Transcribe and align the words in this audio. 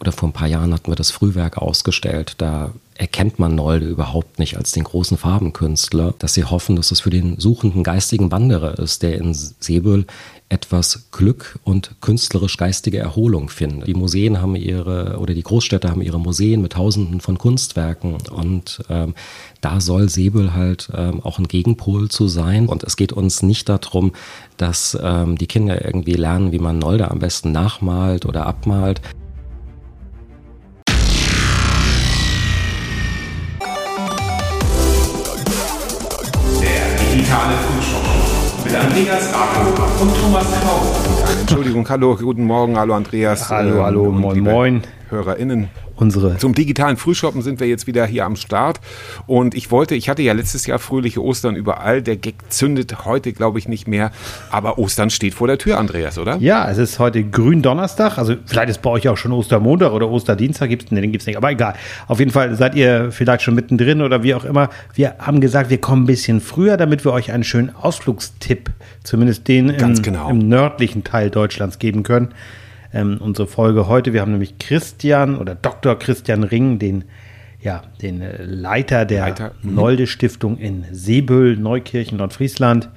oder 0.00 0.12
vor 0.12 0.28
ein 0.28 0.32
paar 0.32 0.48
Jahren 0.48 0.72
hatten 0.72 0.90
wir 0.90 0.96
das 0.96 1.10
Frühwerk 1.10 1.58
ausgestellt. 1.58 2.34
Da 2.38 2.72
erkennt 2.94 3.38
man 3.38 3.54
Nolde 3.54 3.86
überhaupt 3.86 4.38
nicht 4.38 4.56
als 4.56 4.72
den 4.72 4.84
großen 4.84 5.16
Farbenkünstler, 5.16 6.14
dass 6.18 6.34
sie 6.34 6.44
hoffen, 6.44 6.76
dass 6.76 6.90
es 6.90 7.00
für 7.00 7.10
den 7.10 7.38
suchenden 7.38 7.82
geistigen 7.84 8.30
Wanderer 8.32 8.78
ist, 8.78 9.02
der 9.02 9.18
in 9.18 9.34
Sebel 9.34 10.06
etwas 10.48 11.10
Glück 11.10 11.58
und 11.64 11.96
künstlerisch-geistige 12.00 12.98
Erholung 12.98 13.48
findet. 13.48 13.88
Die 13.88 13.94
Museen 13.94 14.40
haben 14.40 14.54
ihre, 14.54 15.18
oder 15.18 15.34
die 15.34 15.42
Großstädte 15.42 15.90
haben 15.90 16.02
ihre 16.02 16.20
Museen 16.20 16.62
mit 16.62 16.74
Tausenden 16.74 17.20
von 17.20 17.36
Kunstwerken 17.36 18.16
und 18.30 18.80
ähm, 18.88 19.14
da 19.60 19.80
soll 19.80 20.08
Säbel 20.08 20.54
halt 20.54 20.88
ähm, 20.94 21.20
auch 21.24 21.40
ein 21.40 21.48
Gegenpol 21.48 22.08
zu 22.08 22.28
sein. 22.28 22.68
Und 22.68 22.84
es 22.84 22.96
geht 22.96 23.12
uns 23.12 23.42
nicht 23.42 23.68
darum, 23.68 24.12
dass 24.56 24.96
ähm, 25.02 25.36
die 25.36 25.48
Kinder 25.48 25.84
irgendwie 25.84 26.14
lernen, 26.14 26.52
wie 26.52 26.60
man 26.60 26.78
Nolde 26.78 27.10
am 27.10 27.18
besten 27.18 27.50
nachmalt 27.50 28.24
oder 28.24 28.46
abmalt. 28.46 29.00
Digitale 37.36 37.58
Frühschoppen 37.58 38.64
mit 38.64 38.74
Andreas 38.74 39.30
Rako 39.34 40.02
und 40.02 40.20
Thomas 40.20 40.46
Kau. 40.62 41.40
Entschuldigung, 41.40 41.86
hallo, 41.86 42.16
guten 42.16 42.44
Morgen, 42.44 42.78
hallo 42.78 42.94
Andreas. 42.94 43.50
Hallo, 43.50 43.84
hallo, 43.84 44.04
ähm, 44.04 44.08
und 44.08 44.20
moin, 44.20 44.40
moin. 44.40 44.82
HörerInnen. 45.10 45.68
Unsere 45.96 46.36
Zum 46.36 46.54
digitalen 46.54 46.98
Frühshoppen 46.98 47.40
sind 47.40 47.58
wir 47.58 47.66
jetzt 47.66 47.86
wieder 47.86 48.04
hier 48.06 48.26
am 48.26 48.36
Start. 48.36 48.80
Und 49.26 49.54
ich 49.54 49.70
wollte, 49.70 49.94
ich 49.94 50.08
hatte 50.08 50.22
ja 50.22 50.34
letztes 50.34 50.66
Jahr 50.66 50.78
fröhliche 50.78 51.22
Ostern 51.22 51.56
überall. 51.56 52.02
Der 52.02 52.16
Gag 52.16 52.34
zündet 52.50 53.06
heute, 53.06 53.32
glaube 53.32 53.58
ich, 53.58 53.66
nicht 53.66 53.88
mehr. 53.88 54.10
Aber 54.50 54.78
Ostern 54.78 55.08
steht 55.08 55.32
vor 55.32 55.46
der 55.46 55.56
Tür, 55.56 55.78
Andreas, 55.78 56.18
oder? 56.18 56.36
Ja, 56.36 56.70
es 56.70 56.76
ist 56.76 56.98
heute 56.98 57.24
Gründonnerstag. 57.24 58.18
Also 58.18 58.34
vielleicht 58.44 58.68
ist 58.68 58.82
bei 58.82 58.90
euch 58.90 59.08
auch 59.08 59.16
schon 59.16 59.32
Ostermontag 59.32 59.92
oder 59.92 60.10
Osterdienstag. 60.10 60.68
Gibt's, 60.68 60.90
nee, 60.90 61.00
den 61.00 61.12
gibt's 61.12 61.26
nicht. 61.26 61.38
Aber 61.38 61.50
egal. 61.50 61.74
Auf 62.08 62.18
jeden 62.18 62.30
Fall 62.30 62.54
seid 62.56 62.74
ihr 62.74 63.10
vielleicht 63.10 63.42
schon 63.42 63.54
mittendrin 63.54 64.02
oder 64.02 64.22
wie 64.22 64.34
auch 64.34 64.44
immer. 64.44 64.68
Wir 64.94 65.16
haben 65.18 65.40
gesagt, 65.40 65.70
wir 65.70 65.80
kommen 65.80 66.02
ein 66.02 66.06
bisschen 66.06 66.42
früher, 66.42 66.76
damit 66.76 67.06
wir 67.06 67.12
euch 67.12 67.32
einen 67.32 67.44
schönen 67.44 67.74
Ausflugstipp, 67.74 68.70
zumindest 69.02 69.48
den 69.48 69.70
im, 69.70 70.02
genau. 70.02 70.28
im 70.28 70.38
nördlichen 70.38 71.04
Teil 71.04 71.30
Deutschlands 71.30 71.78
geben 71.78 72.02
können. 72.02 72.28
Ähm, 72.92 73.18
unsere 73.20 73.48
Folge 73.48 73.88
heute, 73.88 74.12
wir 74.12 74.20
haben 74.20 74.32
nämlich 74.32 74.58
Christian 74.58 75.36
oder 75.38 75.54
Dr. 75.54 75.98
Christian 75.98 76.44
Ring, 76.44 76.78
den 76.78 77.04
ja, 77.60 77.82
den 78.00 78.20
äh, 78.20 78.42
Leiter 78.44 79.04
der 79.04 79.22
Leiter, 79.22 79.52
mhm. 79.62 79.74
Nolde 79.74 80.06
Stiftung 80.06 80.58
in 80.58 80.84
Seebüll, 80.92 81.56
Neukirchen, 81.56 82.18
Nordfriesland. 82.18 82.90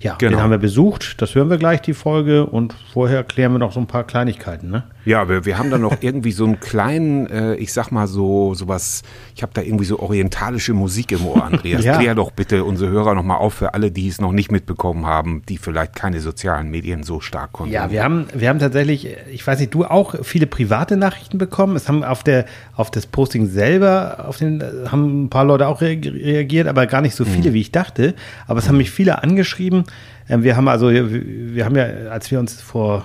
Ja, 0.00 0.16
Genau. 0.16 0.32
den 0.36 0.42
haben 0.42 0.50
wir 0.50 0.58
besucht. 0.58 1.20
Das 1.20 1.34
hören 1.34 1.50
wir 1.50 1.58
gleich, 1.58 1.82
die 1.82 1.94
Folge. 1.94 2.46
Und 2.46 2.74
vorher 2.92 3.22
klären 3.24 3.52
wir 3.52 3.58
noch 3.58 3.72
so 3.72 3.80
ein 3.80 3.86
paar 3.86 4.04
Kleinigkeiten. 4.04 4.70
Ne? 4.70 4.84
Ja, 5.04 5.28
wir, 5.28 5.44
wir 5.44 5.58
haben 5.58 5.70
da 5.70 5.78
noch 5.78 5.98
irgendwie 6.00 6.32
so 6.32 6.44
einen 6.44 6.60
kleinen, 6.60 7.26
äh, 7.26 7.54
ich 7.56 7.72
sag 7.72 7.90
mal 7.90 8.06
so, 8.06 8.54
sowas, 8.54 9.02
ich 9.34 9.42
habe 9.42 9.52
da 9.54 9.60
irgendwie 9.60 9.84
so 9.84 9.98
orientalische 9.98 10.72
Musik 10.72 11.12
im 11.12 11.26
Ohr, 11.26 11.44
Andreas. 11.44 11.84
Ja. 11.84 11.98
Klär 11.98 12.14
doch 12.14 12.30
bitte 12.30 12.64
unsere 12.64 12.90
Hörer 12.90 13.14
nochmal 13.14 13.38
auf 13.38 13.54
für 13.54 13.74
alle, 13.74 13.90
die 13.90 14.08
es 14.08 14.20
noch 14.20 14.32
nicht 14.32 14.50
mitbekommen 14.50 15.06
haben, 15.06 15.42
die 15.48 15.58
vielleicht 15.58 15.94
keine 15.94 16.20
sozialen 16.20 16.70
Medien 16.70 17.02
so 17.02 17.20
stark 17.20 17.52
konsumieren. 17.52 17.84
Ja, 17.84 17.90
wir 17.90 18.02
haben, 18.02 18.26
wir 18.34 18.48
haben 18.48 18.58
tatsächlich, 18.58 19.08
ich 19.30 19.46
weiß 19.46 19.60
nicht, 19.60 19.74
du 19.74 19.84
auch 19.84 20.14
viele 20.22 20.46
private 20.46 20.96
Nachrichten 20.96 21.38
bekommen. 21.38 21.76
Es 21.76 21.88
haben 21.88 22.02
auf 22.02 22.22
der, 22.22 22.46
auf 22.74 22.90
das 22.90 23.06
Posting 23.06 23.46
selber, 23.46 24.24
auf 24.26 24.38
den, 24.38 24.62
haben 24.90 25.24
ein 25.24 25.30
paar 25.30 25.44
Leute 25.44 25.68
auch 25.68 25.82
reag- 25.82 26.12
reagiert, 26.12 26.66
aber 26.66 26.86
gar 26.86 27.02
nicht 27.02 27.14
so 27.14 27.24
viele, 27.24 27.52
wie 27.52 27.60
ich 27.60 27.72
dachte. 27.72 28.14
Aber 28.46 28.58
es 28.58 28.68
haben 28.68 28.78
mich 28.78 28.90
viele 28.90 29.22
angeschrieben. 29.22 29.84
Ähm, 30.28 30.42
Wir 30.42 30.56
haben 30.56 30.68
also, 30.68 30.90
wir 30.90 31.10
wir 31.10 31.64
haben 31.64 31.76
ja, 31.76 31.84
als 32.10 32.30
wir 32.30 32.38
uns 32.40 32.60
vor 32.60 33.04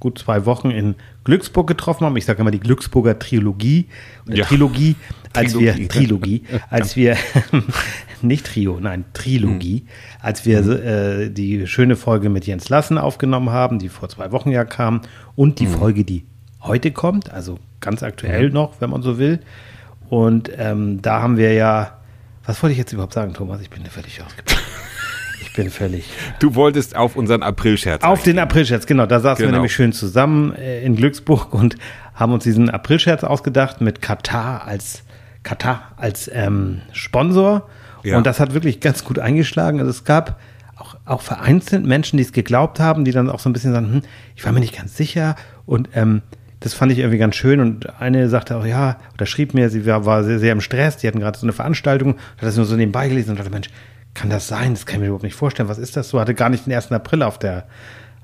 gut 0.00 0.18
zwei 0.18 0.46
Wochen 0.46 0.70
in 0.70 0.94
Glücksburg 1.24 1.66
getroffen 1.66 2.04
haben, 2.06 2.16
ich 2.16 2.24
sage 2.24 2.40
immer 2.40 2.50
die 2.50 2.60
Glücksburger 2.60 3.18
Trilogie, 3.18 3.86
oder 4.26 4.36
Ja. 4.36 4.44
Trilogie, 4.46 4.96
als 5.34 5.52
Trilogie. 5.52 5.78
wir, 5.78 5.88
Trilogie, 5.88 6.42
als 6.70 6.96
wir, 6.96 7.16
nicht 8.22 8.46
Trio, 8.46 8.78
nein, 8.80 9.04
Trilogie, 9.12 9.84
als 10.20 10.46
wir 10.46 10.60
äh, 10.60 11.30
die 11.30 11.66
schöne 11.66 11.96
Folge 11.96 12.30
mit 12.30 12.46
Jens 12.46 12.68
Lassen 12.68 12.98
aufgenommen 12.98 13.50
haben, 13.50 13.78
die 13.78 13.88
vor 13.88 14.08
zwei 14.08 14.32
Wochen 14.32 14.50
ja 14.50 14.64
kam, 14.64 15.02
und 15.36 15.58
die 15.60 15.66
Folge, 15.66 16.04
die 16.04 16.24
heute 16.62 16.90
kommt, 16.90 17.30
also 17.30 17.58
ganz 17.80 18.02
aktuell 18.02 18.50
noch, 18.50 18.80
wenn 18.80 18.90
man 18.90 19.02
so 19.02 19.18
will. 19.18 19.40
Und 20.08 20.50
ähm, 20.58 21.00
da 21.02 21.22
haben 21.22 21.36
wir 21.36 21.52
ja, 21.52 21.98
was 22.44 22.62
wollte 22.62 22.72
ich 22.72 22.78
jetzt 22.78 22.92
überhaupt 22.92 23.14
sagen, 23.14 23.32
Thomas? 23.32 23.60
Ich 23.60 23.70
bin 23.70 23.84
völlig 23.86 24.20
ausgebildet. 24.22 24.58
Ich 25.50 25.56
bin 25.56 25.70
völlig. 25.70 26.04
Du 26.38 26.54
wolltest 26.54 26.94
auf 26.96 27.16
unseren 27.16 27.42
Aprilscherz. 27.42 28.04
Auf 28.04 28.22
den 28.22 28.38
Aprilscherz, 28.38 28.86
genau. 28.86 29.06
Da 29.06 29.18
saßen 29.18 29.40
wir 29.40 29.46
Genau. 29.46 29.58
nämlich 29.58 29.74
schön 29.74 29.92
zusammen 29.92 30.54
äh, 30.54 30.82
in 30.84 30.94
Glücksburg 30.94 31.52
und 31.52 31.76
haben 32.14 32.32
uns 32.32 32.44
diesen 32.44 32.70
Aprilscherz 32.70 33.24
ausgedacht 33.24 33.80
mit 33.80 34.00
Katar 34.00 34.64
als 34.66 35.02
Katar 35.42 35.92
als 35.96 36.30
ähm, 36.32 36.82
Sponsor. 36.92 37.68
Ja. 38.04 38.16
Und 38.16 38.26
das 38.26 38.38
hat 38.38 38.54
wirklich 38.54 38.80
ganz 38.80 39.04
gut 39.04 39.18
eingeschlagen. 39.18 39.80
Also 39.80 39.90
es 39.90 40.04
gab 40.04 40.38
auch, 40.76 40.96
auch 41.04 41.20
vereinzelt 41.22 41.84
Menschen, 41.84 42.16
die 42.16 42.22
es 42.22 42.32
geglaubt 42.32 42.78
haben, 42.78 43.04
die 43.04 43.10
dann 43.12 43.28
auch 43.28 43.40
so 43.40 43.48
ein 43.50 43.52
bisschen 43.52 43.72
sagen, 43.72 43.92
hm, 43.92 44.02
ich 44.36 44.44
war 44.44 44.52
mir 44.52 44.60
nicht 44.60 44.76
ganz 44.76 44.96
sicher. 44.96 45.34
Und 45.66 45.88
ähm, 45.94 46.22
das 46.60 46.74
fand 46.74 46.92
ich 46.92 46.98
irgendwie 46.98 47.18
ganz 47.18 47.34
schön. 47.36 47.58
Und 47.60 48.00
eine 48.00 48.28
sagte 48.28 48.56
auch, 48.56 48.64
ja, 48.66 48.98
oder 49.14 49.26
schrieb 49.26 49.52
mir, 49.54 49.68
sie 49.68 49.84
war, 49.86 50.06
war 50.06 50.22
sehr, 50.22 50.38
sehr 50.38 50.52
im 50.52 50.60
Stress, 50.60 50.98
die 50.98 51.08
hatten 51.08 51.18
gerade 51.20 51.38
so 51.38 51.44
eine 51.46 51.52
Veranstaltung, 51.52 52.14
hat 52.36 52.42
das 52.42 52.56
nur 52.56 52.66
so 52.66 52.76
nebenbei 52.76 53.08
gelesen 53.08 53.30
und 53.30 53.38
dachte, 53.38 53.50
Mensch, 53.50 53.68
kann 54.14 54.30
das 54.30 54.48
sein? 54.48 54.74
Das 54.74 54.86
kann 54.86 54.96
ich 54.96 55.00
mir 55.00 55.06
überhaupt 55.06 55.24
nicht 55.24 55.34
vorstellen. 55.36 55.68
Was 55.68 55.78
ist 55.78 55.96
das 55.96 56.08
so? 56.08 56.20
Hatte 56.20 56.34
gar 56.34 56.48
nicht 56.48 56.66
den 56.66 56.72
1. 56.72 56.92
April 56.92 57.22
auf 57.22 57.38
der, 57.38 57.66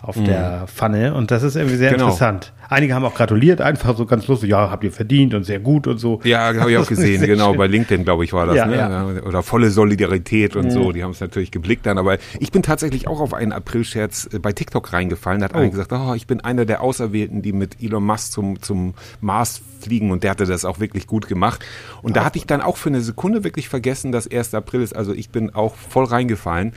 auf 0.03 0.17
der 0.23 0.65
Pfanne. 0.67 1.15
Und 1.15 1.31
das 1.31 1.43
ist 1.43 1.57
irgendwie 1.57 1.77
sehr 1.77 1.91
Mhm. 1.91 1.95
Genau. 1.95 2.07
interessant. 2.07 2.53
Einige 2.69 2.95
haben 2.95 3.05
auch 3.05 3.15
gratuliert, 3.15 3.61
einfach 3.61 3.97
so 3.97 4.07
ganz 4.07 4.27
lustig, 4.27 4.51
ja, 4.51 4.71
habt 4.71 4.85
ihr 4.85 4.93
verdient 4.93 5.35
und 5.35 5.45
sehr 5.45 5.61
gut 5.61 5.87
und 5.87 5.99
so. 5.99 6.21
Ja, 6.25 6.55
habe 6.55 6.73
ich 6.73 6.79
auch 6.79 6.87
gesehen, 6.89 7.25
genau, 7.25 7.51
schön. 7.51 7.59
bei 7.59 7.67
LinkedIn, 7.67 8.05
glaube 8.05 8.25
ich, 8.25 8.33
war 8.33 8.47
das, 8.47 8.57
Ja, 8.57 8.67
ne? 8.67 8.77
ja. 8.77 9.23
Oder 9.23 9.43
volle 9.43 9.71
Solidarität 9.71 10.57
und 10.57 10.71
so, 10.71 10.93
die 10.93 11.05
haben 11.05 11.13
es 11.13 11.21
natürlich 11.21 11.51
geblickt 11.51 11.87
dann, 11.87 11.99
aber 11.99 12.19
ich 12.41 12.51
bin 12.51 12.63
tatsächlich 12.63 13.07
auch 13.09 13.21
auf 13.21 13.35
einen 13.35 13.53
Aprilscherz 13.53 14.29
äh, 14.33 14.39
bei 14.39 14.53
TikTok 14.53 14.93
reingefallen, 14.93 15.41
da 15.41 15.45
hat 15.45 15.55
einer 15.55 15.69
gesagt, 15.69 15.93
oh, 15.93 16.15
ich 16.15 16.27
bin 16.27 16.41
einer 16.41 16.65
der 16.65 16.83
Auserwählten, 16.83 17.43
die 17.43 17.53
mit 17.53 17.83
Elon 17.83 18.05
Musk 18.05 18.33
zum, 18.33 18.61
zum 18.63 18.95
Mars 19.21 19.63
fliegen 19.81 20.11
und 20.11 20.25
der 20.25 20.33
hatte 20.33 20.47
das 20.47 20.65
auch 20.65 20.81
wirklich 20.81 21.07
gut 21.07 21.29
gemacht. 21.29 21.65
Und 22.03 22.17
da 22.17 22.25
hatte 22.25 22.39
ich 22.39 22.47
dann 22.47 22.61
auch 22.61 22.77
für 22.77 22.89
eine 22.89 23.01
Sekunde 23.01 23.45
wirklich 23.45 23.69
vergessen, 23.69 24.13
dass 24.13 24.31
1. 24.31 24.55
April 24.55 24.83
ist, 24.83 24.97
also 24.97 25.13
ich 25.13 25.31
bin 25.31 25.55
auch 25.55 25.75
voll 25.75 26.05
reingefallen. 26.05 26.73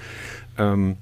Ähm, 0.57 0.97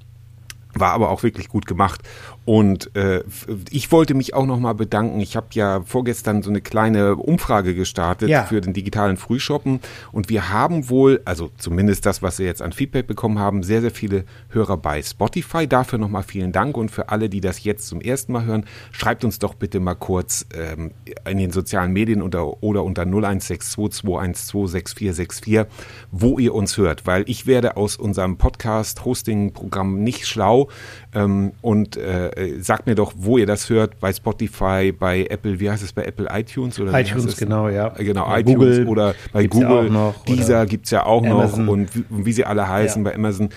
war 0.74 0.92
aber 0.92 1.10
auch 1.10 1.22
wirklich 1.22 1.48
gut 1.48 1.66
gemacht. 1.66 2.02
Und 2.48 2.96
äh, 2.96 3.24
ich 3.68 3.92
wollte 3.92 4.14
mich 4.14 4.32
auch 4.32 4.46
nochmal 4.46 4.74
bedanken. 4.74 5.20
Ich 5.20 5.36
habe 5.36 5.48
ja 5.50 5.82
vorgestern 5.84 6.42
so 6.42 6.48
eine 6.48 6.62
kleine 6.62 7.16
Umfrage 7.16 7.74
gestartet 7.74 8.30
Ja. 8.30 8.44
für 8.44 8.62
den 8.62 8.72
digitalen 8.72 9.18
Frühshoppen. 9.18 9.80
Und 10.12 10.30
wir 10.30 10.48
haben 10.48 10.88
wohl, 10.88 11.20
also 11.26 11.50
zumindest 11.58 12.06
das, 12.06 12.22
was 12.22 12.38
wir 12.38 12.46
jetzt 12.46 12.62
an 12.62 12.72
Feedback 12.72 13.06
bekommen 13.06 13.38
haben, 13.38 13.62
sehr, 13.62 13.82
sehr 13.82 13.90
viele 13.90 14.24
Hörer 14.48 14.78
bei 14.78 15.02
Spotify. 15.02 15.66
Dafür 15.66 15.98
nochmal 15.98 16.22
vielen 16.22 16.50
Dank. 16.52 16.78
Und 16.78 16.90
für 16.90 17.10
alle, 17.10 17.28
die 17.28 17.42
das 17.42 17.64
jetzt 17.64 17.86
zum 17.86 18.00
ersten 18.00 18.32
Mal 18.32 18.46
hören, 18.46 18.64
schreibt 18.92 19.26
uns 19.26 19.38
doch 19.38 19.52
bitte 19.52 19.78
mal 19.78 19.94
kurz 19.94 20.46
ähm, 20.54 20.92
in 21.28 21.36
den 21.36 21.50
sozialen 21.50 21.92
Medien 21.92 22.22
unter, 22.22 22.62
oder 22.62 22.82
unter 22.82 23.02
0162 23.02 23.90
212 23.92 24.70
6464, 24.70 25.66
wo 26.12 26.38
ihr 26.38 26.54
uns 26.54 26.78
hört. 26.78 27.06
Weil 27.06 27.24
ich 27.26 27.46
werde 27.46 27.76
aus 27.76 27.96
unserem 27.96 28.38
Podcast-Hosting-Programm 28.38 30.02
nicht 30.02 30.26
schlau. 30.26 30.70
Ähm, 31.18 31.52
und 31.62 31.96
äh, 31.96 32.60
sagt 32.60 32.86
mir 32.86 32.94
doch, 32.94 33.12
wo 33.16 33.38
ihr 33.38 33.46
das 33.46 33.68
hört, 33.70 33.98
bei 33.98 34.12
Spotify, 34.12 34.92
bei 34.92 35.26
Apple, 35.28 35.58
wie 35.58 35.70
heißt 35.70 35.82
es 35.82 35.92
bei 35.92 36.04
Apple 36.04 36.28
iTunes 36.32 36.78
oder 36.78 36.98
iTunes, 36.98 37.24
es? 37.26 37.36
genau, 37.36 37.68
ja. 37.68 37.92
Äh, 37.96 38.04
Genau, 38.04 38.26
Bei 38.26 38.40
iTunes 38.40 38.54
Google 38.56 38.86
oder 38.86 39.14
bei 39.32 39.42
ja 39.42 39.48
Google, 39.48 39.68
auch 39.88 39.90
noch, 39.90 40.24
dieser 40.24 40.66
gibt's 40.66 40.90
ja 40.90 41.04
auch 41.06 41.24
Amazon. 41.24 41.64
noch 41.66 41.72
und 41.72 41.94
wie, 41.94 42.04
wie 42.10 42.32
sie 42.32 42.44
alle 42.44 42.68
heißen 42.68 43.04
Ja. 43.04 43.10
bei 43.10 43.14
Amazon. 43.16 43.48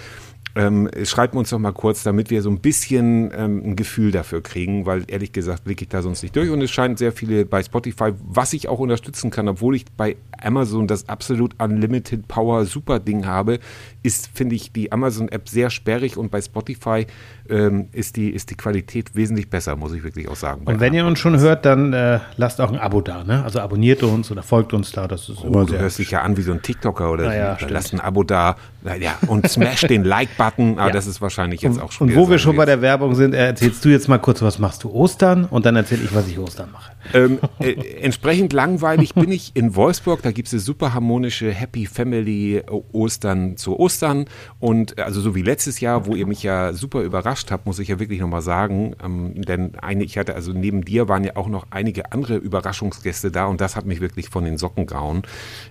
Ähm, 0.55 0.89
schreibt 1.05 1.35
uns 1.35 1.49
doch 1.49 1.59
mal 1.59 1.71
kurz, 1.71 2.03
damit 2.03 2.29
wir 2.29 2.41
so 2.41 2.49
ein 2.49 2.59
bisschen 2.59 3.31
ähm, 3.35 3.61
ein 3.65 3.75
Gefühl 3.77 4.11
dafür 4.11 4.41
kriegen, 4.43 4.85
weil 4.85 5.03
ehrlich 5.07 5.31
gesagt 5.31 5.63
blicke 5.63 5.83
ich 5.85 5.89
da 5.89 6.01
sonst 6.01 6.23
nicht 6.23 6.35
durch. 6.35 6.49
Und 6.49 6.61
es 6.61 6.69
scheint 6.71 6.97
sehr 6.99 7.13
viele 7.13 7.45
bei 7.45 7.63
Spotify, 7.63 8.11
was 8.23 8.51
ich 8.51 8.67
auch 8.67 8.79
unterstützen 8.79 9.31
kann, 9.31 9.47
obwohl 9.47 9.75
ich 9.75 9.85
bei 9.95 10.17
Amazon 10.41 10.87
das 10.87 11.07
absolut 11.07 11.53
Unlimited 11.61 12.27
Power 12.27 12.65
Super 12.65 12.99
Ding 12.99 13.25
habe, 13.25 13.59
ist, 14.03 14.29
finde 14.33 14.55
ich, 14.55 14.73
die 14.73 14.91
Amazon-App 14.91 15.47
sehr 15.47 15.69
sperrig 15.69 16.17
und 16.17 16.31
bei 16.31 16.41
Spotify 16.41 17.05
ähm, 17.49 17.87
ist, 17.93 18.17
die, 18.17 18.29
ist 18.29 18.49
die 18.49 18.55
Qualität 18.55 19.15
wesentlich 19.15 19.49
besser, 19.49 19.75
muss 19.77 19.93
ich 19.93 20.03
wirklich 20.03 20.27
auch 20.27 20.35
sagen. 20.35 20.63
Und 20.65 20.79
wenn 20.81 20.93
ihr 20.93 21.05
uns 21.05 21.19
schon 21.19 21.39
hört, 21.39 21.65
dann 21.65 21.93
äh, 21.93 22.19
lasst 22.35 22.59
auch 22.59 22.71
ein 22.71 22.79
Abo 22.79 22.99
da, 23.01 23.23
ne? 23.23 23.43
Also 23.43 23.59
abonniert 23.59 24.03
uns 24.03 24.31
oder 24.31 24.43
folgt 24.43 24.73
uns 24.73 24.91
da. 24.91 25.07
Das 25.07 25.29
ist 25.29 25.43
Oh, 25.43 25.47
immer 25.47 25.65
du 25.65 25.77
hörst 25.77 25.99
dich 25.99 26.11
ja 26.11 26.21
an 26.23 26.35
wie 26.35 26.41
so 26.41 26.51
ein 26.51 26.61
TikToker 26.61 27.11
oder 27.11 27.25
Na 27.25 27.35
ja, 27.35 27.57
so. 27.59 27.67
Lasst 27.67 27.93
ein 27.93 28.01
Abo 28.01 28.23
da. 28.23 28.57
Ja, 28.99 29.17
und 29.27 29.47
smash 29.47 29.81
den 29.81 30.03
Like-Button 30.03 30.40
Like-Button, 30.45 30.79
aber 30.79 30.87
Ja. 30.89 30.93
das 30.93 31.07
ist 31.07 31.21
wahrscheinlich 31.21 31.61
jetzt 31.61 31.77
Und, 31.77 31.83
auch 31.83 31.91
schon 31.91 32.09
und 32.09 32.15
wo 32.15 32.29
wir 32.29 32.37
schon 32.39 32.55
bei 32.55 32.65
sagen 32.65 32.81
der 32.81 32.81
Werbung 32.81 33.15
sind, 33.15 33.33
erzählst 33.33 33.83
du 33.85 33.89
jetzt 33.89 34.07
mal 34.07 34.17
kurz, 34.19 34.41
was 34.41 34.59
machst 34.59 34.83
du 34.83 34.89
Ostern? 34.91 35.45
Und 35.45 35.65
dann 35.65 35.75
erzähle 35.75 36.03
ich, 36.03 36.13
was 36.13 36.27
ich 36.27 36.37
Ostern 36.39 36.71
mache. 36.71 36.91
Ähm, 37.13 37.39
äh, 37.59 37.73
entsprechend 38.01 38.53
langweilig 38.53 39.13
bin 39.13 39.31
ich 39.31 39.51
in 39.55 39.75
Wolfsburg. 39.75 40.21
Da 40.21 40.31
gibt 40.31 40.47
es 40.47 40.53
eine 40.53 40.59
super 40.61 40.93
harmonische 40.93 41.51
Happy 41.51 41.85
Family 41.85 42.57
äh, 42.57 42.63
Ostern 42.91 43.57
zu 43.57 43.79
Ostern. 43.79 44.25
Und 44.59 44.97
äh, 44.97 45.01
also 45.01 45.21
so 45.21 45.35
wie 45.35 45.41
letztes 45.41 45.79
Jahr, 45.79 46.05
wo 46.05 46.15
ihr 46.15 46.27
mich 46.27 46.43
ja 46.43 46.73
super 46.73 47.01
überrascht 47.01 47.51
habt, 47.51 47.65
muss 47.65 47.79
ich 47.79 47.89
ja 47.89 47.99
wirklich 47.99 48.19
nochmal 48.19 48.41
sagen. 48.41 48.95
Ähm, 49.03 49.41
denn 49.41 49.75
eine, 49.75 50.03
ich 50.03 50.17
hatte 50.17 50.35
also 50.35 50.53
neben 50.53 50.83
dir 50.85 51.07
waren 51.07 51.23
ja 51.23 51.35
auch 51.35 51.47
noch 51.47 51.67
einige 51.71 52.11
andere 52.11 52.37
Überraschungsgäste 52.37 53.31
da 53.31 53.45
und 53.45 53.61
das 53.61 53.75
hat 53.75 53.85
mich 53.85 54.01
wirklich 54.01 54.29
von 54.29 54.45
den 54.45 54.57
Socken 54.57 54.85
gehauen. 54.85 55.23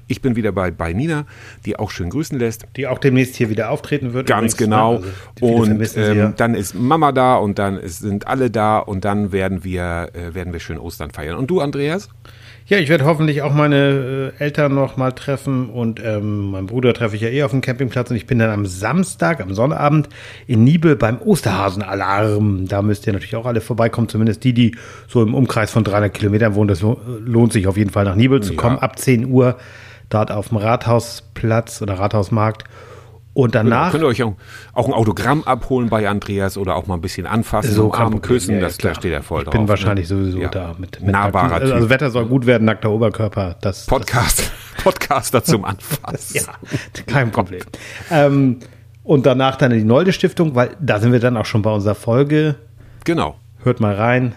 Ich 0.08 0.22
bin 0.22 0.36
wieder 0.36 0.52
bei, 0.52 0.70
bei 0.70 0.92
Nina, 0.92 1.26
die 1.64 1.78
auch 1.78 1.90
schön 1.90 2.10
grüßen 2.10 2.38
lässt. 2.38 2.66
Die 2.76 2.86
auch 2.86 2.98
demnächst 2.98 3.36
hier 3.36 3.50
wieder 3.50 3.70
auftreten 3.70 4.12
wird. 4.12 4.26
Ganz 4.26 4.54
übrigens, 4.54 4.56
genau. 4.56 4.98
ne? 4.98 5.04
Also, 5.40 5.54
und 5.54 5.96
ähm, 5.96 6.34
dann 6.36 6.54
ist 6.54 6.74
Mama 6.74 7.12
da 7.12 7.36
und 7.36 7.58
dann 7.58 7.78
ist, 7.78 8.00
sind 8.00 8.26
alle 8.26 8.50
da 8.50 8.78
und 8.78 9.04
dann 9.04 9.32
werden 9.32 9.64
wir, 9.64 10.10
äh, 10.12 10.34
werden 10.34 10.52
wir 10.52 10.60
schön 10.60 10.78
Ostern 10.78 11.10
feiern. 11.10 11.19
Und 11.36 11.48
du, 11.50 11.60
Andreas? 11.60 12.08
Ja, 12.66 12.78
ich 12.78 12.88
werde 12.88 13.04
hoffentlich 13.04 13.42
auch 13.42 13.52
meine 13.52 14.32
äh, 14.38 14.42
Eltern 14.44 14.74
noch 14.74 14.96
mal 14.96 15.10
treffen 15.10 15.70
und 15.70 16.00
ähm, 16.04 16.52
meinen 16.52 16.66
Bruder 16.68 16.94
treffe 16.94 17.16
ich 17.16 17.22
ja 17.22 17.28
eh 17.28 17.42
auf 17.42 17.50
dem 17.50 17.62
Campingplatz 17.62 18.10
und 18.10 18.16
ich 18.16 18.26
bin 18.26 18.38
dann 18.38 18.50
am 18.50 18.64
Samstag, 18.64 19.40
am 19.40 19.54
Sonnabend 19.54 20.08
in 20.46 20.62
Nibel 20.62 20.94
beim 20.94 21.18
Osterhasenalarm. 21.20 22.66
Da 22.68 22.82
müsst 22.82 23.06
ihr 23.06 23.12
natürlich 23.12 23.36
auch 23.36 23.46
alle 23.46 23.60
vorbeikommen, 23.60 24.08
zumindest 24.08 24.44
die, 24.44 24.52
die 24.52 24.76
so 25.08 25.22
im 25.22 25.34
Umkreis 25.34 25.70
von 25.72 25.82
300 25.84 26.12
Kilometern 26.14 26.54
wohnen. 26.54 26.68
Das 26.68 26.80
lo- 26.82 27.00
lohnt 27.24 27.52
sich 27.52 27.66
auf 27.66 27.76
jeden 27.76 27.90
Fall 27.90 28.04
nach 28.04 28.14
Nibel 28.14 28.40
zu 28.42 28.52
Ja. 28.52 28.60
kommen, 28.60 28.78
ab 28.78 28.98
10 28.98 29.26
Uhr 29.26 29.56
dort 30.08 30.30
auf 30.30 30.48
dem 30.48 30.58
Rathausplatz 30.58 31.82
oder 31.82 31.94
Rathausmarkt. 31.94 32.64
Und 33.40 33.54
danach 33.54 33.90
Könnt 33.92 34.04
ihr 34.04 34.06
euch 34.08 34.22
auch, 34.22 34.34
auch 34.74 34.86
ein 34.86 34.92
Autogramm 34.92 35.42
abholen 35.44 35.88
bei 35.88 36.08
Andreas 36.08 36.56
oder 36.58 36.76
auch 36.76 36.86
mal 36.86 36.96
ein 36.96 37.00
bisschen 37.00 37.26
anfassen, 37.26 37.72
So 37.72 37.88
Problem. 37.88 38.20
küssen, 38.20 38.56
Ja, 38.56 38.60
das, 38.60 38.76
da 38.78 38.94
steht 38.94 39.12
er 39.12 39.22
voll 39.22 39.38
ich 39.40 39.44
drauf. 39.44 39.52
bin 39.52 39.62
ne? 39.62 39.68
wahrscheinlich 39.68 40.08
sowieso 40.08 40.38
Ja. 40.40 40.48
da 40.48 40.74
mit, 40.78 41.00
mit 41.00 41.10
Nahbarer 41.10 41.56
nackten- 41.56 41.72
also, 41.72 41.88
Wetter 41.90 42.10
soll 42.10 42.26
gut 42.26 42.44
werden, 42.46 42.64
nackter 42.66 42.90
Oberkörper. 42.90 43.56
Das, 43.60 43.86
Podcast, 43.86 44.52
Podcaster 44.84 45.42
zum 45.42 45.64
Anfassen. 45.64 46.36
Ja, 46.36 47.02
kein 47.06 47.30
Problem. 47.30 47.62
ähm, 48.10 48.58
und 49.04 49.24
danach 49.26 49.56
dann 49.56 49.72
in 49.72 49.78
die 49.78 49.84
Nolde 49.84 50.12
Stiftung, 50.12 50.54
weil 50.54 50.76
da 50.80 50.98
sind 51.00 51.12
wir 51.12 51.20
dann 51.20 51.36
auch 51.38 51.46
schon 51.46 51.62
bei 51.62 51.70
unserer 51.72 51.94
Folge. 51.94 52.56
Genau. 53.04 53.36
Hört 53.62 53.80
mal 53.80 53.94
rein. 53.94 54.34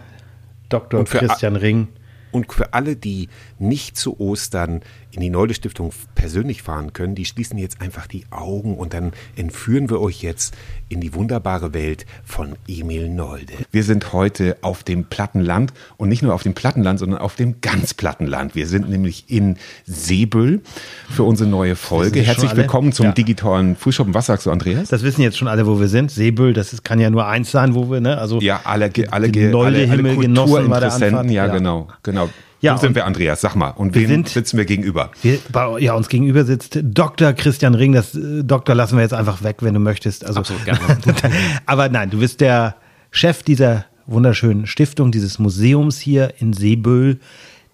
Dr. 0.70 1.04
Christian 1.04 1.56
Ring. 1.58 1.90
Und 2.32 2.52
für 2.52 2.74
alle, 2.74 2.96
die 2.96 3.30
nicht 3.60 3.96
zu 3.98 4.20
Ostern 4.20 4.82
in 5.14 5.22
die 5.22 5.30
Nolde 5.30 5.54
Stiftung 5.54 5.92
persönlich 6.16 6.64
fahren 6.64 6.92
können, 6.94 7.14
die 7.14 7.26
schließen 7.26 7.58
jetzt 7.60 7.82
einfach 7.82 8.08
die 8.08 8.26
Augen 8.32 8.76
und 8.78 8.94
dann 8.94 9.12
entführen 9.36 9.90
wir 9.90 10.02
euch 10.02 10.24
jetzt 10.24 10.56
in 10.90 11.02
die 11.02 11.14
wunderbare 11.14 11.74
Welt 11.74 12.06
von 12.26 12.54
Emil 12.68 13.10
Nolde. 13.10 13.54
Wir 13.72 13.84
sind 13.84 14.12
heute 14.14 14.58
auf 14.62 14.84
dem 14.84 15.06
Plattenland 15.06 15.72
und 15.98 16.10
nicht 16.10 16.24
nur 16.24 16.34
auf 16.34 16.42
dem 16.44 16.54
Plattenland, 16.56 16.98
sondern 17.00 17.20
auf 17.20 17.36
dem 17.36 17.62
ganz 17.62 17.94
Plattenland. 17.94 18.56
Wir 18.56 18.66
sind 18.68 18.90
nämlich 18.90 19.26
in 19.28 19.58
Seebüll 19.86 20.62
für 21.10 21.24
unsere 21.24 21.50
neue 21.50 21.76
Folge. 21.76 22.22
Herzlich 22.22 22.50
alle? 22.50 22.58
willkommen 22.62 22.92
zum 22.92 23.08
Ja. 23.08 23.12
digitalen 23.12 23.76
Frühschoppen. 23.76 24.14
Was 24.14 24.26
sagst 24.26 24.46
du, 24.48 24.52
Andreas? 24.52 24.90
Das 24.90 25.04
wissen 25.04 25.22
jetzt 25.22 25.38
schon 25.38 25.48
alle, 25.48 25.68
wo 25.68 25.80
wir 25.80 25.88
sind. 25.90 26.10
Seebüll, 26.10 26.54
das 26.54 26.74
ist, 26.74 26.84
kann 26.84 27.00
ja 27.00 27.10
nur 27.10 27.28
eins 27.28 27.52
sein, 27.52 27.76
wo 27.76 27.92
wir, 27.92 28.02
ne? 28.02 28.18
Also 28.18 28.40
Ja, 28.42 28.62
alle, 28.64 28.86
alle, 29.12 29.12
alle, 29.12 29.90
alle 29.92 30.04
der 30.04 30.16
Kulturinteressenten. 30.16 31.30
Ja, 31.30 31.46
Ja. 31.48 31.54
genau, 31.54 31.88
genau. 32.02 32.30
Ja, 32.64 32.76
Wo 32.76 32.80
sind 32.80 32.96
wir, 32.96 33.06
Andreas? 33.06 33.42
Sag 33.42 33.56
mal. 33.56 33.72
Und 33.72 33.94
wem 33.94 34.08
sind- 34.08 34.30
sitzen 34.30 34.58
wir 34.58 34.64
gegenüber? 34.64 35.12
Wir, 35.22 35.38
ja, 35.80 35.94
uns 35.96 36.08
gegenüber 36.08 36.46
sitzt 36.46 36.80
Dr. 36.82 37.34
Christian 37.34 37.76
Ring. 37.76 37.92
Das 37.92 38.16
äh, 38.16 38.42
Doktor 38.42 38.74
lassen 38.74 38.96
wir 38.96 39.02
jetzt 39.02 39.14
einfach 39.14 39.44
weg, 39.44 39.58
wenn 39.60 39.74
du 39.74 39.82
möchtest. 39.82 40.24
Also, 40.24 40.40
Absolut 40.40 40.64
gerne. 40.64 40.80
aber 41.66 41.90
nein, 41.90 42.10
du 42.10 42.20
bist 42.20 42.40
der 42.40 42.76
Chef 43.12 43.44
dieser 43.44 43.84
wunderschönen 44.06 44.66
Stiftung, 44.66 45.12
dieses 45.12 45.40
Museums 45.40 46.00
hier 46.00 46.36
in 46.40 46.54
Seebüll, 46.54 47.20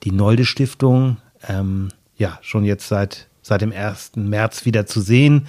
die 0.04 0.12
Nolde 0.12 0.44
Stiftung. 0.44 1.18
Ähm, 1.48 1.90
ja, 2.18 2.40
schon 2.42 2.66
jetzt 2.66 2.88
seit, 2.88 3.28
seit 3.44 3.62
dem 3.62 3.72
1. 3.72 4.14
März 4.16 4.66
wieder 4.66 4.88
zu 4.88 5.02
sehen. 5.02 5.46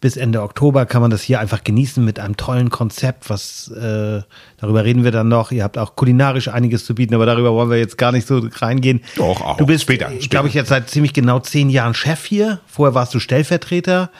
Bis 0.00 0.16
Ende 0.16 0.42
Oktober 0.42 0.84
kann 0.84 1.00
man 1.00 1.10
das 1.10 1.22
hier 1.22 1.40
einfach 1.40 1.64
genießen 1.64 2.04
mit 2.04 2.18
einem 2.18 2.36
tollen 2.36 2.68
Konzept, 2.70 3.30
was 3.30 3.68
äh, 3.68 4.20
darüber 4.58 4.84
reden 4.84 5.04
wir 5.04 5.10
dann 5.10 5.28
noch. 5.28 5.52
Ihr 5.52 5.64
habt 5.64 5.78
auch 5.78 5.96
kulinarisch 5.96 6.48
einiges 6.48 6.84
zu 6.84 6.94
bieten, 6.94 7.14
aber 7.14 7.24
darüber 7.24 7.52
wollen 7.54 7.70
wir 7.70 7.78
jetzt 7.78 7.96
gar 7.96 8.12
nicht 8.12 8.26
so 8.26 8.46
reingehen. 8.56 9.00
Doch, 9.16 9.40
auch. 9.40 9.56
Du 9.56 9.64
bist, 9.66 9.82
Später, 9.84 10.06
äh, 10.08 10.16
später. 10.16 10.28
glaube 10.28 10.48
ich, 10.48 10.54
jetzt 10.54 10.68
seit 10.68 10.90
ziemlich 10.90 11.12
genau 11.14 11.40
zehn 11.40 11.70
Jahren 11.70 11.94
Chef 11.94 12.24
hier. 12.26 12.60
Vorher 12.66 12.94
warst 12.94 13.14
du 13.14 13.20
Stellvertreter. 13.20 14.10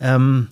Ähm, 0.00 0.46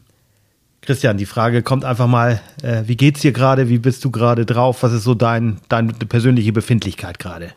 Christian, 0.82 1.16
die 1.16 1.26
Frage 1.26 1.62
kommt 1.62 1.84
einfach 1.84 2.08
mal, 2.08 2.40
äh, 2.62 2.82
wie 2.86 2.96
geht's 2.96 3.20
dir 3.20 3.32
gerade? 3.32 3.68
Wie 3.68 3.78
bist 3.78 4.04
du 4.04 4.10
gerade 4.10 4.44
drauf? 4.44 4.82
Was 4.82 4.92
ist 4.92 5.04
so 5.04 5.14
dein, 5.14 5.60
deine 5.68 5.92
persönliche 5.92 6.52
Befindlichkeit 6.52 7.18
gerade? 7.18 7.52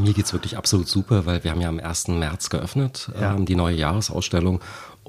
Mir 0.00 0.14
geht's 0.14 0.32
wirklich 0.32 0.56
absolut 0.56 0.88
super, 0.88 1.26
weil 1.26 1.44
wir 1.44 1.50
haben 1.50 1.60
ja 1.60 1.68
am 1.68 1.78
1. 1.78 2.08
März 2.08 2.48
geöffnet, 2.48 3.10
Ja. 3.20 3.34
ähm, 3.34 3.44
die 3.44 3.54
neue 3.56 3.74
Jahresausstellung. 3.76 4.60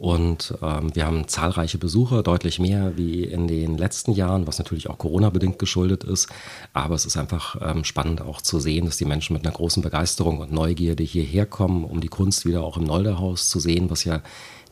Und 0.03 0.53
ähm, 0.61 0.93
wir 0.93 1.05
haben 1.05 1.29
zahlreiche 1.29 1.77
Besucher, 1.77 2.23
deutlich 2.23 2.59
mehr 2.59 2.97
wie 2.97 3.23
in 3.23 3.47
den 3.47 3.77
letzten 3.77 4.11
Jahren, 4.11 4.45
was 4.47 4.59
natürlich 4.59 4.89
auch 4.89 4.97
Corona-bedingt 4.97 5.57
geschuldet 5.57 6.03
ist. 6.03 6.27
Aber 6.73 6.95
es 6.95 7.05
ist 7.05 7.15
einfach 7.15 7.55
ähm, 7.61 7.85
spannend 7.85 8.19
auch 8.19 8.41
zu 8.41 8.59
sehen, 8.59 8.85
dass 8.85 8.97
die 8.97 9.05
Menschen 9.05 9.31
mit 9.31 9.45
einer 9.45 9.55
großen 9.55 9.81
Begeisterung 9.81 10.39
und 10.39 10.51
Neugierde 10.51 11.03
hierher 11.03 11.45
kommen, 11.45 11.85
um 11.85 12.01
die 12.01 12.09
Kunst 12.09 12.45
wieder 12.45 12.63
auch 12.63 12.75
im 12.75 12.83
Nolderhaus 12.83 13.47
zu 13.47 13.61
sehen, 13.61 13.89
was 13.89 14.03
ja 14.03 14.19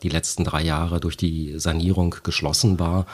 die 0.02 0.10
letzten 0.10 0.44
drei 0.44 0.62
Jahre 0.64 1.00
durch 1.00 1.16
die 1.16 1.58
Sanierung 1.58 2.14
geschlossen 2.22 2.78
war. 2.78 3.06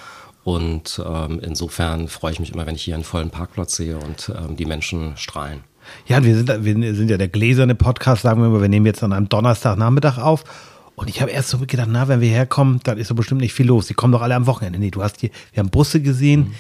Und 0.43 1.01
ähm, 1.07 1.39
insofern 1.41 2.09
freue 2.09 2.33
ich 2.33 2.41
mich 2.41 2.53
immer, 2.53 2.67
wenn 2.67 2.75
ich 2.75 2.83
hier 2.83 2.97
einen 2.97 3.05
vollen 3.05 3.31
Parkplatz 3.31 3.77
sehe 3.77 3.97
und 3.97 4.33
ähm, 4.37 4.57
die 4.57 4.67
Menschen 4.67 5.17
strahlen. 5.17 5.61
Ja, 6.09 6.25
wir 6.25 6.35
sind, 6.35 6.49
wir 6.65 6.95
sind 6.97 7.13
ja 7.13 7.17
der 7.17 7.29
gläserne 7.29 7.77
Podcast, 7.77 8.23
sagen 8.23 8.41
wir 8.41 8.49
immer, 8.49 8.61
wir 8.61 8.69
nehmen 8.69 8.87
jetzt 8.87 9.05
an 9.05 9.13
einem 9.13 9.29
Donnerstagnachmittag 9.29 10.19
auf. 10.19 10.43
Und 10.99 11.09
ich 11.09 11.23
habe 11.23 11.31
erst 11.31 11.51
so 11.51 11.59
gedacht, 11.59 11.89
na, 11.89 12.09
wenn 12.09 12.21
wir 12.21 12.29
herkommen, 12.29 12.81
dann 12.83 12.99
ist 12.99 13.07
so 13.07 13.15
bestimmt 13.15 13.41
nicht 13.41 13.55
viel 13.55 13.67
los. 13.67 13.87
Die 13.87 13.95
kommen 13.95 14.13
doch 14.13 14.21
alle 14.21 14.35
am 14.35 14.49
Wochenende. 14.49 14.81
Nee, 14.81 14.91
du 14.91 15.01
hast 15.01 15.21
hier, 15.21 15.31
wir 15.53 15.61
haben 15.63 15.71
Busse 15.71 16.03
gesehen. 16.03 16.55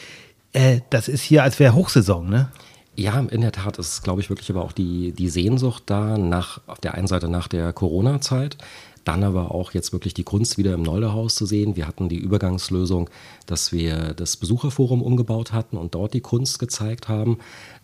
Äh, 0.52 0.80
das 0.90 1.08
ist 1.08 1.22
hier, 1.22 1.42
als 1.42 1.58
wäre 1.58 1.74
Hochsaison, 1.74 2.30
ne? 2.30 2.48
Ja, 2.94 3.18
in 3.18 3.40
der 3.40 3.50
Tat 3.50 3.78
ist, 3.78 4.02
glaube 4.04 4.20
ich, 4.20 4.30
wirklich 4.30 4.48
aber 4.50 4.62
auch 4.62 4.70
die, 4.70 5.10
die 5.10 5.28
Sehnsucht 5.28 5.82
da, 5.86 6.16
nach, 6.16 6.60
auf 6.68 6.78
der 6.78 6.94
einen 6.94 7.08
Seite 7.08 7.28
nach 7.28 7.48
der 7.48 7.72
Corona-Zeit, 7.72 8.56
dann 9.04 9.24
aber 9.24 9.52
auch 9.52 9.72
jetzt 9.72 9.92
wirklich 9.92 10.14
die 10.14 10.22
Kunst 10.22 10.56
wieder 10.56 10.74
im 10.74 10.82
Noldehaus 10.82 11.34
zu 11.34 11.44
sehen. 11.44 11.74
Wir 11.74 11.88
hatten 11.88 12.08
die 12.08 12.18
Übergangslösung, 12.18 13.10
dass 13.46 13.72
wir 13.72 14.14
das 14.14 14.36
Besucherforum 14.36 15.02
umgebaut 15.02 15.52
hatten 15.52 15.76
und 15.76 15.96
dort 15.96 16.14
die 16.14 16.20
Kunst 16.20 16.60
gezeigt 16.60 17.08
haben. 17.08 17.38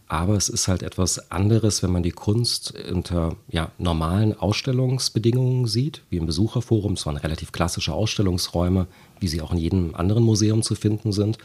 Aber 0.07 0.35
es 0.35 0.49
ist 0.49 0.69
halt 0.69 0.83
etwas 0.83 1.31
anderes, 1.31 1.83
wenn 1.83 1.91
man 1.91 2.03
die 2.03 2.11
Kunst 2.11 2.75
unter 2.93 3.37
ja, 3.49 3.71
normalen 3.79 4.39
Ausstellungsbedingungen 4.39 5.67
sieht, 5.67 6.03
wie 6.11 6.19
im 6.19 6.27
Besucherforum. 6.27 6.93
Es 6.93 7.07
waren 7.07 7.17
relativ 7.17 7.53
klassische 7.53 7.95
Ausstellungsräume, 7.95 8.87
wie 9.21 9.29
sie 9.29 9.41
auch 9.41 9.53
in 9.53 9.59
jedem 9.59 9.95
anderen 9.95 10.23
Museum 10.23 10.63
zu 10.63 10.75
finden 10.75 11.13
sind. 11.13 11.39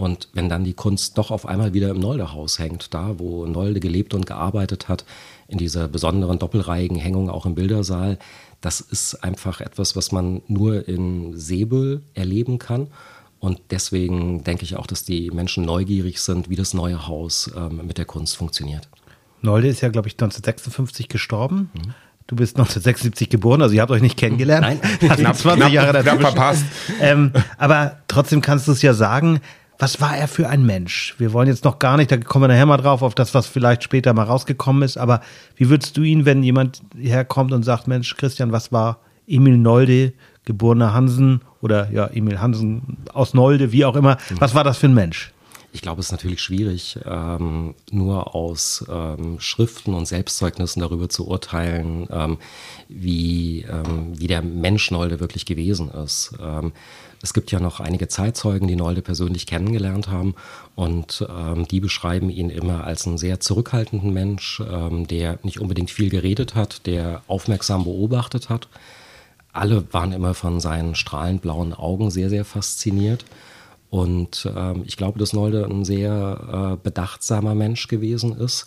Und 0.00 0.28
wenn 0.32 0.48
dann 0.48 0.64
die 0.64 0.72
Kunst 0.72 1.18
doch 1.18 1.30
auf 1.30 1.44
einmal 1.44 1.74
wieder 1.74 1.90
im 1.90 2.00
Noldehaus 2.00 2.58
hängt, 2.58 2.94
da 2.94 3.18
wo 3.18 3.44
Nolde 3.44 3.80
gelebt 3.80 4.14
und 4.14 4.24
gearbeitet 4.24 4.88
hat, 4.88 5.04
in 5.46 5.58
dieser 5.58 5.88
besonderen 5.88 6.38
doppelreihigen 6.38 6.96
Hängung 6.96 7.28
auch 7.28 7.44
im 7.44 7.54
Bildersaal, 7.54 8.18
das 8.62 8.80
ist 8.80 9.22
einfach 9.22 9.60
etwas, 9.60 9.96
was 9.96 10.10
man 10.10 10.40
nur 10.48 10.88
in 10.88 11.36
Säbel 11.36 12.00
erleben 12.14 12.58
kann. 12.58 12.86
Und 13.40 13.58
deswegen 13.70 14.44
denke 14.44 14.64
ich 14.64 14.76
auch, 14.76 14.86
dass 14.86 15.02
die 15.04 15.30
Menschen 15.30 15.64
neugierig 15.64 16.20
sind, 16.20 16.48
wie 16.50 16.56
das 16.56 16.74
neue 16.74 17.06
Haus 17.08 17.50
ähm, 17.56 17.80
mit 17.86 17.96
der 17.98 18.04
Kunst 18.04 18.36
funktioniert. 18.36 18.88
Nolde 19.42 19.68
ist 19.68 19.80
ja, 19.80 19.88
glaube 19.88 20.08
ich, 20.08 20.14
1956 20.14 21.08
gestorben. 21.08 21.70
Du 22.26 22.36
bist 22.36 22.56
1976 22.56 23.30
geboren, 23.30 23.62
also 23.62 23.74
ihr 23.74 23.80
habt 23.80 23.90
euch 23.90 24.02
nicht 24.02 24.18
kennengelernt. 24.18 24.62
Nein. 24.66 24.80
Knapp- 25.00 25.36
20 25.36 25.42
knapp- 25.62 25.72
Jahre 25.72 25.90
knapp 26.02 26.04
dazwischen. 26.04 26.20
verpasst. 26.20 26.64
Ähm, 27.00 27.32
aber 27.56 27.96
trotzdem 28.06 28.40
kannst 28.42 28.68
du 28.68 28.72
es 28.72 28.82
ja 28.82 28.92
sagen. 28.94 29.40
Was 29.82 29.98
war 30.02 30.14
er 30.14 30.28
für 30.28 30.46
ein 30.50 30.66
Mensch? 30.66 31.14
Wir 31.16 31.32
wollen 31.32 31.48
jetzt 31.48 31.64
noch 31.64 31.78
gar 31.78 31.96
nicht, 31.96 32.12
da 32.12 32.18
kommen 32.18 32.42
wir 32.42 32.48
nachher 32.48 32.66
mal 32.66 32.76
drauf, 32.76 33.00
auf 33.00 33.14
das, 33.14 33.32
was 33.32 33.46
vielleicht 33.46 33.82
später 33.82 34.12
mal 34.12 34.24
rausgekommen 34.24 34.82
ist. 34.82 34.98
Aber 34.98 35.22
wie 35.56 35.70
würdest 35.70 35.96
du 35.96 36.02
ihn, 36.02 36.26
wenn 36.26 36.42
jemand 36.42 36.82
herkommt 36.94 37.50
und 37.52 37.62
sagt, 37.62 37.88
Mensch, 37.88 38.14
Christian, 38.18 38.52
was 38.52 38.70
war 38.72 39.00
Emil 39.26 39.56
Nolde, 39.56 40.12
geborener 40.50 40.92
Hansen 40.92 41.42
oder 41.60 41.92
ja, 41.92 42.08
Emil 42.08 42.40
Hansen 42.40 42.98
aus 43.14 43.34
Nolde, 43.34 43.70
wie 43.70 43.84
auch 43.84 43.94
immer. 43.94 44.18
Was 44.40 44.52
war 44.52 44.64
das 44.64 44.78
für 44.78 44.88
ein 44.88 44.94
Mensch? 44.94 45.32
Ich 45.72 45.80
glaube, 45.80 46.00
es 46.00 46.06
ist 46.06 46.12
natürlich 46.12 46.42
schwierig, 46.42 46.98
ähm, 47.04 47.76
nur 47.92 48.34
aus 48.34 48.84
ähm, 48.90 49.38
Schriften 49.38 49.94
und 49.94 50.06
Selbstzeugnissen 50.06 50.80
darüber 50.80 51.08
zu 51.08 51.28
urteilen, 51.28 52.08
ähm, 52.10 52.38
wie, 52.88 53.64
ähm, 53.70 54.18
wie 54.18 54.26
der 54.26 54.42
Mensch 54.42 54.90
Nolde 54.90 55.20
wirklich 55.20 55.46
gewesen 55.46 55.88
ist. 55.88 56.32
Ähm, 56.42 56.72
es 57.22 57.32
gibt 57.32 57.52
ja 57.52 57.60
noch 57.60 57.78
einige 57.78 58.08
Zeitzeugen, 58.08 58.66
die 58.66 58.74
Nolde 58.74 59.02
persönlich 59.02 59.46
kennengelernt 59.46 60.08
haben 60.08 60.34
und 60.74 61.24
ähm, 61.30 61.68
die 61.68 61.78
beschreiben 61.78 62.30
ihn 62.30 62.50
immer 62.50 62.82
als 62.82 63.06
einen 63.06 63.18
sehr 63.18 63.38
zurückhaltenden 63.38 64.12
Mensch, 64.12 64.60
der 65.10 65.38
nicht 65.42 65.60
unbedingt 65.60 65.90
viel 65.90 66.08
geredet 66.08 66.54
hat, 66.54 66.86
der 66.86 67.22
aufmerksam 67.28 67.84
beobachtet 67.84 68.48
hat, 68.48 68.68
alle 69.52 69.92
waren 69.92 70.12
immer 70.12 70.34
von 70.34 70.60
seinen 70.60 70.94
strahlend 70.94 71.42
blauen 71.42 71.72
Augen 71.72 72.10
sehr, 72.10 72.30
sehr 72.30 72.44
fasziniert. 72.44 73.24
Und 73.90 74.48
ähm, 74.56 74.84
ich 74.86 74.96
glaube, 74.96 75.18
dass 75.18 75.32
Nolde 75.32 75.66
ein 75.66 75.84
sehr 75.84 76.76
äh, 76.78 76.82
bedachtsamer 76.82 77.54
Mensch 77.54 77.88
gewesen 77.88 78.36
ist. 78.36 78.66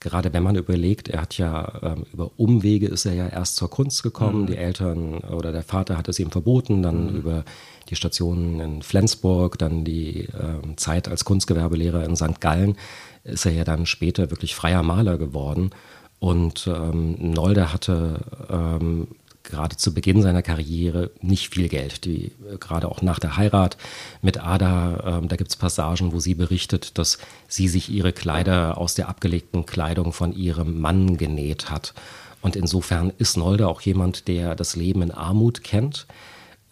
Gerade 0.00 0.32
wenn 0.32 0.42
man 0.42 0.56
überlegt, 0.56 1.08
er 1.08 1.22
hat 1.22 1.38
ja 1.38 1.80
ähm, 1.82 2.04
über 2.12 2.32
Umwege 2.36 2.88
ist 2.88 3.06
er 3.06 3.14
ja 3.14 3.28
erst 3.28 3.56
zur 3.56 3.70
Kunst 3.70 4.02
gekommen. 4.02 4.42
Mhm. 4.42 4.46
Die 4.46 4.56
Eltern 4.56 5.18
oder 5.18 5.52
der 5.52 5.62
Vater 5.62 5.96
hat 5.96 6.08
es 6.08 6.18
ihm 6.18 6.30
verboten, 6.30 6.82
dann 6.82 7.12
mhm. 7.12 7.16
über 7.16 7.44
die 7.88 7.96
Stationen 7.96 8.60
in 8.60 8.82
Flensburg, 8.82 9.58
dann 9.58 9.84
die 9.84 10.28
ähm, 10.38 10.76
Zeit 10.76 11.08
als 11.08 11.24
Kunstgewerbelehrer 11.24 12.04
in 12.04 12.16
St. 12.16 12.40
Gallen 12.40 12.76
ist 13.22 13.46
er 13.46 13.52
ja 13.52 13.64
dann 13.64 13.86
später 13.86 14.30
wirklich 14.30 14.54
freier 14.54 14.82
Maler 14.82 15.16
geworden. 15.16 15.70
Und 16.18 16.66
ähm, 16.66 17.16
Nolde 17.18 17.72
hatte 17.72 18.20
ähm, 18.50 19.08
gerade 19.44 19.76
zu 19.76 19.94
Beginn 19.94 20.22
seiner 20.22 20.42
Karriere 20.42 21.10
nicht 21.20 21.54
viel 21.54 21.68
Geld. 21.68 22.04
Die, 22.04 22.32
äh, 22.50 22.58
gerade 22.58 22.88
auch 22.88 23.02
nach 23.02 23.18
der 23.18 23.36
Heirat 23.36 23.76
mit 24.22 24.42
Ada, 24.42 25.20
äh, 25.22 25.26
da 25.26 25.36
gibt 25.36 25.50
es 25.50 25.56
Passagen, 25.56 26.12
wo 26.12 26.18
sie 26.18 26.34
berichtet, 26.34 26.98
dass 26.98 27.18
sie 27.46 27.68
sich 27.68 27.90
ihre 27.90 28.12
Kleider 28.12 28.78
aus 28.78 28.94
der 28.94 29.08
abgelegten 29.08 29.66
Kleidung 29.66 30.12
von 30.12 30.32
ihrem 30.32 30.80
Mann 30.80 31.16
genäht 31.16 31.70
hat. 31.70 31.94
Und 32.42 32.56
insofern 32.56 33.12
ist 33.18 33.36
Nolde 33.36 33.68
auch 33.68 33.80
jemand, 33.80 34.28
der 34.28 34.54
das 34.54 34.76
Leben 34.76 35.02
in 35.02 35.10
Armut 35.10 35.62
kennt, 35.62 36.06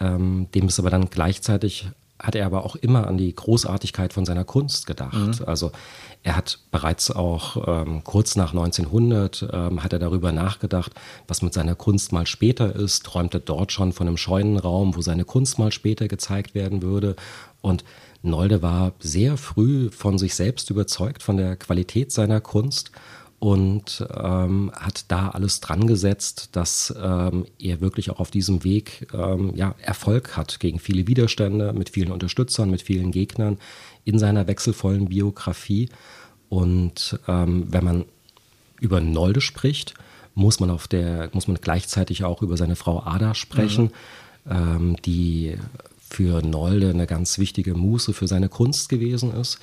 ähm, 0.00 0.49
dem 0.55 0.67
es 0.67 0.79
aber 0.79 0.91
dann 0.91 1.09
gleichzeitig 1.09 1.87
hat 2.23 2.35
er 2.35 2.47
aber 2.47 2.64
auch 2.64 2.76
immer 2.76 3.07
an 3.07 3.19
die 3.19 3.35
Großartigkeit 3.35 4.12
von 4.12 4.25
seiner 4.25 4.45
Kunst 4.45 4.87
gedacht. 4.87 5.41
Mhm. 5.41 5.45
Also 5.47 5.73
er 6.23 6.37
hat 6.37 6.61
bereits 6.71 7.11
auch 7.11 7.67
ähm, 7.67 8.05
kurz 8.05 8.37
nach 8.37 8.52
1900 8.52 9.49
ähm, 9.52 9.83
hat 9.83 9.93
er 9.93 9.99
darüber 9.99 10.31
nachgedacht, 10.31 10.93
was 11.26 11.43
mit 11.43 11.52
seiner 11.52 11.75
Kunst 11.75 12.12
mal 12.12 12.26
später 12.26 12.75
ist, 12.75 13.05
träumte 13.05 13.41
dort 13.41 13.73
schon 13.73 13.93
von 13.93 14.07
einem 14.07 14.17
Scheunenraum, 14.17 14.95
wo 14.95 15.02
seine 15.02 15.25
Kunst 15.25 15.59
mal 15.59 15.73
später 15.73 16.07
gezeigt 16.07 16.55
werden 16.55 16.81
würde. 16.83 17.17
Und 17.61 17.85
Nolde 18.23 18.62
war 18.62 18.93
sehr 19.00 19.37
früh 19.37 19.91
von 19.91 20.17
sich 20.17 20.37
selbst 20.37 20.71
überzeugt, 20.71 21.25
von 21.25 21.37
der 21.37 21.57
Qualität 21.57 22.12
seiner 22.12 22.41
Kunst 22.41 22.93
und 23.42 24.06
ähm, 24.14 24.70
hat 24.72 25.06
da 25.08 25.30
alles 25.30 25.58
dran 25.58 25.88
gesetzt, 25.88 26.50
dass 26.52 26.94
ähm, 26.96 27.44
er 27.58 27.80
wirklich 27.80 28.08
auch 28.11 28.20
auf 28.20 28.30
diesem 28.30 28.62
Weg 28.62 29.08
ähm, 29.12 29.50
ja, 29.56 29.75
Erfolg 29.80 30.37
hat 30.37 30.61
gegen 30.61 30.78
viele 30.78 31.08
Widerstände, 31.08 31.72
mit 31.72 31.90
vielen 31.90 32.12
Unterstützern, 32.12 32.70
mit 32.70 32.82
vielen 32.82 33.11
Gegnern 33.11 33.58
in 34.04 34.20
seiner 34.20 34.46
wechselvollen 34.46 35.08
Biografie. 35.08 35.88
Und 36.50 37.18
ähm, 37.26 37.66
wenn 37.68 37.82
man 37.82 38.04
über 38.80 39.00
Nolde 39.00 39.40
spricht, 39.40 39.94
muss 40.37 40.61
man 40.61 40.70
auf 40.70 40.87
der, 40.87 41.28
muss 41.32 41.49
man 41.49 41.56
gleichzeitig 41.61 42.22
auch 42.22 42.42
über 42.42 42.56
seine 42.56 42.76
Frau 42.76 43.02
Ada 43.02 43.34
sprechen, 43.34 43.90
mhm. 44.44 44.52
ähm, 44.52 44.96
die 45.04 45.56
für 45.99 46.42
Nolde 46.42 46.90
eine 46.90 47.08
ganz 47.08 47.38
wichtige 47.38 47.75
Muße 47.75 48.12
für 48.12 48.28
seine 48.28 48.49
Kunst 48.49 48.88
gewesen 48.88 49.34
ist, 49.34 49.58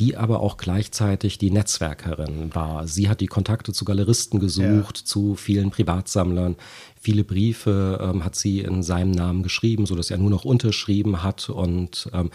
die 0.00 0.16
aber 0.16 0.40
auch 0.40 0.56
gleichzeitig 0.56 1.36
die 1.36 1.50
Netzwerkerin 1.50 2.54
war. 2.54 2.86
Sie 2.86 3.10
hat 3.10 3.20
die 3.20 3.26
Kontakte 3.26 3.74
zu 3.74 3.84
Galeristen 3.84 4.40
gesucht, 4.40 4.98
ja. 4.98 5.04
zu 5.04 5.34
vielen 5.34 5.70
Privatsammlern. 5.70 6.56
Viele 6.98 7.22
Briefe 7.22 7.98
ähm, 8.02 8.24
hat 8.24 8.34
sie 8.34 8.60
in 8.60 8.82
seinem 8.82 9.10
Namen 9.10 9.42
geschrieben, 9.42 9.84
sodass 9.84 10.10
er 10.10 10.16
nur 10.16 10.30
noch 10.30 10.46
unterschrieben 10.46 11.22
hat 11.22 11.50
und 11.50 12.08
ähm, 12.14 12.30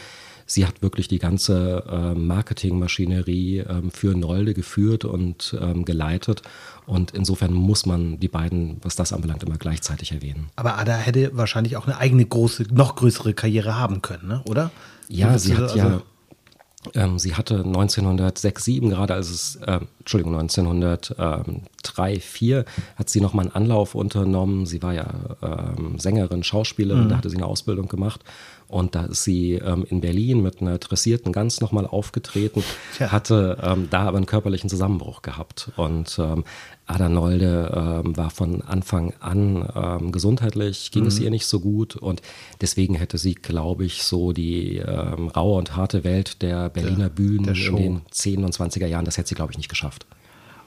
sie 0.45 0.67
hat 0.67 0.84
wirklich 0.84 1.07
die 1.07 1.17
ganze 1.17 1.84
äh, 1.89 2.13
Marketingmaschinerie 2.13 3.60
ähm, 3.67 3.89
für 3.89 4.15
Nolde 4.15 4.53
geführt 4.53 5.03
und 5.03 5.57
ähm, 5.60 5.86
geleitet. 5.86 6.43
Und 6.86 7.12
insofern 7.12 7.51
muss 7.51 7.88
man 7.88 8.19
die 8.19 8.27
beiden, 8.27 8.77
was 8.84 8.95
das 8.95 9.12
anbelangt, 9.12 9.41
immer 9.41 9.57
gleichzeitig 9.57 10.12
erwähnen. 10.12 10.50
Aber 10.55 10.77
Ada 10.77 10.98
hätte 10.98 11.36
wahrscheinlich 11.36 11.77
auch 11.77 11.88
eine 11.88 11.98
eigene 11.98 12.25
große, 12.25 12.67
noch 12.72 12.95
größere 12.95 13.34
Karriere 13.34 13.75
haben 13.75 14.03
können, 14.03 14.27
ne? 14.27 14.43
oder? 14.48 14.69
Ja, 15.10 15.39
sie 15.39 15.55
hat 15.55 15.63
also 15.63 15.77
ja 15.77 16.01
ähm, 16.94 17.18
sie 17.20 17.36
hatte 17.36 17.63
1906, 17.63 18.63
7 18.63 18.89
gerade, 18.89 19.13
als 19.13 19.30
es, 19.30 19.56
äh, 19.58 19.80
Entschuldigung, 20.00 20.38
1903, 20.38 22.20
4 22.20 22.65
hat 22.96 23.10
sie 23.10 23.22
nochmal 23.22 23.46
einen 23.46 23.56
Anlauf 23.56 23.96
unternommen. 23.96 24.65
Sie 24.65 24.82
war 24.84 24.94
ja 24.94 25.08
ähm, 25.42 25.98
Sängerin, 26.00 26.44
Schauspielerin, 26.44 27.06
mhm. 27.06 27.10
da 27.10 27.18
hatte 27.18 27.30
sie 27.30 27.38
eine 27.38 27.46
Ausbildung 27.46 27.88
gemacht. 27.88 28.22
Und 28.67 28.95
da 28.95 29.05
ist 29.05 29.24
sie 29.24 29.53
ähm, 29.53 29.86
in 29.89 30.01
Berlin 30.01 30.41
mit 30.41 30.62
einer 30.62 30.77
dressierten 30.79 31.31
Gans 31.31 31.62
nochmal 31.62 31.86
aufgetreten, 31.86 32.63
ja. 33.00 33.12
hatte 33.12 33.57
ähm, 33.62 33.88
da 33.91 34.03
aber 34.03 34.17
einen 34.17 34.25
körperlichen 34.25 34.69
Zusammenbruch 34.69 35.22
gehabt. 35.22 35.72
Und 35.75 36.17
ähm, 36.19 36.43
Ada 36.88 37.10
Nolde 37.10 38.03
ähm, 38.05 38.17
war 38.17 38.31
von 38.31 38.62
Anfang 38.63 39.13
an 39.19 39.67
ähm, 39.75 40.12
gesundheitlich, 40.12 40.91
ging 40.91 41.03
mhm. 41.03 41.10
es 41.10 41.19
ihr 41.19 41.29
nicht 41.29 41.45
so 41.45 41.60
gut. 41.60 41.95
Und 41.95 42.22
deswegen 42.62 42.95
hätte 42.95 43.17
sie, 43.17 43.36
glaube 43.36 43.86
ich, 43.86 44.03
so 44.03 44.31
die 44.31 44.77
ähm, 44.77 45.27
raue 45.29 45.57
und 45.57 45.75
harte 45.75 46.03
Welt 46.03 46.41
der 46.41 46.69
Berliner 46.69 47.10
der, 47.10 47.10
Bühnen 47.10 47.43
der 47.43 47.55
in 47.55 47.75
den 47.75 48.01
10 48.10 48.43
und 48.43 48.55
20er 48.55 48.88
Jahren, 48.88 49.05
das 49.05 49.17
hätte 49.17 49.29
sie, 49.29 49.36
glaube 49.36 49.51
ich, 49.51 49.57
nicht 49.57 49.69
geschafft. 49.69 50.05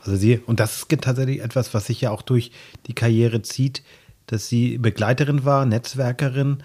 Also 0.04 0.16
sie, 0.16 0.38
und 0.46 0.60
das 0.60 0.78
ist 0.78 1.00
tatsächlich 1.00 1.40
etwas, 1.40 1.74
was 1.74 1.86
sich 1.86 2.00
ja 2.00 2.10
auch 2.10 2.22
durch 2.22 2.52
die 2.86 2.94
Karriere 2.94 3.42
zieht, 3.42 3.82
dass 4.26 4.48
sie 4.48 4.78
Begleiterin 4.78 5.44
war, 5.44 5.66
Netzwerkerin, 5.66 6.62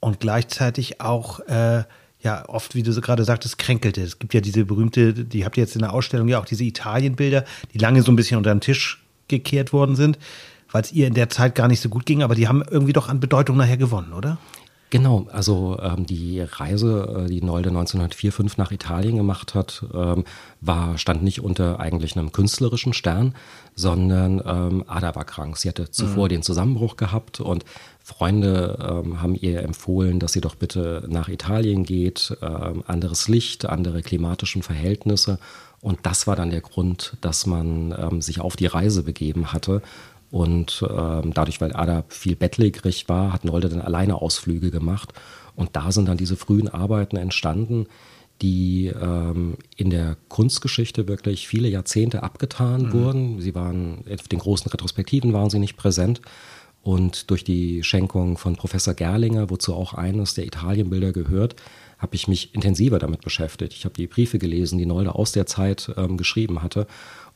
und 0.00 0.20
gleichzeitig 0.20 1.00
auch 1.00 1.40
äh, 1.40 1.84
ja 2.22 2.48
oft, 2.48 2.74
wie 2.74 2.82
du 2.82 2.92
so 2.92 3.00
gerade 3.00 3.24
sagtest, 3.24 3.58
kränkelte. 3.58 4.02
Es 4.02 4.18
gibt 4.18 4.34
ja 4.34 4.40
diese 4.40 4.64
berühmte, 4.64 5.12
die 5.12 5.44
habt 5.44 5.56
ihr 5.56 5.62
jetzt 5.62 5.74
in 5.74 5.82
der 5.82 5.92
Ausstellung 5.92 6.28
ja 6.28 6.40
auch 6.40 6.44
diese 6.44 6.64
Italienbilder, 6.64 7.44
die 7.72 7.78
lange 7.78 8.02
so 8.02 8.12
ein 8.12 8.16
bisschen 8.16 8.36
unter 8.36 8.54
den 8.54 8.60
Tisch 8.60 9.02
gekehrt 9.28 9.72
worden 9.72 9.96
sind, 9.96 10.18
weil 10.70 10.82
es 10.82 10.92
ihr 10.92 11.06
in 11.06 11.14
der 11.14 11.30
Zeit 11.30 11.54
gar 11.54 11.68
nicht 11.68 11.80
so 11.80 11.88
gut 11.88 12.06
ging, 12.06 12.22
aber 12.22 12.34
die 12.34 12.48
haben 12.48 12.62
irgendwie 12.68 12.92
doch 12.92 13.08
an 13.08 13.20
Bedeutung 13.20 13.56
nachher 13.56 13.76
gewonnen, 13.76 14.12
oder? 14.12 14.38
Genau, 14.90 15.28
also 15.30 15.78
ähm, 15.80 16.04
die 16.04 16.40
Reise, 16.40 17.24
äh, 17.24 17.28
die 17.28 17.42
Nolde 17.42 17.68
1904, 17.68 18.32
5 18.32 18.56
nach 18.56 18.72
Italien 18.72 19.16
gemacht 19.16 19.54
hat, 19.54 19.84
ähm, 19.94 20.24
war, 20.60 20.98
stand 20.98 21.22
nicht 21.22 21.42
unter 21.42 21.78
eigentlich 21.78 22.16
einem 22.16 22.32
künstlerischen 22.32 22.92
Stern, 22.92 23.36
sondern 23.76 24.42
ähm, 24.44 24.84
Ada 24.88 25.14
war 25.14 25.24
krank. 25.24 25.56
Sie 25.58 25.68
hatte 25.68 25.92
zuvor 25.92 26.24
mhm. 26.24 26.30
den 26.30 26.42
Zusammenbruch 26.42 26.96
gehabt 26.96 27.38
und 27.40 27.64
Freunde 28.02 29.04
ähm, 29.04 29.22
haben 29.22 29.36
ihr 29.36 29.62
empfohlen, 29.62 30.18
dass 30.18 30.32
sie 30.32 30.40
doch 30.40 30.56
bitte 30.56 31.04
nach 31.08 31.28
Italien 31.28 31.84
geht, 31.84 32.36
ähm, 32.42 32.82
anderes 32.88 33.28
Licht, 33.28 33.66
andere 33.66 34.02
klimatischen 34.02 34.62
Verhältnisse. 34.62 35.38
Und 35.80 36.00
das 36.02 36.26
war 36.26 36.36
dann 36.36 36.50
der 36.50 36.60
Grund, 36.60 37.16
dass 37.20 37.46
man 37.46 37.94
ähm, 37.96 38.20
sich 38.20 38.40
auf 38.40 38.56
die 38.56 38.66
Reise 38.66 39.02
begeben 39.02 39.52
hatte. 39.52 39.82
Und 40.30 40.84
ähm, 40.88 41.32
dadurch, 41.34 41.60
weil 41.60 41.74
Ada 41.74 42.04
viel 42.08 42.36
bettlägerig 42.36 43.08
war, 43.08 43.32
hat 43.32 43.44
Nolde 43.44 43.68
dann 43.68 43.80
alleine 43.80 44.22
Ausflüge 44.22 44.70
gemacht. 44.70 45.12
Und 45.56 45.70
da 45.74 45.90
sind 45.90 46.08
dann 46.08 46.16
diese 46.16 46.36
frühen 46.36 46.68
Arbeiten 46.68 47.16
entstanden, 47.16 47.86
die 48.42 48.86
ähm, 48.86 49.56
in 49.76 49.90
der 49.90 50.16
Kunstgeschichte 50.28 51.08
wirklich 51.08 51.46
viele 51.46 51.68
Jahrzehnte 51.68 52.22
abgetan 52.22 52.86
mhm. 52.86 52.92
wurden. 52.92 53.40
Sie 53.40 53.54
waren, 53.54 54.04
auf 54.10 54.28
den 54.28 54.38
großen 54.38 54.70
Retrospektiven 54.70 55.32
waren 55.32 55.50
sie 55.50 55.58
nicht 55.58 55.76
präsent. 55.76 56.22
Und 56.82 57.30
durch 57.30 57.44
die 57.44 57.82
Schenkung 57.82 58.38
von 58.38 58.56
Professor 58.56 58.94
Gerlinger, 58.94 59.50
wozu 59.50 59.74
auch 59.74 59.92
eines 59.92 60.32
der 60.34 60.46
Italienbilder 60.46 61.12
gehört, 61.12 61.56
habe 61.98 62.16
ich 62.16 62.26
mich 62.26 62.54
intensiver 62.54 62.98
damit 62.98 63.20
beschäftigt. 63.20 63.74
Ich 63.74 63.84
habe 63.84 63.94
die 63.94 64.06
Briefe 64.06 64.38
gelesen, 64.38 64.78
die 64.78 64.86
Nolde 64.86 65.14
aus 65.14 65.32
der 65.32 65.44
Zeit 65.44 65.92
ähm, 65.98 66.16
geschrieben 66.16 66.62
hatte, 66.62 66.86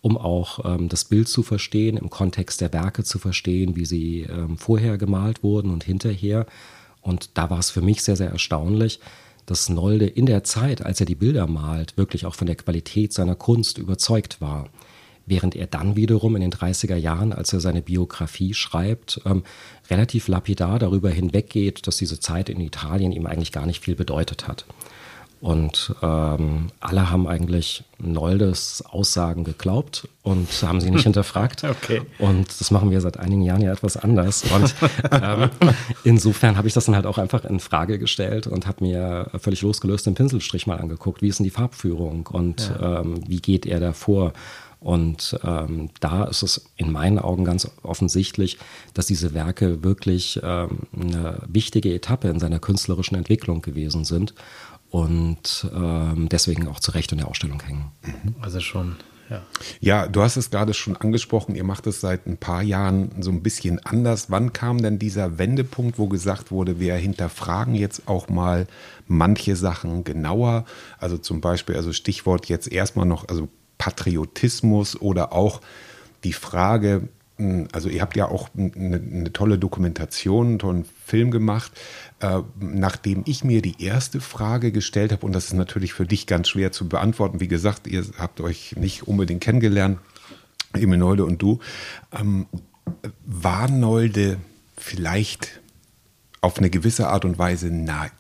um 0.05 0.19
auch 0.19 0.67
ähm, 0.67 0.91
das 0.91 1.07
Bild 1.07 1.29
zu 1.29 1.43
verstehen, 1.43 1.97
im 1.97 2.11
Kontext 2.11 2.61
der 2.61 2.75
Werke 2.75 3.05
zu 3.05 3.19
verstehen, 3.19 3.75
wie 3.75 3.87
sie 3.87 4.27
ähm, 4.29 4.59
vorher 4.59 4.99
gemalt 4.99 5.43
wurden 5.43 5.71
und 5.71 5.83
hinterher. 5.83 6.45
Und 7.01 7.31
da 7.39 7.49
war 7.49 7.59
es 7.59 7.71
für 7.71 7.81
mich 7.81 8.03
sehr, 8.03 8.15
sehr 8.15 8.29
erstaunlich, 8.29 9.01
dass 9.47 9.71
Nolde 9.71 10.07
in 10.07 10.27
der 10.27 10.45
Zeit, 10.45 10.85
als 10.85 11.01
er 11.01 11.07
die 11.07 11.15
Bilder 11.15 11.47
malt, 11.47 11.97
wirklich 11.97 12.27
auch 12.27 12.35
von 12.35 12.47
der 12.47 12.57
Qualität 12.57 13.15
seiner 13.15 13.35
Kunst 13.35 13.79
überzeugt 13.79 14.43
war 14.43 14.69
während 15.27 15.57
er 15.57 15.67
dann 15.67 15.97
wiederum 15.97 16.37
in 16.37 16.43
den 16.43 16.53
30er 16.53 16.97
Jahren, 16.97 17.33
als 17.33 17.51
er 17.55 17.61
seine 17.61 17.81
Biografie 17.81 18.53
schreibt, 18.53 19.23
ähm, 19.25 19.43
relativ 19.89 20.29
lapidar 20.29 20.79
darüber 20.79 21.09
hinweggeht, 21.09 21.87
dass 21.87 21.97
diese 21.97 22.21
Zeit 22.21 22.51
in 22.51 22.61
Italien 22.61 23.11
ihm 23.11 23.25
eigentlich 23.25 23.51
gar 23.51 23.65
nicht 23.65 23.83
viel 23.83 23.95
bedeutet 23.95 24.47
hat. 24.49 24.67
Und 25.45 25.95
ähm, 26.01 26.71
alle 26.81 27.11
haben 27.11 27.29
eigentlich 27.29 27.85
Noldes 27.99 28.83
Aussagen 28.89 29.45
geglaubt 29.45 30.09
und 30.23 30.49
haben 30.63 30.81
sie 30.81 30.91
nicht 30.91 31.03
hinterfragt. 31.05 31.65
Okay. 31.65 32.01
Und 32.19 32.49
das 32.59 32.71
machen 32.71 32.91
wir 32.91 33.03
seit 33.03 33.19
einigen 33.19 33.43
Jahren 33.43 33.61
ja 33.61 33.71
etwas 33.71 33.99
anders. 33.99 34.43
Und 34.51 34.75
ähm, 35.13 35.51
insofern 36.03 36.57
habe 36.57 36.67
ich 36.67 36.73
das 36.73 36.87
dann 36.87 36.95
halt 36.95 37.05
auch 37.05 37.19
einfach 37.19 37.45
in 37.45 37.61
Frage 37.61 37.99
gestellt 37.99 38.47
und 38.47 38.67
habe 38.67 38.85
mir 38.85 39.31
völlig 39.37 39.61
losgelöst 39.61 40.07
den 40.07 40.15
Pinselstrich 40.15 40.67
mal 40.67 40.79
angeguckt. 40.79 41.21
Wie 41.21 41.29
ist 41.29 41.41
denn 41.41 41.45
die 41.45 41.51
Farbführung 41.51 42.27
und 42.27 42.73
ja. 42.81 43.01
ähm, 43.01 43.21
wie 43.29 43.43
geht 43.43 43.67
er 43.67 43.81
da 43.81 43.93
vor? 43.93 44.33
Und 44.81 45.39
ähm, 45.45 45.91
da 46.01 46.25
ist 46.25 46.43
es 46.43 46.71
in 46.77 46.91
meinen 46.91 47.19
Augen 47.19 47.45
ganz 47.45 47.71
offensichtlich, 47.83 48.59
dass 48.93 49.07
diese 49.07 49.33
Werke 49.33 49.83
wirklich 49.83 50.41
ähm, 50.43 50.81
eine 50.99 51.39
wichtige 51.47 51.95
Etappe 51.95 52.29
in 52.29 52.39
seiner 52.39 52.61
künstlerischen 52.61 53.17
Entwicklung 53.17 53.63
gewesen 53.63 54.05
sind 54.05 54.35
und 54.95 55.69
ähm, 55.75 56.29
deswegen 56.29 56.69
auch 56.69 56.79
zu 56.79 56.93
Recht 56.93 57.11
in 57.11 57.19
der 57.19 57.27
Ausstellung 57.27 57.61
hängen. 57.61 57.91
Also 58.41 58.61
schon 58.61 58.95
Ja. 59.29 59.43
Ja, 59.81 60.07
du 60.07 60.23
hast 60.23 60.37
es 60.37 60.51
gerade 60.51 60.73
schon 60.73 60.97
angesprochen, 60.97 61.57
ihr 61.57 61.65
macht 61.65 61.89
es 61.89 62.01
seit 62.01 62.29
ein 62.29 62.37
paar 62.37 62.63
Jahren 62.63 63.11
so 63.21 63.33
ein 63.33 63.43
bisschen 63.43 63.85
anders. 63.85 64.31
Wann 64.31 64.53
kam 64.53 64.81
denn 64.81 65.01
dieser 65.01 65.37
Wendepunkt, 65.37 65.99
wo 65.99 66.07
gesagt 66.07 66.53
wurde, 66.53 66.79
wir 66.79 66.95
hinterfragen 66.95 67.75
jetzt 67.75 68.07
auch 68.07 68.29
mal 68.29 68.69
manche 69.09 69.57
Sachen 69.57 70.05
genauer? 70.05 70.65
Also 70.99 71.19
zum 71.19 71.41
Beispiel, 71.41 71.75
also 71.75 71.93
Stichwort 71.93 72.47
jetzt 72.47 72.71
erstmal 72.71 73.07
noch, 73.07 73.27
also 73.27 73.49
Patriotismus 73.79 75.01
oder 75.01 75.33
auch 75.33 75.61
die 76.23 76.35
Frage, 76.35 77.09
also 77.73 77.89
ihr 77.89 78.01
habt 78.01 78.17
ja 78.17 78.29
auch 78.29 78.49
eine, 78.57 78.97
eine 78.97 79.33
tolle 79.33 79.59
Dokumentation, 79.59 80.47
einen 80.47 80.59
tollen 80.59 80.85
Film 81.05 81.31
gemacht, 81.31 81.73
äh, 82.21 82.41
nachdem 82.61 83.23
ich 83.27 83.43
mir 83.43 83.61
die 83.61 83.83
erste 83.83 84.21
Frage 84.21 84.71
gestellt 84.71 85.11
habe, 85.11 85.27
und 85.27 85.33
das 85.33 85.47
ist 85.47 85.55
natürlich 85.55 85.95
für 85.95 86.07
dich 86.07 86.27
ganz 86.27 86.49
schwer 86.49 86.71
zu 86.71 86.89
beantworten, 86.89 87.41
wie 87.41 87.49
gesagt, 87.49 87.89
ihr 87.89 88.05
habt 88.19 88.41
euch 88.41 88.77
nicht 88.77 89.09
unbedingt 89.09 89.43
kennengelernt, 89.43 89.99
Emil 90.75 90.99
Nolde 90.99 91.25
und 91.25 91.43
du, 91.43 91.59
ähm, 92.13 92.47
war 93.25 93.69
Nolde 93.69 94.39
vielleicht 94.77 95.61
auf 96.41 96.59
eine 96.59 96.71
gewisse 96.71 97.09
Art 97.09 97.25
und 97.25 97.39
Weise 97.39 97.69
naiv? 97.69 98.13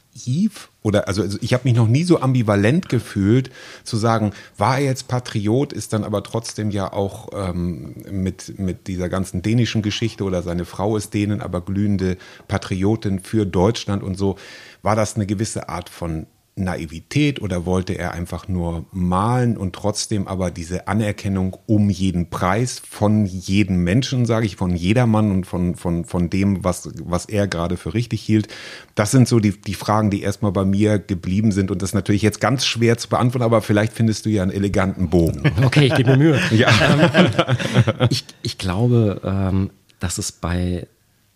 Oder 0.83 1.09
also, 1.09 1.23
also 1.23 1.39
ich 1.41 1.55
habe 1.55 1.65
mich 1.65 1.75
noch 1.75 1.89
nie 1.89 2.05
so 2.05 2.21
ambivalent 2.21 2.89
gefühlt, 2.89 3.51
zu 3.83 3.97
sagen, 3.97 4.33
war 4.57 4.79
er 4.79 4.85
jetzt 4.85 5.09
Patriot, 5.09 5.73
ist 5.73 5.93
dann 5.93 6.05
aber 6.05 6.23
trotzdem 6.23 6.71
ja 6.71 6.93
auch 6.93 7.29
ähm, 7.35 7.95
mit, 8.11 8.59
mit 8.59 8.87
dieser 8.87 9.09
ganzen 9.09 9.43
dänischen 9.43 9.83
Geschichte 9.83 10.25
oder 10.25 10.43
seine 10.43 10.65
Frau 10.65 10.97
ist 10.97 11.15
Dänen, 11.15 11.41
aber 11.41 11.61
glühende 11.61 12.17
Patriotin 12.49 13.21
für 13.21 13.47
Deutschland 13.47 14.03
und 14.03 14.17
so. 14.17 14.37
War 14.83 14.97
das 14.97 15.17
eine 15.17 15.27
gewisse 15.27 15.69
Art 15.69 15.89
von 15.89 16.27
Naivität 16.57 17.43
oder 17.43 17.67
wollte 17.67 17.95
er 17.95 18.13
einfach 18.13 18.47
nur 18.47 18.85
malen 18.93 19.57
und 19.57 19.75
trotzdem 19.75 20.29
aber 20.29 20.53
diese 20.53 20.87
Anerkennung 20.87 21.57
um 21.67 21.91
jeden 21.91 22.31
Preis 22.31 22.81
von 22.89 23.27
jedem 23.27 23.83
Menschen, 23.83 24.25
sage 24.25 24.47
ich, 24.47 24.55
von 24.55 24.77
jedermann 24.77 25.33
und 25.33 25.47
von, 25.47 25.75
von, 25.75 26.05
von 26.05 26.31
dem, 26.31 26.63
was, 26.63 26.89
was 27.05 27.27
er 27.27 27.49
gerade 27.49 27.77
für 27.77 27.93
richtig 27.93 28.23
hielt. 28.23 28.47
Das 28.95 29.11
sind 29.11 29.27
so 29.27 29.41
die, 29.41 29.61
die 29.61 29.75
Fragen, 29.75 30.11
die 30.11 30.23
erstmal 30.23 30.53
bei 30.53 30.65
mir 30.65 31.01
geblieben 31.01 31.51
sind 31.51 31.73
und 31.73 31.83
das 31.83 31.91
ist 31.91 31.95
natürlich 31.95 32.23
jetzt 32.23 32.41
ganz 32.41 32.65
schwer 32.65 32.99
zu 32.99 33.09
beantworten, 33.09 33.45
aber 33.45 33.61
vielleicht 33.61 33.93
findest 33.93 34.25
du 34.25 34.31
ja 34.31 34.43
einen 34.43 34.53
eleganten 34.53 35.11
Bogen. 35.11 35.43
Okay, 35.65 35.87
ich 35.87 35.95
gebe 35.95 36.11
mir 36.11 36.17
Mühe. 36.19 36.41
ja. 36.51 36.69
Ähm, 36.83 38.09
ich, 38.11 38.25
ich 38.43 38.59
glaube, 38.59 39.21
ähm, 39.25 39.71
dass 39.99 40.19
es 40.19 40.31
bei 40.31 40.87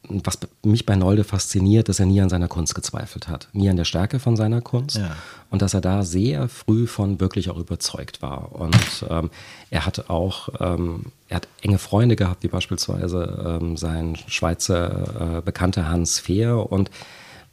was 0.09 0.38
mich 0.65 0.87
bei 0.87 0.97
Nolde 0.97 1.25
fasziniert, 1.25 1.88
dass 1.88 2.00
er 2.00 2.07
nie 2.07 2.21
an 2.21 2.29
seiner 2.29 2.49
Kunst 2.49 2.75
gezweifelt 2.75 3.29
hat, 3.29 3.49
nie 3.53 3.69
an 3.69 3.77
der 3.77 3.85
Stärke 3.85 4.19
von 4.19 4.37
seiner 4.37 4.61
Kunst 4.61 4.97
ja. 4.97 5.15
und 5.50 5.62
dass 5.62 5.75
er 5.75 5.81
da 5.81 6.03
sehr 6.03 6.49
früh 6.49 6.87
von 6.87 7.21
wirklich 7.21 7.50
auch 7.50 7.59
überzeugt 7.59 8.23
war. 8.23 8.53
Und 8.53 9.07
ähm, 9.09 9.31
er 9.71 9.87
hat 9.87 10.09
auch, 10.11 10.49
ähm, 10.61 11.07
er 11.29 11.37
hat 11.37 11.49
enge 11.62 11.79
Freunde 11.79 12.17
gehabt, 12.17 12.43
wie 12.43 12.49
beispielsweise 12.49 13.59
ähm, 13.61 13.77
sein 13.77 14.17
Schweizer 14.27 15.38
äh, 15.38 15.43
Bekannter 15.43 15.88
Hans 15.88 16.19
Fehr 16.19 16.71
und 16.71 16.91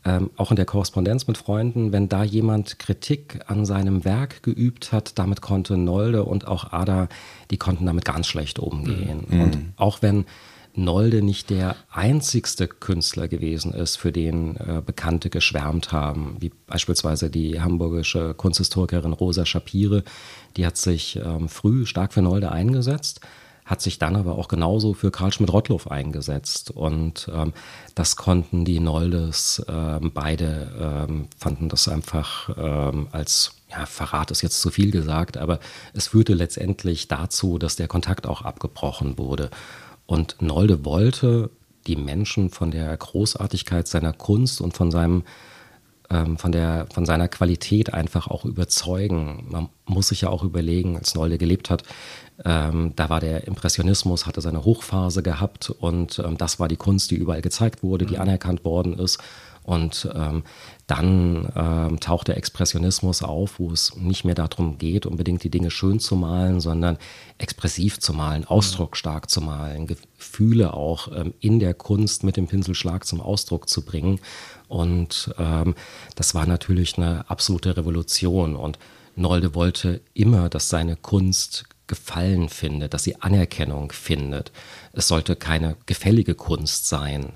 ähm, 0.06 0.30
auch 0.38 0.52
in 0.52 0.56
der 0.56 0.66
Korrespondenz 0.66 1.28
mit 1.28 1.38
Freunden, 1.38 1.92
wenn 1.92 2.08
da 2.08 2.24
jemand 2.24 2.78
Kritik 2.78 3.40
an 3.48 3.66
seinem 3.66 4.06
Werk 4.06 4.44
geübt 4.44 4.92
hat, 4.92 5.18
damit 5.18 5.42
konnte 5.42 5.78
Nolde 5.78 6.24
und 6.24 6.48
auch 6.48 6.72
Ada, 6.72 7.10
die 7.50 7.58
konnten 7.58 7.88
damit 7.88 8.06
ganz 8.06 8.28
schlecht 8.28 8.60
umgehen. 8.60 9.26
Mhm. 9.28 9.42
Und 9.42 9.58
auch 9.78 10.04
wenn 10.04 10.26
Nolde 10.78 11.22
nicht 11.22 11.50
der 11.50 11.76
einzigste 11.92 12.68
Künstler 12.68 13.28
gewesen 13.28 13.74
ist, 13.74 13.98
für 13.98 14.12
den 14.12 14.58
äh, 14.58 14.82
Bekannte 14.86 15.30
geschwärmt 15.30 15.92
haben, 15.92 16.38
wie 16.40 16.52
beispielsweise 16.68 17.30
die 17.30 17.62
hamburgische 17.62 18.34
Kunsthistorikerin 18.34 19.14
Rosa 19.14 19.46
Schapire, 19.46 20.04
die 20.58 20.66
hat 20.66 20.78
sich 20.78 21.18
ähm, 21.18 21.50
früh 21.50 21.86
stark 21.86 22.14
für 22.14 22.22
Nolde 22.22 22.52
eingesetzt, 22.52 23.22
hat 23.66 23.82
sich 23.82 23.98
dann 23.98 24.16
aber 24.16 24.38
auch 24.38 24.48
genauso 24.48 24.94
für 24.94 25.10
Karl 25.10 25.34
Schmidt-Rottluff 25.34 25.90
eingesetzt 25.90 26.70
und 26.70 27.30
ähm, 27.34 27.54
das 27.96 28.16
konnten 28.16 28.64
die 28.64 28.80
Noldes 28.80 29.66
ähm, 29.68 30.12
beide 30.14 31.08
ähm, 31.10 31.28
fanden 31.38 31.70
das 31.70 31.88
einfach 31.88 32.50
ähm, 32.58 33.08
als 33.12 33.56
ja, 33.72 33.86
Verrat 33.88 34.30
ist 34.30 34.44
jetzt 34.44 34.62
zu 34.62 34.70
viel 34.70 34.92
gesagt, 34.92 35.38
aber 35.38 35.60
es 35.94 36.08
führte 36.08 36.36
letztendlich 36.36 37.08
dazu, 37.08 37.58
dass 37.58 37.76
der 37.76 37.88
Kontakt 37.88 38.28
auch 38.28 38.44
abgebrochen 38.44 39.18
wurde. 39.18 39.50
Und 40.06 40.42
Nolde 40.42 40.86
wollte 40.86 41.50
die 41.88 41.96
Menschen 41.96 42.50
von 42.50 42.72
der 42.72 42.96
Großartigkeit 42.96 43.88
seiner 43.88 44.14
Kunst 44.14 44.62
und 44.62 44.76
von 44.76 44.92
seinem 44.92 45.24
ähm, 46.10 46.38
von, 46.38 46.52
der, 46.52 46.86
von 46.94 47.06
seiner 47.06 47.28
Qualität 47.28 47.94
einfach 47.94 48.28
auch 48.28 48.46
überzeugen. 48.46 49.46
Man 49.50 49.70
muss 49.86 50.10
sich 50.10 50.22
ja 50.22 50.30
auch 50.30 50.44
überlegen, 50.44 50.98
als 50.98 51.16
Nolde 51.16 51.40
gelebt 51.40 51.72
hat, 51.72 51.84
ähm, 52.44 52.92
da 52.96 53.10
war 53.10 53.22
der 53.22 53.48
Impressionismus, 53.48 54.26
hatte 54.26 54.42
seine 54.42 54.66
Hochphase 54.66 55.24
gehabt 55.24 55.70
und 55.70 56.20
ähm, 56.20 56.38
das 56.38 56.60
war 56.60 56.68
die 56.68 56.76
Kunst, 56.76 57.12
die 57.12 57.16
überall 57.16 57.42
gezeigt 57.42 57.82
wurde, 57.82 58.06
die 58.06 58.16
mhm. 58.16 58.22
anerkannt 58.22 58.66
worden 58.66 58.98
ist. 59.00 59.20
Und 59.64 60.10
ähm, 60.14 60.44
dann 60.88 61.52
ähm, 61.56 62.00
taucht 62.00 62.28
der 62.28 62.38
Expressionismus 62.38 63.24
auf, 63.24 63.60
wo 63.60 63.72
es 63.72 63.96
nicht 63.96 64.24
mehr 64.24 64.36
darum 64.36 64.78
geht, 64.78 65.06
unbedingt 65.06 65.44
die 65.44 65.50
Dinge 65.50 65.72
schön 65.72 66.00
zu 66.00 66.16
malen, 66.16 66.60
sondern 66.60 66.98
expressiv 67.40 68.00
zu 68.00 68.14
malen, 68.14 68.46
ausdrucksstark 68.46 69.30
zu 69.30 69.42
malen, 69.42 69.88
Gefühle 69.88 70.74
auch 70.74 71.08
ähm, 71.16 71.34
in 71.40 71.60
der 71.60 71.74
Kunst 71.74 72.24
mit 72.24 72.38
dem 72.38 72.48
Pinselschlag 72.48 73.06
zum 73.06 73.20
Ausdruck 73.20 73.68
zu 73.68 73.84
bringen. 73.84 74.20
Und 74.68 75.34
ähm, 75.40 75.74
das 76.16 76.36
war 76.36 76.46
natürlich 76.46 76.98
eine 76.98 77.30
absolute 77.30 77.76
Revolution. 77.78 78.56
Und 78.56 78.78
Nolde 79.16 79.56
wollte 79.56 80.02
immer, 80.14 80.50
dass 80.50 80.70
seine 80.70 80.96
Kunst 80.96 81.66
Gefallen 81.88 82.50
findet, 82.50 82.96
dass 82.96 83.04
sie 83.04 83.22
Anerkennung 83.22 83.92
findet. 83.92 84.52
Es 84.94 85.08
sollte 85.08 85.36
keine 85.36 85.78
gefällige 85.86 86.34
Kunst 86.34 86.88
sein. 86.88 87.34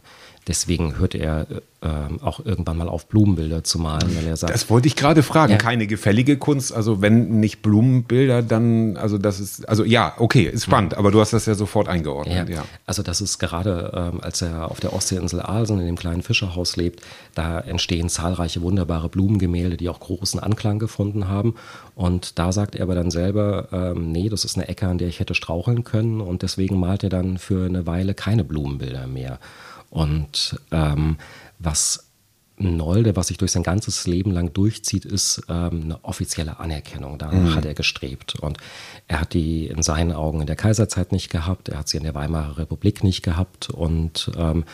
Deswegen 0.49 0.97
hört 0.97 1.13
er 1.13 1.45
äh, 1.81 1.87
auch 2.23 2.43
irgendwann 2.43 2.75
mal 2.75 2.89
auf, 2.89 3.05
Blumenbilder 3.05 3.63
zu 3.63 3.77
malen, 3.77 4.17
weil 4.17 4.25
er 4.25 4.35
sagt. 4.35 4.51
Das 4.51 4.67
wollte 4.71 4.87
ich 4.87 4.95
gerade 4.95 5.21
fragen. 5.21 5.51
Ja. 5.51 5.57
Keine 5.59 5.85
gefällige 5.85 6.37
Kunst. 6.37 6.73
Also 6.73 7.03
wenn 7.03 7.39
nicht 7.39 7.61
Blumenbilder, 7.61 8.41
dann, 8.41 8.97
also 8.97 9.19
das 9.19 9.39
ist, 9.39 9.69
also 9.69 9.83
ja, 9.83 10.13
okay, 10.17 10.45
ist 10.45 10.63
spannend, 10.63 10.97
aber 10.97 11.11
du 11.11 11.21
hast 11.21 11.33
das 11.33 11.45
ja 11.45 11.53
sofort 11.53 11.87
eingeordnet. 11.87 12.49
Ja. 12.49 12.55
ja. 12.55 12.65
Also 12.87 13.03
das 13.03 13.21
ist 13.21 13.37
gerade, 13.37 13.91
ähm, 13.95 14.21
als 14.21 14.41
er 14.41 14.71
auf 14.71 14.79
der 14.79 14.91
Ostseeinsel 14.93 15.39
Asen 15.39 15.79
in 15.79 15.85
dem 15.85 15.97
kleinen 15.97 16.23
Fischerhaus 16.23 16.75
lebt, 16.77 17.03
da 17.35 17.59
entstehen 17.59 18.09
zahlreiche 18.09 18.63
wunderbare 18.63 19.07
Blumengemälde, 19.07 19.77
die 19.77 19.87
auch 19.87 19.99
großen 19.99 20.39
Anklang 20.39 20.79
gefunden 20.79 21.27
haben. 21.27 21.53
Und 21.93 22.39
da 22.39 22.51
sagt 22.51 22.75
er 22.75 22.83
aber 22.83 22.95
dann 22.95 23.11
selber, 23.11 23.67
ähm, 23.71 24.11
nee, 24.11 24.29
das 24.29 24.45
ist 24.45 24.57
eine 24.57 24.67
Ecke, 24.67 24.87
an 24.87 24.97
der 24.97 25.09
ich 25.09 25.19
hätte 25.19 25.35
straucheln 25.35 25.83
können. 25.83 26.21
Und 26.21 26.41
deswegen 26.41 26.79
malt 26.79 27.03
er 27.03 27.11
dann 27.11 27.37
für 27.37 27.67
eine 27.67 27.85
Weile 27.85 28.15
keine 28.15 28.43
Blumenbilder 28.43 29.05
mehr. 29.05 29.37
Und 29.89 30.59
ähm, 30.71 31.17
was 31.57 32.08
Nolde, 32.59 33.15
was 33.15 33.27
sich 33.27 33.37
durch 33.37 33.51
sein 33.51 33.63
ganzes 33.63 34.05
Leben 34.05 34.31
lang 34.31 34.53
durchzieht, 34.53 35.05
ist 35.05 35.41
ähm, 35.49 35.81
eine 35.85 36.03
offizielle 36.03 36.59
Anerkennung. 36.59 37.17
Danach 37.17 37.33
mhm. 37.33 37.55
hat 37.55 37.65
er 37.65 37.73
gestrebt. 37.73 38.35
Und 38.35 38.57
er 39.07 39.21
hat 39.21 39.33
die 39.33 39.67
in 39.67 39.81
seinen 39.81 40.11
Augen 40.11 40.41
in 40.41 40.47
der 40.47 40.55
Kaiserzeit 40.55 41.11
nicht 41.11 41.29
gehabt, 41.29 41.69
er 41.69 41.79
hat 41.79 41.87
sie 41.87 41.97
in 41.97 42.03
der 42.03 42.15
Weimarer 42.15 42.57
Republik 42.57 43.03
nicht 43.03 43.23
gehabt 43.23 43.69
und 43.69 44.31
ähm, 44.37 44.65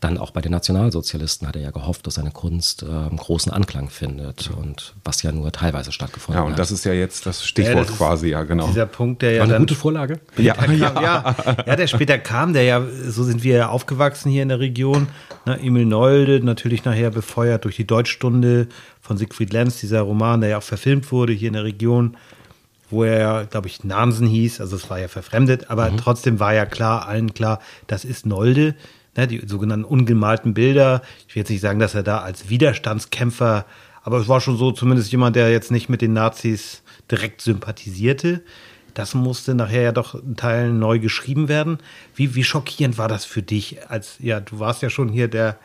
dann 0.00 0.18
auch 0.18 0.32
bei 0.32 0.40
den 0.40 0.52
Nationalsozialisten 0.52 1.46
hat 1.46 1.56
er 1.56 1.62
ja 1.62 1.70
gehofft, 1.70 2.06
dass 2.06 2.14
seine 2.14 2.30
Kunst 2.30 2.82
ähm, 2.82 3.16
großen 3.16 3.52
Anklang 3.52 3.88
findet 3.88 4.50
und 4.50 4.94
was 5.04 5.22
ja 5.22 5.32
nur 5.32 5.52
teilweise 5.52 5.92
stattgefunden 5.92 6.40
hat. 6.40 6.46
Ja, 6.46 6.50
und 6.50 6.58
das 6.58 6.70
ist 6.70 6.84
ja 6.84 6.92
jetzt 6.92 7.26
das 7.26 7.44
Stichwort 7.44 7.76
ja, 7.76 7.84
das 7.84 7.96
quasi, 7.96 8.28
ja, 8.28 8.42
genau. 8.42 8.66
Dieser 8.66 8.86
Punkt, 8.86 9.22
der 9.22 9.32
ja. 9.32 9.40
War 9.40 9.48
eine 9.48 9.58
gute 9.58 9.74
Vorlage. 9.74 10.20
Ja. 10.36 10.54
Kam, 10.54 10.76
ja. 10.78 11.00
ja. 11.00 11.36
ja, 11.66 11.76
der 11.76 11.86
später 11.86 12.18
kam, 12.18 12.52
der 12.52 12.64
ja, 12.64 12.82
so 13.08 13.22
sind 13.24 13.42
wir 13.42 13.56
ja 13.56 13.68
aufgewachsen 13.68 14.30
hier 14.30 14.42
in 14.42 14.48
der 14.48 14.60
Region. 14.60 15.08
Ne, 15.46 15.58
Emil 15.60 15.86
Nolde, 15.86 16.40
natürlich 16.44 16.84
nachher 16.84 17.10
befeuert 17.34 17.64
durch 17.64 17.76
die 17.76 17.86
Deutschstunde 17.86 18.68
von 19.00 19.16
Siegfried 19.16 19.52
Lenz, 19.52 19.80
dieser 19.80 20.02
Roman, 20.02 20.40
der 20.40 20.50
ja 20.50 20.58
auch 20.58 20.62
verfilmt 20.62 21.10
wurde 21.10 21.32
hier 21.32 21.48
in 21.48 21.54
der 21.54 21.64
Region 21.64 22.16
wo 22.90 23.02
er 23.02 23.18
ja, 23.18 23.42
glaube 23.44 23.66
ich, 23.66 23.82
Nansen 23.82 24.26
hieß, 24.26 24.60
also 24.60 24.76
es 24.76 24.88
war 24.88 25.00
ja 25.00 25.08
verfremdet, 25.08 25.68
aber 25.68 25.90
mhm. 25.90 25.96
trotzdem 25.96 26.38
war 26.38 26.54
ja 26.54 26.64
klar, 26.64 27.08
allen 27.08 27.34
klar, 27.34 27.60
das 27.88 28.04
ist 28.04 28.24
Nolde 28.24 28.76
ne, 29.16 29.26
die 29.26 29.42
sogenannten 29.46 29.84
ungemalten 29.84 30.54
Bilder. 30.54 31.02
Ich 31.28 31.34
will 31.34 31.40
jetzt 31.40 31.50
nicht 31.50 31.60
sagen, 31.60 31.78
dass 31.78 31.94
er 31.94 32.02
da 32.02 32.18
als 32.18 32.48
Widerstandskämpfer, 32.48 33.66
aber 34.02 34.18
es 34.18 34.28
war 34.28 34.40
schon 34.40 34.56
so 34.56 34.72
zumindest 34.72 35.10
jemand, 35.12 35.36
der 35.36 35.50
jetzt 35.50 35.70
nicht 35.70 35.88
mit 35.88 36.02
den 36.02 36.12
Nazis 36.12 36.82
direkt 37.10 37.40
sympathisierte. 37.40 38.42
Das 38.92 39.14
musste 39.14 39.54
nachher 39.54 39.82
ja 39.82 39.92
doch 39.92 40.14
in 40.14 40.36
Teilen 40.36 40.78
neu 40.78 40.98
geschrieben 41.00 41.48
werden. 41.48 41.78
Wie, 42.14 42.34
wie 42.34 42.44
schockierend 42.44 42.96
war 42.96 43.08
das 43.08 43.24
für 43.24 43.42
dich? 43.42 43.90
Als, 43.90 44.16
ja, 44.20 44.40
du 44.40 44.60
warst 44.60 44.82
ja 44.82 44.90
schon 44.90 45.08
hier 45.08 45.26
der, 45.26 45.58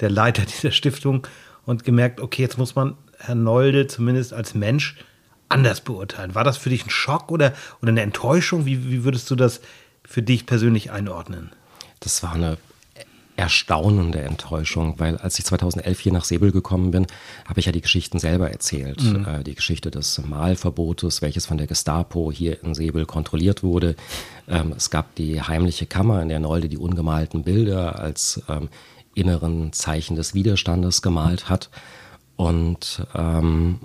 der 0.00 0.10
Leiter 0.10 0.42
dieser 0.46 0.70
Stiftung 0.70 1.26
und 1.64 1.84
gemerkt, 1.84 2.20
okay, 2.20 2.42
jetzt 2.42 2.58
muss 2.58 2.74
man 2.74 2.96
Herrn 3.18 3.42
Nolde 3.42 3.86
zumindest 3.86 4.32
als 4.32 4.54
Mensch 4.54 4.96
anders 5.48 5.80
beurteilen. 5.80 6.34
War 6.34 6.44
das 6.44 6.56
für 6.56 6.70
dich 6.70 6.84
ein 6.84 6.90
Schock 6.90 7.30
oder, 7.30 7.52
oder 7.80 7.90
eine 7.90 8.02
Enttäuschung? 8.02 8.66
Wie, 8.66 8.90
wie 8.90 9.04
würdest 9.04 9.30
du 9.30 9.36
das 9.36 9.60
für 10.04 10.22
dich 10.22 10.46
persönlich 10.46 10.90
einordnen? 10.90 11.50
Das 12.00 12.22
war 12.22 12.34
eine 12.34 12.58
erstaunende 13.36 14.20
Enttäuschung, 14.22 14.94
weil 14.98 15.18
als 15.18 15.38
ich 15.38 15.44
2011 15.44 16.00
hier 16.00 16.12
nach 16.12 16.24
Säbel 16.24 16.52
gekommen 16.52 16.90
bin, 16.90 17.06
habe 17.46 17.60
ich 17.60 17.66
ja 17.66 17.72
die 17.72 17.82
Geschichten 17.82 18.18
selber 18.18 18.50
erzählt. 18.50 19.02
Mhm. 19.02 19.26
Äh, 19.26 19.44
die 19.44 19.54
Geschichte 19.54 19.90
des 19.90 20.20
Malverbotes, 20.24 21.20
welches 21.22 21.46
von 21.46 21.58
der 21.58 21.66
Gestapo 21.66 22.32
hier 22.32 22.62
in 22.64 22.74
Säbel 22.74 23.04
kontrolliert 23.04 23.62
wurde. 23.62 23.94
Ähm, 24.48 24.72
es 24.76 24.90
gab 24.90 25.14
die 25.16 25.40
heimliche 25.42 25.86
Kammer, 25.86 26.22
in 26.22 26.30
der 26.30 26.40
Nolde 26.40 26.68
die 26.68 26.78
ungemalten 26.78 27.42
Bilder 27.42 27.98
als 27.98 28.42
ähm, 28.48 28.68
inneren 29.16 29.72
Zeichen 29.72 30.14
des 30.14 30.34
Widerstandes 30.34 31.02
gemalt 31.02 31.48
hat. 31.48 31.70
Und, 32.36 33.04
ähm, 33.14 33.80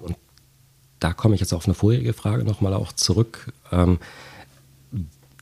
da 1.00 1.14
komme 1.14 1.34
ich 1.34 1.42
jetzt 1.42 1.54
auf 1.54 1.66
eine 1.66 1.74
vorherige 1.74 2.14
Frage 2.14 2.44
nochmal 2.44 2.74
auch 2.74 2.94
zurück. 2.94 3.52
Ähm, 3.72 3.98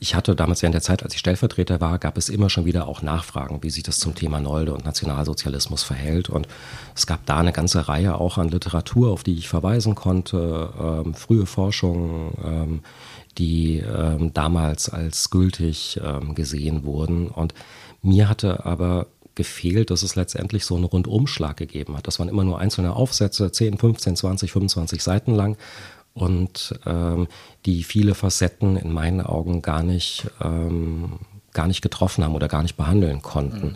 ich 0.01 0.15
hatte 0.15 0.33
damals 0.33 0.61
während 0.61 0.75
der 0.75 0.81
Zeit, 0.81 1.03
als 1.03 1.13
ich 1.13 1.19
Stellvertreter 1.19 1.81
war, 1.81 1.99
gab 1.99 2.17
es 2.17 2.29
immer 2.29 2.49
schon 2.49 2.63
wieder 2.63 2.87
auch 2.87 3.01
Nachfragen, 3.01 3.61
wie 3.61 3.69
sich 3.69 3.83
das 3.83 3.99
zum 3.99 4.15
Thema 4.15 4.39
Nolde 4.39 4.73
und 4.73 4.85
Nationalsozialismus 4.85 5.83
verhält. 5.83 6.29
Und 6.29 6.47
es 6.95 7.05
gab 7.05 7.25
da 7.25 7.39
eine 7.39 7.51
ganze 7.51 7.89
Reihe 7.89 8.15
auch 8.15 8.37
an 8.37 8.47
Literatur, 8.47 9.11
auf 9.11 9.23
die 9.23 9.37
ich 9.37 9.49
verweisen 9.49 9.95
konnte, 9.95 10.69
ähm, 10.79 11.13
frühe 11.13 11.45
Forschungen, 11.45 12.31
ähm, 12.45 12.79
die 13.37 13.79
ähm, 13.79 14.33
damals 14.33 14.87
als 14.87 15.29
gültig 15.31 15.99
ähm, 16.01 16.33
gesehen 16.33 16.85
wurden. 16.85 17.27
Und 17.27 17.53
mir 18.01 18.29
hatte 18.29 18.65
aber 18.65 19.07
gefehlt, 19.39 19.89
dass 19.89 20.03
es 20.03 20.17
letztendlich 20.17 20.65
so 20.65 20.75
einen 20.75 20.83
Rundumschlag 20.83 21.55
gegeben 21.55 21.95
hat. 21.95 22.07
Das 22.07 22.19
waren 22.19 22.27
immer 22.27 22.43
nur 22.43 22.59
einzelne 22.59 22.93
Aufsätze, 22.93 23.49
10, 23.49 23.77
15, 23.77 24.17
20, 24.17 24.51
25 24.51 25.01
Seiten 25.01 25.33
lang 25.33 25.55
und 26.13 26.77
ähm, 26.85 27.29
die 27.65 27.83
viele 27.83 28.15
Facetten 28.15 28.75
in 28.75 28.91
meinen 28.91 29.21
Augen 29.21 29.61
gar 29.61 29.81
nicht, 29.81 30.27
ähm, 30.43 31.19
gar 31.53 31.67
nicht 31.67 31.81
getroffen 31.81 32.25
haben 32.25 32.35
oder 32.35 32.49
gar 32.49 32.63
nicht 32.63 32.75
behandeln 32.75 33.21
konnten. 33.21 33.67
Mhm. 33.67 33.75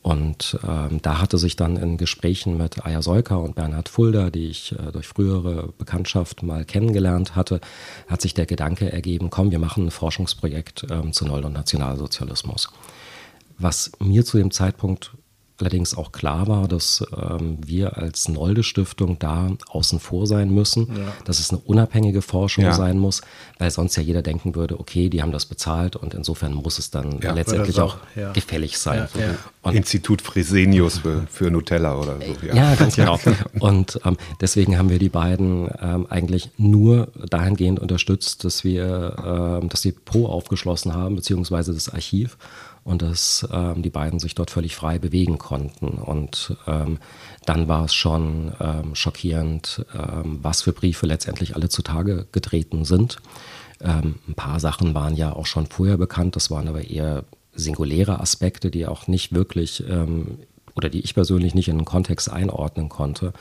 Und 0.00 0.58
ähm, 0.66 1.02
da 1.02 1.20
hatte 1.20 1.36
sich 1.36 1.56
dann 1.56 1.76
in 1.76 1.98
Gesprächen 1.98 2.56
mit 2.56 2.86
Aya 2.86 3.02
Solka 3.02 3.34
und 3.34 3.54
Bernhard 3.54 3.90
Fulda, 3.90 4.30
die 4.30 4.48
ich 4.48 4.72
äh, 4.72 4.92
durch 4.92 5.08
frühere 5.08 5.74
Bekanntschaft 5.76 6.42
mal 6.42 6.64
kennengelernt 6.64 7.36
hatte, 7.36 7.60
hat 8.08 8.22
sich 8.22 8.32
der 8.32 8.46
Gedanke 8.46 8.90
ergeben, 8.90 9.28
komm, 9.28 9.50
wir 9.50 9.58
machen 9.58 9.88
ein 9.88 9.90
Forschungsprojekt 9.90 10.86
ähm, 10.90 11.12
zu 11.12 11.26
Null- 11.26 11.44
und 11.44 11.52
Nationalsozialismus. 11.52 12.70
Was 13.58 13.92
mir 13.98 14.24
zu 14.24 14.38
dem 14.38 14.50
Zeitpunkt 14.50 15.16
allerdings 15.60 15.96
auch 15.96 16.12
klar 16.12 16.48
war, 16.48 16.68
dass 16.68 17.04
ähm, 17.16 17.58
wir 17.64 17.96
als 17.96 18.28
Nolde-Stiftung 18.28 19.18
da 19.18 19.50
außen 19.68 20.00
vor 20.00 20.26
sein 20.26 20.50
müssen, 20.50 20.88
ja. 20.96 21.12
dass 21.24 21.40
es 21.40 21.50
eine 21.50 21.60
unabhängige 21.60 22.22
Forschung 22.22 22.64
ja. 22.64 22.74
sein 22.74 22.98
muss, 22.98 23.22
weil 23.58 23.70
sonst 23.70 23.96
ja 23.96 24.02
jeder 24.02 24.22
denken 24.22 24.54
würde, 24.54 24.78
okay, 24.78 25.08
die 25.08 25.22
haben 25.22 25.32
das 25.32 25.46
bezahlt 25.46 25.96
und 25.96 26.14
insofern 26.14 26.52
muss 26.52 26.78
es 26.78 26.90
dann 26.90 27.20
ja, 27.22 27.32
letztendlich 27.32 27.80
auch, 27.80 27.96
auch 27.96 28.32
gefällig 28.34 28.78
sein. 28.78 29.08
Institut 29.64 30.22
Fresenius 30.22 30.98
für, 30.98 31.26
für, 31.28 31.50
Nutella 31.50 31.96
oder 31.96 32.18
so. 32.18 32.46
Ja, 32.46 32.74
ganz 32.74 32.96
genau. 32.96 33.18
Und 33.58 33.98
ähm, 34.04 34.16
deswegen 34.40 34.78
haben 34.78 34.90
wir 34.90 34.98
die 34.98 35.08
beiden 35.08 35.68
ähm, 35.80 36.06
eigentlich 36.08 36.50
nur 36.56 37.08
dahingehend 37.30 37.80
unterstützt, 37.80 38.44
dass 38.44 38.62
wir 38.62 39.60
ähm, 39.62 39.68
das 39.68 39.82
Depot 39.82 40.30
aufgeschlossen 40.30 40.94
haben, 40.94 41.16
beziehungsweise 41.16 41.72
das 41.72 41.88
Archiv 41.88 42.36
und 42.86 43.02
dass 43.02 43.46
ähm, 43.52 43.82
die 43.82 43.90
beiden 43.90 44.20
sich 44.20 44.36
dort 44.36 44.52
völlig 44.52 44.76
frei 44.76 45.00
bewegen 45.00 45.38
konnten. 45.38 45.88
Und 45.88 46.56
ähm, 46.68 46.98
dann 47.44 47.66
war 47.66 47.84
es 47.84 47.94
schon 47.94 48.52
ähm, 48.60 48.94
schockierend, 48.94 49.84
ähm, 49.92 50.38
was 50.42 50.62
für 50.62 50.72
Briefe 50.72 51.04
letztendlich 51.04 51.56
alle 51.56 51.68
zutage 51.68 52.28
getreten 52.30 52.84
sind. 52.84 53.16
Ähm, 53.80 54.20
ein 54.28 54.34
paar 54.34 54.60
Sachen 54.60 54.94
waren 54.94 55.16
ja 55.16 55.32
auch 55.32 55.46
schon 55.46 55.66
vorher 55.66 55.96
bekannt, 55.96 56.36
das 56.36 56.48
waren 56.52 56.68
aber 56.68 56.88
eher 56.88 57.24
singuläre 57.52 58.20
Aspekte, 58.20 58.70
die 58.70 58.86
auch 58.86 59.08
nicht 59.08 59.34
wirklich 59.34 59.82
ähm, 59.88 60.38
oder 60.76 60.88
die 60.88 61.00
ich 61.00 61.14
persönlich 61.14 61.56
nicht 61.56 61.68
in 61.68 61.78
den 61.78 61.84
Kontext 61.86 62.30
einordnen 62.30 62.88
konnte. 62.88 63.32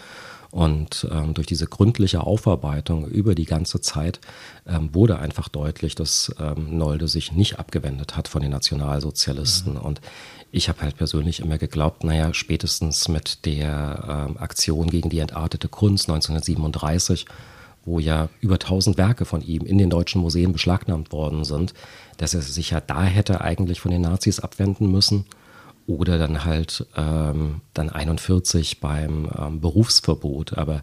Und 0.56 1.06
ähm, 1.12 1.34
durch 1.34 1.48
diese 1.48 1.68
gründliche 1.68 2.22
Aufarbeitung 2.22 3.06
über 3.10 3.36
die 3.36 3.44
ganze 3.44 3.82
Zeit 3.82 4.22
ähm, 4.66 4.96
wurde 4.96 5.20
einfach 5.20 5.50
deutlich, 5.50 5.96
dass 5.96 6.34
ähm, 6.40 6.78
Nolde 6.78 7.10
sich 7.10 7.34
nicht 7.34 7.60
abgewendet 7.60 8.16
hat 8.16 8.30
von 8.30 8.42
den 8.42 8.52
Nationalsozialisten. 8.52 9.74
Mhm. 9.74 9.82
Und 9.82 10.02
ich 10.54 10.70
habe 10.70 10.80
halt 10.80 10.96
persönlich 10.96 11.42
immer 11.42 11.58
geglaubt, 11.58 12.06
naja, 12.06 12.34
spätestens 12.34 13.10
mit 13.10 13.46
der 13.46 14.28
ähm, 14.30 14.38
Aktion 14.38 14.88
gegen 14.88 15.10
die 15.10 15.20
entartete 15.20 15.68
Kunst 15.68 16.08
1937, 16.08 17.26
wo 17.84 18.00
ja 18.00 18.30
über 18.40 18.56
1000 18.56 18.98
Werke 18.98 19.26
von 19.26 19.42
ihm 19.42 19.66
in 19.66 19.78
den 19.78 19.90
deutschen 19.90 20.22
Museen 20.22 20.54
beschlagnahmt 20.54 21.12
worden 21.12 21.44
sind, 21.44 21.74
dass 22.16 22.34
er 22.34 22.42
sich 22.42 22.70
ja 22.70 22.80
da 22.80 23.04
hätte 23.04 23.42
eigentlich 23.42 23.82
von 23.82 23.92
den 23.92 24.04
Nazis 24.04 24.40
abwenden 24.40 24.90
müssen 24.90 25.26
oder 25.88 26.18
dann 26.18 26.46
halt 26.46 26.86
ähm, 26.96 27.62
dann 27.74 27.90
41 27.90 28.80
beim 28.80 29.30
ähm, 29.38 29.62
Berufsverbot. 29.62 30.58
Aber 30.58 30.82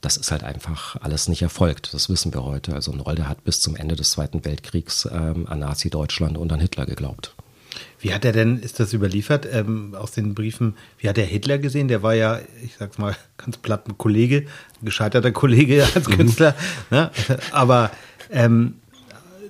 das 0.00 0.16
ist 0.16 0.30
halt 0.30 0.44
einfach 0.44 0.96
alles 1.00 1.28
nicht 1.28 1.42
erfolgt. 1.42 1.94
Das 1.94 2.08
wissen 2.08 2.34
wir 2.34 2.44
heute. 2.44 2.74
Also 2.74 2.92
Nolde 2.92 3.28
hat 3.28 3.44
bis 3.44 3.60
zum 3.60 3.74
Ende 3.74 3.96
des 3.96 4.12
Zweiten 4.12 4.44
Weltkriegs 4.44 5.08
ähm, 5.10 5.46
an 5.48 5.60
Nazi-Deutschland 5.60 6.36
und 6.36 6.52
an 6.52 6.60
Hitler 6.60 6.86
geglaubt. 6.86 7.34
Wie 7.98 8.12
hat 8.12 8.24
er 8.24 8.32
denn, 8.32 8.58
ist 8.58 8.78
das 8.78 8.92
überliefert 8.92 9.48
ähm, 9.50 9.94
aus 9.94 10.12
den 10.12 10.34
Briefen, 10.34 10.76
wie 10.98 11.08
hat 11.08 11.18
er 11.18 11.24
Hitler 11.24 11.58
gesehen? 11.58 11.88
Der 11.88 12.02
war 12.02 12.14
ja, 12.14 12.40
ich 12.62 12.76
sag's 12.78 12.98
mal 12.98 13.16
ganz 13.36 13.56
platt, 13.56 13.88
ein 13.88 13.98
Kollege, 13.98 14.46
ein 14.80 14.84
gescheiterter 14.84 15.32
Kollege 15.32 15.86
als 15.94 16.08
mhm. 16.08 16.16
Künstler. 16.16 16.54
ne? 16.90 17.10
Aber 17.50 17.90
ähm, 18.30 18.74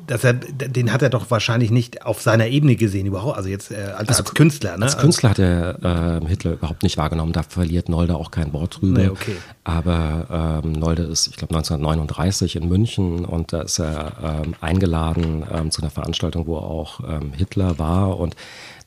dass 0.06 0.24
er, 0.24 0.34
den 0.34 0.92
hat 0.92 1.02
er 1.02 1.10
doch 1.10 1.30
wahrscheinlich 1.30 1.70
nicht 1.70 2.04
auf 2.04 2.20
seiner 2.20 2.46
Ebene 2.46 2.76
gesehen 2.76 3.06
überhaupt, 3.06 3.36
also 3.36 3.48
jetzt 3.48 3.70
äh, 3.70 3.76
als, 3.76 4.08
also, 4.08 4.22
als, 4.22 4.34
Künstler. 4.34 4.76
Ne? 4.76 4.84
Als 4.84 4.98
Künstler 4.98 5.30
hat 5.30 5.38
er 5.38 6.20
äh, 6.22 6.26
Hitler 6.26 6.52
überhaupt 6.52 6.82
nicht 6.82 6.96
wahrgenommen, 6.96 7.32
da 7.32 7.42
verliert 7.42 7.88
Nolde 7.88 8.16
auch 8.16 8.30
kein 8.30 8.52
Wort 8.52 8.80
drüber. 8.80 9.00
Nee, 9.00 9.08
okay. 9.08 9.36
Aber 9.64 10.62
ähm, 10.64 10.72
Nolde 10.72 11.04
ist, 11.04 11.28
ich 11.28 11.36
glaube, 11.36 11.54
1939 11.54 12.56
in 12.56 12.68
München 12.68 13.24
und 13.24 13.52
da 13.52 13.62
ist 13.62 13.78
er 13.78 14.42
ähm, 14.44 14.54
eingeladen 14.60 15.44
ähm, 15.52 15.70
zu 15.70 15.82
einer 15.82 15.90
Veranstaltung, 15.90 16.46
wo 16.46 16.56
auch 16.56 17.00
ähm, 17.00 17.32
Hitler 17.32 17.78
war 17.78 18.18
und 18.18 18.36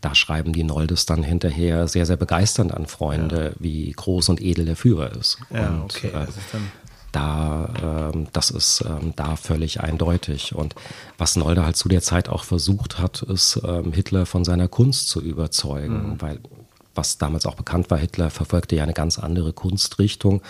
da 0.01 0.13
schreiben 0.13 0.53
die 0.53 0.63
Noldes 0.63 1.07
dann 1.07 1.23
hinterher 1.23 1.87
sehr, 1.87 2.05
sehr 2.05 2.17
begeisternd 2.17 2.73
an 2.73 2.85
Freunde, 2.85 3.45
ja. 3.45 3.51
wie 3.59 3.91
groß 3.91 4.29
und 4.29 4.41
edel 4.41 4.65
der 4.65 4.75
Führer 4.75 5.11
ist. 5.13 5.39
Ja, 5.49 5.69
und, 5.69 5.95
okay. 5.95 6.09
Äh, 6.09 6.27
da, 7.17 8.11
äh, 8.13 8.27
das 8.31 8.51
ist 8.51 8.83
ähm, 8.87 9.13
da 9.15 9.35
völlig 9.35 9.81
eindeutig. 9.81 10.53
Und 10.53 10.75
was 11.17 11.35
Nolde 11.35 11.65
halt 11.65 11.75
zu 11.75 11.89
der 11.89 12.01
Zeit 12.01 12.29
auch 12.29 12.43
versucht 12.43 12.99
hat, 12.99 13.23
ist 13.23 13.59
ähm, 13.65 13.91
Hitler 13.91 14.25
von 14.25 14.45
seiner 14.45 14.67
Kunst 14.67 15.09
zu 15.09 15.21
überzeugen, 15.21 16.11
mhm. 16.11 16.21
weil 16.21 16.39
was 16.93 17.17
damals 17.17 17.45
auch 17.45 17.55
bekannt 17.55 17.91
war, 17.91 17.97
Hitler 17.97 18.29
verfolgte 18.29 18.75
ja 18.75 18.83
eine 18.83 18.93
ganz 18.93 19.19
andere 19.19 19.53
Kunstrichtung. 19.53 20.41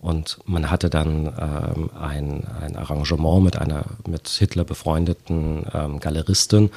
Und 0.00 0.38
man 0.44 0.70
hatte 0.70 0.90
dann 0.90 1.26
ähm, 1.26 1.90
ein, 1.98 2.46
ein 2.60 2.76
Arrangement 2.76 3.42
mit 3.42 3.56
einer 3.56 3.84
mit 4.06 4.28
Hitler 4.28 4.62
befreundeten 4.64 5.66
ähm, 5.72 5.98
Galeristin 5.98 6.70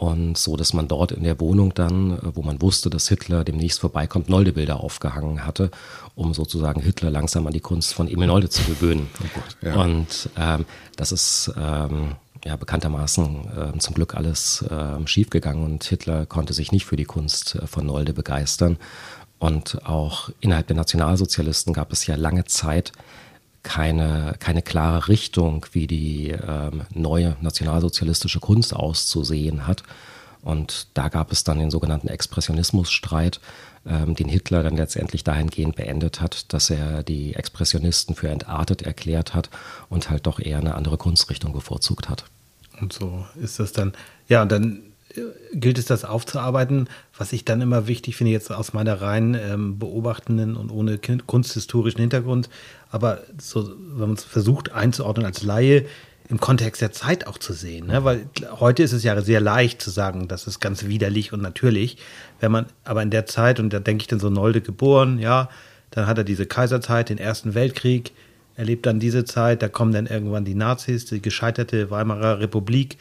und 0.00 0.38
so, 0.38 0.56
dass 0.56 0.72
man 0.72 0.88
dort 0.88 1.12
in 1.12 1.24
der 1.24 1.38
Wohnung 1.40 1.74
dann, 1.74 2.12
äh, 2.12 2.34
wo 2.34 2.40
man 2.40 2.62
wusste, 2.62 2.88
dass 2.88 3.06
Hitler 3.08 3.44
demnächst 3.44 3.80
vorbeikommt, 3.80 4.30
Nolde-Bilder 4.30 4.80
aufgehangen 4.80 5.44
hatte, 5.44 5.70
um 6.14 6.32
sozusagen 6.32 6.80
Hitler 6.80 7.10
langsam 7.10 7.46
an 7.46 7.52
die 7.52 7.60
Kunst 7.60 7.92
von 7.92 8.08
Emil 8.08 8.28
Nolde 8.28 8.48
zu 8.48 8.62
gewöhnen. 8.62 9.10
Oh 9.22 9.66
ja. 9.66 9.74
Und 9.74 10.30
ähm, 10.38 10.64
das 10.96 11.12
ist 11.12 11.52
ähm, 11.54 12.14
ja 12.46 12.56
bekanntermaßen 12.56 13.74
äh, 13.74 13.78
zum 13.78 13.94
Glück 13.94 14.14
alles 14.14 14.62
äh, 14.62 15.06
schiefgegangen 15.06 15.64
und 15.64 15.84
Hitler 15.84 16.24
konnte 16.24 16.54
sich 16.54 16.72
nicht 16.72 16.86
für 16.86 16.96
die 16.96 17.04
Kunst 17.04 17.56
äh, 17.56 17.66
von 17.66 17.84
Nolde 17.84 18.14
begeistern. 18.14 18.78
Und 19.38 19.86
auch 19.86 20.30
innerhalb 20.40 20.68
der 20.68 20.76
Nationalsozialisten 20.76 21.74
gab 21.74 21.92
es 21.92 22.06
ja 22.06 22.16
lange 22.16 22.46
Zeit 22.46 22.92
keine, 23.62 24.34
keine 24.38 24.62
klare 24.62 25.08
Richtung, 25.08 25.66
wie 25.72 25.86
die 25.86 26.30
ähm, 26.30 26.82
neue 26.94 27.36
nationalsozialistische 27.40 28.40
Kunst 28.40 28.74
auszusehen 28.74 29.66
hat. 29.66 29.82
Und 30.42 30.88
da 30.94 31.08
gab 31.08 31.32
es 31.32 31.44
dann 31.44 31.58
den 31.58 31.70
sogenannten 31.70 32.08
Expressionismusstreit, 32.08 33.40
ähm, 33.86 34.14
den 34.14 34.28
Hitler 34.28 34.62
dann 34.62 34.76
letztendlich 34.76 35.24
dahingehend 35.24 35.76
beendet 35.76 36.20
hat, 36.20 36.52
dass 36.52 36.70
er 36.70 37.02
die 37.02 37.34
Expressionisten 37.34 38.14
für 38.14 38.28
entartet 38.28 38.82
erklärt 38.82 39.34
hat 39.34 39.50
und 39.88 40.08
halt 40.08 40.26
doch 40.26 40.40
eher 40.40 40.58
eine 40.58 40.74
andere 40.74 40.96
Kunstrichtung 40.96 41.52
bevorzugt 41.52 42.08
hat. 42.08 42.24
Und 42.80 42.92
so 42.92 43.26
ist 43.40 43.60
das 43.60 43.72
dann. 43.72 43.92
Ja, 44.28 44.42
und 44.42 44.50
dann 44.50 44.82
gilt 45.52 45.78
es, 45.78 45.86
das 45.86 46.04
aufzuarbeiten. 46.04 46.88
Was 47.16 47.32
ich 47.32 47.44
dann 47.44 47.60
immer 47.60 47.86
wichtig 47.86 48.16
finde, 48.16 48.32
jetzt 48.32 48.50
aus 48.50 48.72
meiner 48.72 49.00
rein 49.00 49.34
ähm, 49.34 49.78
beobachtenden 49.78 50.56
und 50.56 50.70
ohne 50.70 50.98
kunsthistorischen 50.98 52.00
Hintergrund, 52.00 52.48
aber 52.90 53.20
so, 53.40 53.70
wenn 53.78 54.08
man 54.08 54.14
es 54.14 54.24
versucht 54.24 54.72
einzuordnen 54.72 55.26
als 55.26 55.42
Laie, 55.42 55.86
im 56.28 56.38
Kontext 56.38 56.80
der 56.80 56.92
Zeit 56.92 57.26
auch 57.26 57.38
zu 57.38 57.52
sehen. 57.52 57.88
Ne? 57.88 58.04
Weil 58.04 58.26
heute 58.60 58.84
ist 58.84 58.92
es 58.92 59.02
ja 59.02 59.20
sehr 59.20 59.40
leicht 59.40 59.82
zu 59.82 59.90
sagen, 59.90 60.28
das 60.28 60.46
ist 60.46 60.60
ganz 60.60 60.84
widerlich 60.84 61.32
und 61.32 61.42
natürlich. 61.42 61.98
Wenn 62.38 62.52
man 62.52 62.66
aber 62.84 63.02
in 63.02 63.10
der 63.10 63.26
Zeit, 63.26 63.58
und 63.58 63.72
da 63.72 63.80
denke 63.80 64.02
ich 64.02 64.06
dann 64.06 64.20
so 64.20 64.30
Nolde 64.30 64.60
geboren, 64.60 65.18
ja, 65.18 65.48
dann 65.90 66.06
hat 66.06 66.18
er 66.18 66.24
diese 66.24 66.46
Kaiserzeit, 66.46 67.08
den 67.08 67.18
Ersten 67.18 67.54
Weltkrieg, 67.54 68.12
erlebt 68.54 68.86
dann 68.86 69.00
diese 69.00 69.24
Zeit, 69.24 69.60
da 69.60 69.68
kommen 69.68 69.92
dann 69.92 70.06
irgendwann 70.06 70.44
die 70.44 70.54
Nazis, 70.54 71.04
die 71.04 71.20
gescheiterte 71.20 71.90
Weimarer 71.90 72.38
Republik. 72.38 72.96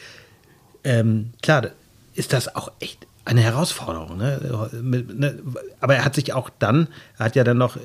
Ähm, 0.83 1.31
klar, 1.43 1.67
ist 2.15 2.33
das 2.33 2.55
auch 2.55 2.71
echt 2.79 3.05
eine 3.25 3.41
Herausforderung. 3.41 4.17
Ne? 4.17 4.71
Ne? 4.81 5.39
Aber 5.79 5.95
er 5.95 6.05
hat 6.05 6.15
sich 6.15 6.33
auch 6.33 6.49
dann, 6.57 6.87
er 7.19 7.25
hat 7.25 7.35
ja 7.35 7.43
dann 7.43 7.59
noch 7.59 7.75
äh, 7.75 7.79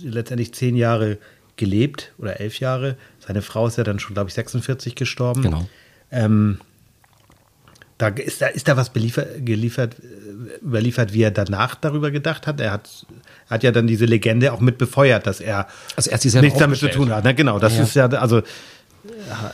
letztendlich 0.00 0.52
zehn 0.54 0.76
Jahre 0.76 1.18
gelebt 1.56 2.12
oder 2.18 2.40
elf 2.40 2.60
Jahre. 2.60 2.96
Seine 3.26 3.42
Frau 3.42 3.66
ist 3.66 3.78
ja 3.78 3.84
dann 3.84 3.98
schon, 3.98 4.14
glaube 4.14 4.28
ich, 4.28 4.34
46 4.34 4.94
gestorben. 4.94 5.42
Genau. 5.42 5.68
Ähm, 6.10 6.60
da 7.98 8.08
ist 8.08 8.42
da, 8.42 8.48
ist 8.48 8.68
da 8.68 8.76
was 8.76 8.90
beliefert, 8.90 9.46
geliefert, 9.46 9.96
äh, 10.00 10.64
überliefert, 10.64 11.14
wie 11.14 11.22
er 11.22 11.30
danach 11.30 11.74
darüber 11.76 12.10
gedacht 12.10 12.46
hat. 12.46 12.60
Er 12.60 12.72
hat, 12.72 13.06
hat 13.48 13.62
ja 13.62 13.72
dann 13.72 13.86
diese 13.86 14.04
Legende 14.04 14.52
auch 14.52 14.60
mit 14.60 14.76
befeuert, 14.76 15.26
dass 15.26 15.40
er, 15.40 15.66
Also 15.96 16.10
er 16.10 16.42
nichts 16.42 16.58
damit 16.58 16.78
zu 16.78 16.90
tun 16.90 17.10
hat. 17.10 17.24
Ne? 17.24 17.34
Genau, 17.34 17.58
das 17.58 17.76
Ja. 17.76 17.82
ist 17.84 17.94
ja, 17.94 18.06
also 18.08 18.42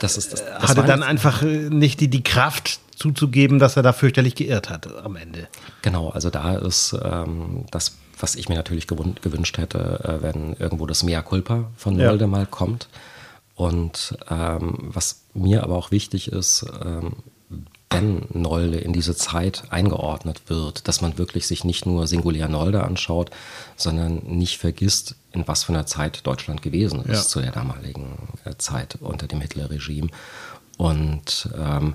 Das 0.00 0.16
ist 0.16 0.32
das, 0.32 0.44
das 0.44 0.70
hatte 0.70 0.82
dann 0.82 1.04
einfach 1.04 1.42
äh, 1.42 1.46
nicht 1.70 2.00
die, 2.00 2.08
die 2.08 2.24
Kraft 2.24 2.80
zuzugeben, 2.96 3.58
dass 3.60 3.76
er 3.76 3.82
da 3.84 3.92
fürchterlich 3.92 4.34
geirrt 4.34 4.70
hat 4.70 4.92
am 5.04 5.14
Ende. 5.16 5.46
Genau, 5.82 6.08
also 6.10 6.30
da 6.30 6.56
ist 6.56 6.96
ähm, 7.00 7.64
das, 7.70 7.96
was 8.22 8.34
ich 8.36 8.48
mir 8.48 8.54
natürlich 8.54 8.86
gewün 8.86 9.16
gewünscht 9.20 9.58
hätte, 9.58 10.00
äh, 10.04 10.22
wenn 10.22 10.54
irgendwo 10.54 10.86
das 10.86 11.02
Mea 11.02 11.20
Culpa 11.22 11.70
von 11.76 11.98
Ja. 11.98 12.06
Nolde 12.08 12.26
mal 12.26 12.46
kommt. 12.46 12.88
Und 13.54 14.16
ähm, 14.30 14.78
was 14.92 15.22
mir 15.34 15.62
aber 15.62 15.76
auch 15.76 15.90
wichtig 15.90 16.32
ist, 16.32 16.64
ähm, 16.84 17.12
wenn 17.90 18.22
Nolde 18.32 18.78
in 18.78 18.94
diese 18.94 19.14
Zeit 19.14 19.64
eingeordnet 19.70 20.48
wird, 20.48 20.88
dass 20.88 21.02
man 21.02 21.18
wirklich 21.18 21.46
sich 21.46 21.62
nicht 21.64 21.84
nur 21.84 22.06
singulär 22.06 22.48
Nolde 22.48 22.82
anschaut, 22.84 23.30
sondern 23.76 24.22
nicht 24.24 24.56
vergisst, 24.56 25.14
in 25.32 25.46
was 25.46 25.64
für 25.64 25.72
einer 25.74 25.84
Zeit 25.84 26.26
Deutschland 26.26 26.62
gewesen 26.62 27.04
ist 27.04 27.08
Ja. 27.24 27.28
zu 27.28 27.40
der 27.42 27.52
damaligen 27.52 28.30
äh, 28.44 28.54
Zeit 28.56 28.96
unter 29.00 29.26
dem 29.26 29.42
Hitlerregime. 29.42 30.08
Und 30.78 31.50
ähm, 31.58 31.94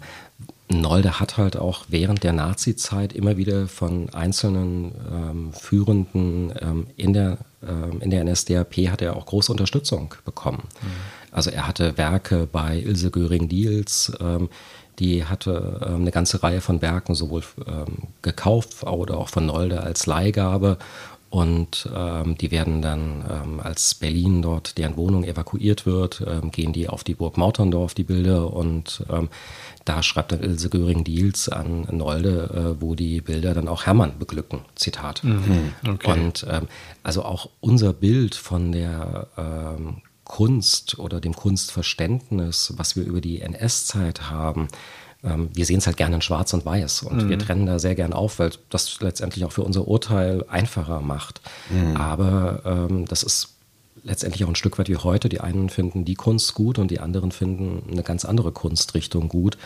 Nolde 0.70 1.20
hat 1.20 1.38
halt 1.38 1.56
auch 1.56 1.86
während 1.88 2.24
der 2.24 2.34
Nazi-Zeit 2.34 3.14
immer 3.14 3.38
wieder 3.38 3.68
von 3.68 4.10
einzelnen 4.10 4.94
ähm, 5.12 5.54
Führenden 5.54 6.54
ähm, 6.60 6.88
in, 6.98 7.14
der, 7.14 7.38
ähm, 7.64 8.02
in 8.02 8.10
der 8.10 8.24
NSDAP 8.26 8.76
hat 8.90 9.02
er 9.02 9.16
auch 9.16 9.26
große 9.26 9.52
Unterstützung 9.52 10.14
bekommen. 10.26 10.64
Also 11.32 11.52
er 11.52 11.68
hatte 11.68 11.98
Werke 11.98 12.48
bei 12.52 12.80
Ilse 12.80 13.12
Göring-Diels, 13.12 14.12
ähm, 14.20 14.50
die 15.00 15.26
hatte 15.26 15.80
ähm, 15.86 16.02
eine 16.02 16.12
ganze 16.12 16.42
Reihe 16.42 16.60
von 16.60 16.82
Werken 16.82 17.14
sowohl 17.14 17.44
ähm, 17.68 18.08
gekauft 18.22 18.84
oder 18.84 19.18
auch 19.18 19.30
von 19.30 19.46
Nolde 19.46 19.82
als 19.82 20.06
Leihgabe. 20.06 20.78
Und 21.30 21.90
ähm, 21.94 22.38
die 22.38 22.52
werden 22.52 22.82
dann, 22.82 23.26
ähm, 23.30 23.60
als 23.60 23.96
Berlin 23.96 24.42
dort 24.42 24.78
deren 24.78 24.96
Wohnung 24.96 25.24
evakuiert 25.24 25.86
wird, 25.86 26.24
ähm, 26.26 26.52
gehen 26.52 26.72
die 26.72 26.88
auf 26.88 27.04
die 27.04 27.16
Burg 27.16 27.38
Mauterndorf, 27.38 27.94
die 27.94 28.04
Bilder. 28.04 28.54
Und 28.54 29.04
ähm, 29.10 29.30
da 29.84 30.04
schreibt 30.04 30.32
dann 30.32 30.42
Ilse 30.42 30.70
Göring-Diels 30.70 31.50
an 31.50 31.88
Nolde, 31.92 32.76
äh, 32.78 32.82
wo 32.82 32.96
die 32.96 33.22
Bilder 33.22 33.54
dann 33.54 33.68
auch 33.68 33.86
Hermann 33.86 34.20
beglücken. 34.20 34.62
Zitat. 34.76 35.22
okay. 35.88 36.12
Und 36.12 36.46
ähm, 36.50 36.68
also 37.04 37.24
auch 37.24 37.50
unser 37.60 37.94
Bild 37.94 38.36
von 38.36 38.72
der 38.72 39.28
ähm, 39.38 40.02
Kunst 40.24 41.00
oder 41.00 41.22
dem 41.22 41.34
Kunstverständnis, 41.34 42.74
was 42.76 42.96
wir 42.96 43.04
über 43.04 43.22
die 43.22 43.42
NS-Zeit 43.42 44.30
haben, 44.30 44.68
ähm, 45.24 45.50
wir 45.54 45.66
sehen 45.66 45.80
es 45.80 45.88
halt 45.88 45.98
gerne 45.98 46.16
in 46.16 46.22
Schwarz 46.22 46.54
und 46.54 46.66
Weiß 46.66 47.04
und 47.04 47.30
wir 47.30 47.40
trennen 47.40 47.66
da 47.66 47.80
sehr 47.80 47.96
gern 47.96 48.14
auf, 48.14 48.40
weil 48.40 48.52
das 48.70 49.00
letztendlich 49.02 49.46
auch 49.46 49.52
für 49.52 49.64
unser 49.64 49.88
Urteil 49.88 50.46
einfacher 50.48 51.02
macht. 51.02 51.42
Aber 51.96 52.62
ähm, 52.66 53.06
das 53.06 53.24
ist 53.24 53.57
letztendlich 54.04 54.44
auch 54.44 54.50
ein 54.50 54.56
Stück 54.56 54.80
weit 54.80 54.90
wie 54.90 54.98
heute. 54.98 55.30
Die 55.30 55.42
einen 55.42 55.70
finden 55.70 56.06
die 56.06 56.16
Kunst 56.16 56.54
gut 56.54 56.80
und 56.80 56.92
die 56.92 57.00
anderen 57.00 57.32
finden 57.32 57.84
eine 57.92 58.04
ganz 58.04 58.26
andere 58.26 58.52
Kunstrichtung 58.52 59.30
gut. 59.30 59.58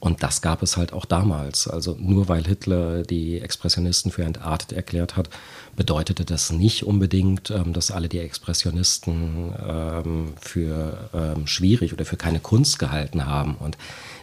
Und 0.00 0.22
das 0.22 0.42
gab 0.42 0.62
es 0.62 0.76
halt 0.76 0.92
auch 0.92 1.06
damals. 1.06 1.66
Also 1.66 1.96
nur 1.98 2.28
weil 2.28 2.44
Hitler 2.44 3.04
die 3.04 3.40
Expressionisten 3.40 4.10
für 4.10 4.22
entartet 4.24 4.72
erklärt 4.72 5.16
hat, 5.16 5.30
bedeutete 5.76 6.26
das 6.26 6.52
nicht 6.52 6.84
unbedingt, 6.84 7.50
ähm, 7.50 7.72
dass 7.72 7.90
alle 7.90 8.08
die 8.08 8.18
Expressionisten 8.18 9.54
ähm, 9.66 10.34
für 10.38 11.08
ähm, 11.14 11.46
schwierig 11.46 11.94
oder 11.94 12.04
für 12.04 12.18
keine 12.18 12.40
Kunst 12.40 12.78
gehalten 12.78 13.24
haben. 13.24 13.54
Und 13.54 13.78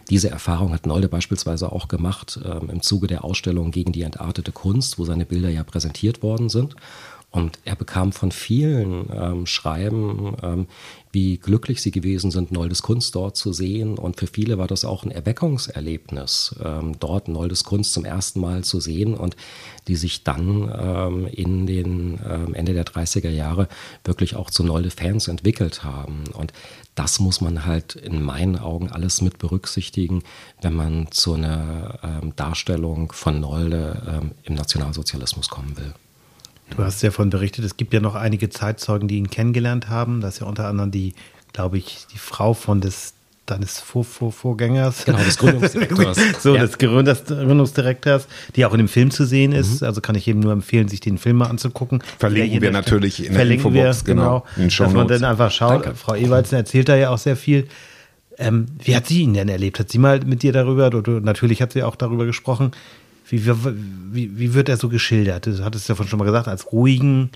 diese 0.08 0.30
Erfahrung 0.30 0.72
hat 0.72 0.86
Nolde 0.86 1.08
beispielsweise 1.08 1.72
auch 1.72 1.88
gemacht 1.88 2.38
im 2.68 2.82
Zuge 2.82 3.06
der 3.06 3.24
Ausstellung 3.24 3.70
gegen 3.70 3.92
die 3.92 4.02
entartete 4.02 4.50
Kunst, 4.50 4.98
wo 4.98 5.04
seine 5.04 5.24
Bilder 5.24 5.48
ja 5.48 5.62
präsentiert 5.62 6.22
worden 6.22 6.48
sind. 6.48 6.74
Und 7.32 7.58
er 7.64 7.76
bekam 7.76 8.12
von 8.12 8.30
vielen 8.30 9.08
ähm, 9.10 9.46
Schreiben, 9.46 10.36
ähm, 10.42 10.66
wie 11.12 11.38
glücklich 11.38 11.80
sie 11.80 11.90
gewesen 11.90 12.30
sind, 12.30 12.52
Noldes 12.52 12.82
Kunst 12.82 13.14
dort 13.14 13.38
zu 13.38 13.54
sehen. 13.54 13.96
Und 13.96 14.18
für 14.20 14.26
viele 14.26 14.58
war 14.58 14.66
das 14.66 14.84
auch 14.84 15.02
ein 15.04 15.10
Erweckungserlebnis, 15.10 16.56
ähm, 16.62 16.98
dort 17.00 17.28
Noldes 17.28 17.64
Kunst 17.64 17.94
zum 17.94 18.04
ersten 18.04 18.38
Mal 18.40 18.64
zu 18.64 18.80
sehen 18.80 19.14
und 19.14 19.34
die 19.88 19.96
sich 19.96 20.24
dann 20.24 20.70
ähm, 20.78 21.26
in 21.26 21.66
den 21.66 22.20
ähm, 22.28 22.52
Ende 22.52 22.74
der 22.74 22.84
30er 22.84 23.30
Jahre 23.30 23.66
wirklich 24.04 24.36
auch 24.36 24.50
zu 24.50 24.62
Nolde-Fans 24.62 25.28
entwickelt 25.28 25.84
haben. 25.84 26.24
Und 26.34 26.52
das 26.94 27.18
muss 27.18 27.40
man 27.40 27.64
halt 27.64 27.94
in 27.94 28.22
meinen 28.22 28.58
Augen 28.58 28.90
alles 28.90 29.22
mit 29.22 29.38
berücksichtigen, 29.38 30.22
wenn 30.60 30.74
man 30.74 31.10
zu 31.10 31.32
einer 31.32 31.98
ähm, 32.02 32.36
Darstellung 32.36 33.10
von 33.12 33.40
Nolde 33.40 34.30
im 34.44 34.54
Nationalsozialismus 34.54 35.48
kommen 35.48 35.78
will. 35.78 35.94
Du 36.76 36.82
hast 36.84 37.02
ja 37.02 37.10
davon 37.10 37.30
berichtet, 37.30 37.64
es 37.64 37.76
gibt 37.76 37.92
ja 37.94 38.00
noch 38.00 38.14
einige 38.14 38.48
Zeitzeugen, 38.50 39.08
die 39.08 39.16
ihn 39.18 39.30
kennengelernt 39.30 39.88
haben. 39.88 40.20
Das 40.20 40.34
ist 40.34 40.40
ja 40.40 40.46
unter 40.46 40.66
anderem 40.68 40.90
die, 40.90 41.14
glaube 41.52 41.78
ich, 41.78 42.06
die 42.12 42.18
Frau 42.18 42.54
von 42.54 42.80
des 42.80 43.14
deines 43.46 43.80
Vor 43.80 44.04
Vor 44.04 44.30
Vorgängers. 44.32 45.04
Genau, 45.04 45.18
des 45.18 45.36
Gründungsdirektors. 45.36 46.16
so, 46.40 46.54
Ja. 46.54 46.62
des 46.62 46.78
Gründungsdirektors, 46.78 48.28
die 48.54 48.64
auch 48.64 48.72
in 48.72 48.78
dem 48.78 48.88
Film 48.88 49.10
zu 49.10 49.24
sehen 49.24 49.50
Mhm. 49.50 49.56
ist. 49.56 49.82
Also 49.82 50.00
kann 50.00 50.14
ich 50.14 50.26
jedem 50.26 50.40
nur 50.40 50.52
empfehlen, 50.52 50.88
sich 50.88 51.00
den 51.00 51.18
Film 51.18 51.38
mal 51.38 51.46
anzugucken. 51.48 52.02
Verlinken 52.18 52.62
wir 52.62 52.70
natürlich 52.70 53.18
in 53.18 53.32
der 53.32 53.34
Verlinken 53.34 53.74
Infobox, 53.74 54.06
wir, 54.06 54.14
genau, 54.14 54.44
in 54.56 54.68
den 54.68 54.76
dass 54.78 54.92
man 54.92 55.08
dann 55.08 55.24
einfach 55.24 55.50
schaut. 55.50 55.84
Danke. 55.84 55.96
Frau 55.98 56.14
Ewaldsen 56.14 56.56
erzählt 56.56 56.88
da 56.88 56.96
ja 56.96 57.10
auch 57.10 57.18
sehr 57.18 57.36
viel. 57.36 57.66
Ähm, 58.38 58.66
wie 58.82 58.96
hat 58.96 59.08
sie 59.08 59.22
ihn 59.22 59.34
denn 59.34 59.48
erlebt? 59.48 59.78
Hat 59.80 59.90
sie 59.90 59.98
mal 59.98 60.20
mit 60.24 60.42
dir 60.42 60.52
darüber, 60.52 60.88
du, 60.90 61.00
natürlich 61.20 61.60
hat 61.60 61.72
sie 61.72 61.82
auch 61.82 61.96
darüber 61.96 62.24
gesprochen, 62.24 62.70
wie, 63.32 63.46
wie, 64.12 64.38
wie, 64.38 64.54
wird 64.54 64.68
er 64.68 64.76
so 64.76 64.88
geschildert? 64.90 65.46
Du 65.46 65.64
hattest 65.64 65.88
ja 65.88 65.96
schon 65.96 66.18
mal 66.18 66.26
gesagt, 66.26 66.48
als 66.48 66.70
ruhigen. 66.70 67.30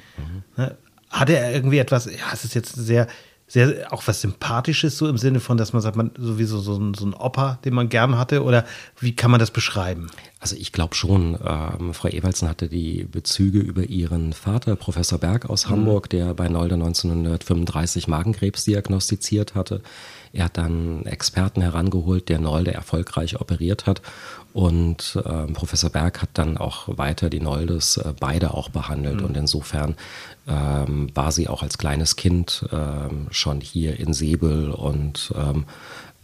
Ne? 0.57 0.77
Hat 1.11 1.31
er 1.31 1.55
irgendwie 1.55 1.79
etwas, 1.79 2.05
ja, 2.05 2.33
es 2.33 2.45
ist 2.45 2.55
jetzt 2.55 2.75
sehr, 2.75 3.07
sehr, 3.49 3.93
auch 3.93 4.03
was 4.07 4.21
Sympathisches, 4.21 4.99
so 4.99 5.09
im 5.09 5.17
Sinne 5.17 5.41
von, 5.41 5.57
dass 5.57 5.73
man 5.73 5.81
sagt, 5.81 5.97
man 5.97 6.11
sowieso 6.19 6.59
so 6.59 6.77
ein, 6.77 6.95
so 6.95 7.07
ein 7.07 7.15
Opa, 7.15 7.59
den 7.65 7.75
man 7.75 7.89
gern 7.89 8.19
hatte, 8.19 8.43
oder 8.43 8.67
wie 9.01 9.17
kann 9.17 9.31
man 9.31 9.41
das 9.41 9.51
beschreiben? 9.51 10.11
Also 10.47 10.59
ich 10.61 10.71
glaube 10.71 10.95
schon, 10.95 11.37
ähm, 11.45 11.93
Frau 11.93 12.07
Ewaldsen 12.07 12.49
hatte 12.49 12.69
die 12.69 13.03
Bezüge 13.03 13.59
über 13.59 13.83
ihren 13.83 14.33
Vater, 14.33 14.77
Professor 14.77 15.19
Berg 15.19 15.51
aus 15.51 15.69
Hamburg, 15.69 16.09
der 16.09 16.35
bei 16.35 16.47
Nolde 16.47 16.77
1935 16.77 18.07
Magenkrebs 18.07 18.63
diagnostiziert 18.63 19.57
hatte. 19.57 19.81
Er 20.33 20.45
hat 20.45 20.57
dann 20.57 21.05
Experten 21.05 21.63
herangeholt, 21.63 22.29
der 22.29 22.39
Nolde 22.39 22.73
erfolgreich 22.73 23.41
operiert 23.41 23.87
hat. 23.87 24.03
Und 24.53 25.19
ähm, 25.27 25.53
Professor 25.53 25.91
Berg 25.91 26.23
hat 26.23 26.31
dann 26.35 26.59
auch 26.59 26.97
weiter 26.97 27.29
die 27.29 27.41
Noldes 27.41 27.97
äh, 27.97 28.15
beide 28.21 28.55
auch 28.55 28.69
behandelt. 28.69 29.23
Und 29.23 29.37
insofern 29.37 29.97
ähm, 30.47 31.09
war 31.13 31.33
sie 31.33 31.49
auch 31.49 31.65
als 31.65 31.77
kleines 31.77 32.15
Kind 32.15 32.65
ähm, 32.71 33.27
schon 33.33 33.61
hier 33.61 33.99
in 33.99 34.13
Säbel 34.13 34.71
und 34.71 35.35
ähm, 35.37 35.65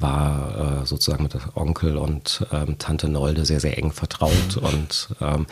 war 0.03 0.83
äh, 0.83 0.87
sozusagen 0.87 1.23
mit 1.23 1.37
Onkel 1.55 1.97
und 1.97 2.47
ähm, 2.53 2.79
Tante 2.79 3.09
Nolde 3.09 3.45
sehr, 3.45 3.61
sehr 3.61 3.79
eng 3.79 3.93
vertraut. 3.93 4.57
Und 4.61 5.09
ähm, 5.21 5.47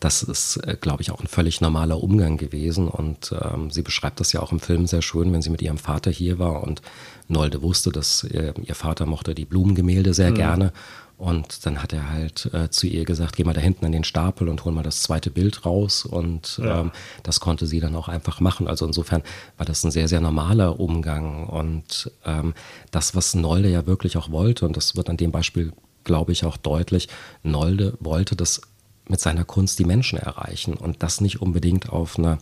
das 0.00 0.22
ist, 0.22 0.56
äh, 0.58 0.76
glaube 0.78 1.02
ich, 1.02 1.10
auch 1.10 1.20
ein 1.20 1.26
völlig 1.26 1.60
normaler 1.60 2.02
Umgang 2.02 2.36
gewesen. 2.36 2.88
Und 2.88 3.34
ähm, 3.42 3.70
sie 3.70 3.82
beschreibt 3.82 4.20
das 4.20 4.32
ja 4.32 4.40
auch 4.40 4.52
im 4.52 4.60
Film 4.60 4.86
sehr 4.86 5.02
schön, 5.02 5.32
wenn 5.32 5.42
sie 5.42 5.50
mit 5.50 5.62
ihrem 5.62 5.78
Vater 5.78 6.10
hier 6.10 6.38
war 6.38 6.62
und 6.62 6.82
Nolde 7.28 7.62
wusste, 7.62 7.90
dass 7.90 8.24
äh, 8.24 8.52
ihr 8.62 8.74
Vater 8.74 9.06
mochte 9.06 9.34
die 9.34 9.46
Blumengemälde 9.46 10.12
sehr 10.12 10.32
gerne. 10.32 10.72
Und 11.16 11.64
dann 11.64 11.82
hat 11.82 11.92
er 11.92 12.10
halt 12.10 12.50
äh, 12.52 12.70
zu 12.70 12.86
ihr 12.86 13.04
gesagt, 13.04 13.36
geh 13.36 13.44
mal 13.44 13.54
da 13.54 13.60
hinten 13.60 13.84
an 13.86 13.92
den 13.92 14.04
Stapel 14.04 14.48
und 14.48 14.64
hol 14.64 14.72
mal 14.72 14.82
das 14.82 15.02
zweite 15.02 15.30
Bild 15.30 15.64
raus. 15.64 16.04
Und 16.04 16.60
ähm, 16.62 16.90
das 17.22 17.40
konnte 17.40 17.66
sie 17.66 17.80
dann 17.80 17.94
auch 17.94 18.08
einfach 18.08 18.40
machen. 18.40 18.66
Also 18.66 18.84
insofern 18.84 19.22
war 19.56 19.64
das 19.64 19.84
ein 19.84 19.92
sehr, 19.92 20.08
sehr 20.08 20.20
normaler 20.20 20.80
Umgang. 20.80 21.46
Und 21.46 22.10
ähm, 22.24 22.54
das, 22.90 23.14
was 23.14 23.34
Nolde 23.34 23.68
ja 23.70 23.86
wirklich 23.86 24.16
auch 24.16 24.30
wollte, 24.30 24.66
und 24.66 24.76
das 24.76 24.96
wird 24.96 25.08
an 25.08 25.16
dem 25.16 25.30
Beispiel, 25.30 25.72
glaube 26.02 26.32
ich, 26.32 26.44
auch 26.44 26.56
deutlich, 26.56 27.08
Nolde 27.42 27.96
wollte 28.00 28.34
das 28.34 28.60
mit 29.08 29.20
seiner 29.20 29.44
Kunst 29.44 29.78
die 29.78 29.84
Menschen 29.84 30.18
erreichen. 30.18 30.74
Und 30.74 31.02
das 31.02 31.20
nicht 31.20 31.40
unbedingt 31.40 31.90
auf 31.90 32.18
eine 32.18 32.38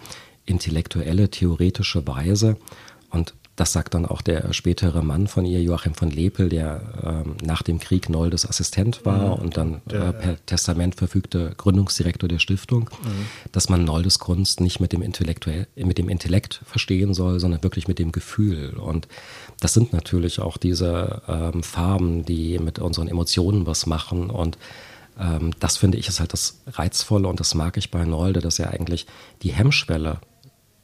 intellektuelle, 0.46 1.30
theoretische 1.30 2.06
Weise. 2.06 2.56
Und 3.10 3.34
das 3.56 3.72
sagt 3.72 3.92
dann 3.92 4.06
auch 4.06 4.22
der 4.22 4.52
spätere 4.54 5.02
Mann 5.02 5.26
von 5.26 5.44
ihr, 5.44 5.62
Joachim 5.62 5.94
von 5.94 6.10
Lepel, 6.10 6.48
der 6.48 6.80
ähm, 7.04 7.36
nach 7.44 7.62
dem 7.62 7.78
Krieg 7.78 8.08
Noldes 8.08 8.48
Assistent 8.48 9.04
war 9.04 9.38
und 9.38 9.56
dann 9.58 9.82
äh, 9.90 10.12
per 10.12 10.46
Testament 10.46 10.94
verfügte 10.94 11.52
Gründungsdirektor 11.58 12.28
der 12.28 12.38
Stiftung, 12.38 12.88
dass 13.52 13.68
man 13.68 13.84
Noldes 13.84 14.18
Kunst 14.18 14.60
nicht 14.60 14.80
mit 14.80 14.92
dem, 14.92 15.02
Intellektuell, 15.02 15.66
mit 15.76 15.98
dem 15.98 16.08
Intellekt 16.08 16.62
verstehen 16.64 17.12
soll, 17.12 17.40
sondern 17.40 17.62
wirklich 17.62 17.88
mit 17.88 17.98
dem 17.98 18.10
Gefühl. 18.10 18.74
Und 18.78 19.06
das 19.60 19.74
sind 19.74 19.92
natürlich 19.92 20.40
auch 20.40 20.56
diese 20.56 21.20
ähm, 21.28 21.62
Farben, 21.62 22.24
die 22.24 22.58
mit 22.58 22.78
unseren 22.78 23.08
Emotionen 23.08 23.66
was 23.66 23.86
machen. 23.86 24.30
Und 24.30 24.56
Ähm, 25.20 25.50
das 25.60 25.76
finde 25.76 25.98
ich 25.98 26.08
ist 26.08 26.20
halt 26.20 26.32
das 26.32 26.62
Reizvolle 26.66 27.28
und 27.28 27.38
das 27.38 27.54
mag 27.54 27.76
ich 27.76 27.90
bei 27.90 28.02
Nolde, 28.06 28.40
dass 28.40 28.58
er 28.58 28.70
eigentlich 28.70 29.06
die 29.42 29.52
Hemmschwelle 29.52 30.20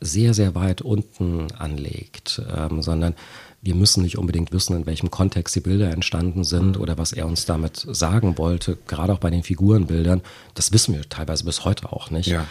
sehr, 0.01 0.35
sehr 0.35 0.55
weit 0.55 0.83
unten 0.83 1.53
anlegt, 1.53 2.43
ähm, 2.57 2.83
sondern 2.83 3.15
wir 3.61 3.75
müssen 3.75 4.03
nicht 4.03 4.19
unbedingt 4.19 4.53
wissen, 4.53 4.77
in 4.77 4.87
welchem 4.87 5.11
Kontext 5.11 5.55
die 5.57 5.61
Bilder 5.61 5.91
entstanden 5.91 6.45
sind 6.45 6.77
mhm. 6.77 6.83
oder 6.83 6.97
was 6.97 7.13
er 7.13 7.27
uns 7.27 7.45
damit 7.45 7.85
sagen 7.91 8.39
wollte. 8.39 8.79
Gerade 8.87 9.13
auch 9.13 9.19
bei 9.19 9.31
den 9.31 9.43
Figurenbildern, 9.43 10.23
das 10.55 10.73
wissen 10.73 10.95
wir 10.95 11.09
teilweise 11.09 11.45
bis 11.45 11.65
heute 11.65 11.93
auch 11.93 12.11
nicht. 12.11 12.29
Ja. 12.29 12.47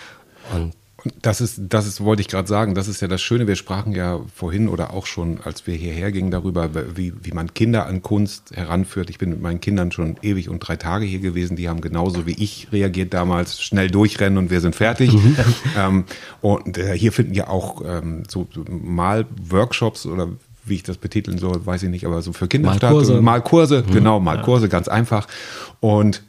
Und 0.53 0.73
das 1.21 1.41
ist, 1.41 1.59
das 1.69 1.87
ist, 1.87 2.03
wollte 2.03 2.21
ich 2.21 2.27
gerade 2.27 2.47
sagen, 2.47 2.75
das 2.75 2.87
ist 2.87 3.01
ja 3.01 3.07
das 3.07 3.21
Schöne. 3.21 3.47
Wir 3.47 3.55
sprachen 3.55 3.93
ja 3.93 4.19
vorhin 4.33 4.67
oder 4.67 4.93
auch 4.93 5.05
schon, 5.05 5.39
als 5.43 5.67
wir 5.67 5.75
hierher 5.75 6.11
gingen, 6.11 6.31
darüber, 6.31 6.69
wie, 6.95 7.13
wie 7.21 7.31
man 7.31 7.53
Kinder 7.53 7.85
an 7.85 8.01
Kunst 8.01 8.51
heranführt. 8.55 9.09
Ich 9.09 9.17
bin 9.17 9.29
mit 9.29 9.41
meinen 9.41 9.61
Kindern 9.61 9.91
schon 9.91 10.17
ewig 10.21 10.49
und 10.49 10.59
drei 10.59 10.75
Tage 10.75 11.05
hier 11.05 11.19
gewesen. 11.19 11.55
Die 11.55 11.69
haben 11.69 11.81
genauso 11.81 12.25
wie 12.25 12.31
ich 12.31 12.67
reagiert 12.71 13.13
damals, 13.13 13.61
schnell 13.61 13.89
durchrennen 13.89 14.37
und 14.37 14.49
wir 14.49 14.61
sind 14.61 14.75
fertig. 14.75 15.13
Mhm. 15.13 15.35
ähm, 15.77 16.03
und 16.41 16.77
äh, 16.77 16.97
hier 16.97 17.11
finden 17.11 17.33
ja 17.33 17.47
auch 17.47 17.81
ähm, 17.85 18.23
so, 18.27 18.47
Mal-Workshops 18.69 20.05
oder 20.05 20.29
wie 20.65 20.75
ich 20.75 20.83
das 20.83 20.97
betiteln 20.97 21.37
soll, 21.37 21.65
weiß 21.65 21.83
ich 21.83 21.89
nicht, 21.89 22.05
aber 22.05 22.21
so 22.21 22.33
für 22.33 22.47
Kinder 22.47 22.69
Malkurse, 22.69 23.21
Malkurse 23.21 23.83
mhm. 23.87 23.93
genau, 23.93 24.19
Malkurse, 24.19 24.65
ja. 24.65 24.69
ganz 24.69 24.87
einfach. 24.87 25.27
Und 25.79 26.23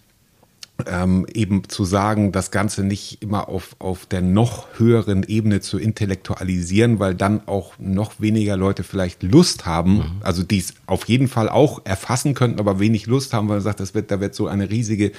ähm, 0.86 1.26
eben 1.32 1.68
zu 1.68 1.84
sagen, 1.84 2.30
das 2.30 2.50
Ganze 2.50 2.84
nicht 2.84 3.22
immer 3.22 3.48
auf, 3.48 3.74
auf 3.78 4.06
der 4.06 4.22
noch 4.22 4.66
höheren 4.78 5.24
Ebene 5.24 5.60
zu 5.60 5.78
intellektualisieren, 5.78 7.00
weil 7.00 7.14
dann 7.14 7.46
auch 7.46 7.72
noch 7.78 8.20
weniger 8.20 8.56
Leute 8.56 8.84
vielleicht 8.84 9.22
Lust 9.22 9.66
haben, 9.66 9.96
mhm. 9.96 10.04
also 10.20 10.42
die 10.42 10.58
es 10.58 10.74
auf 10.86 11.06
jeden 11.06 11.28
Fall 11.28 11.48
auch 11.48 11.84
erfassen 11.84 12.34
könnten, 12.34 12.60
aber 12.60 12.78
wenig 12.78 13.06
Lust 13.06 13.34
haben, 13.34 13.48
weil 13.48 13.56
man 13.56 13.64
sagt, 13.64 13.80
das 13.80 13.94
wird, 13.94 14.10
da 14.10 14.20
wird 14.20 14.34
so 14.34 14.46
eine 14.46 14.70
riesige 14.70 15.12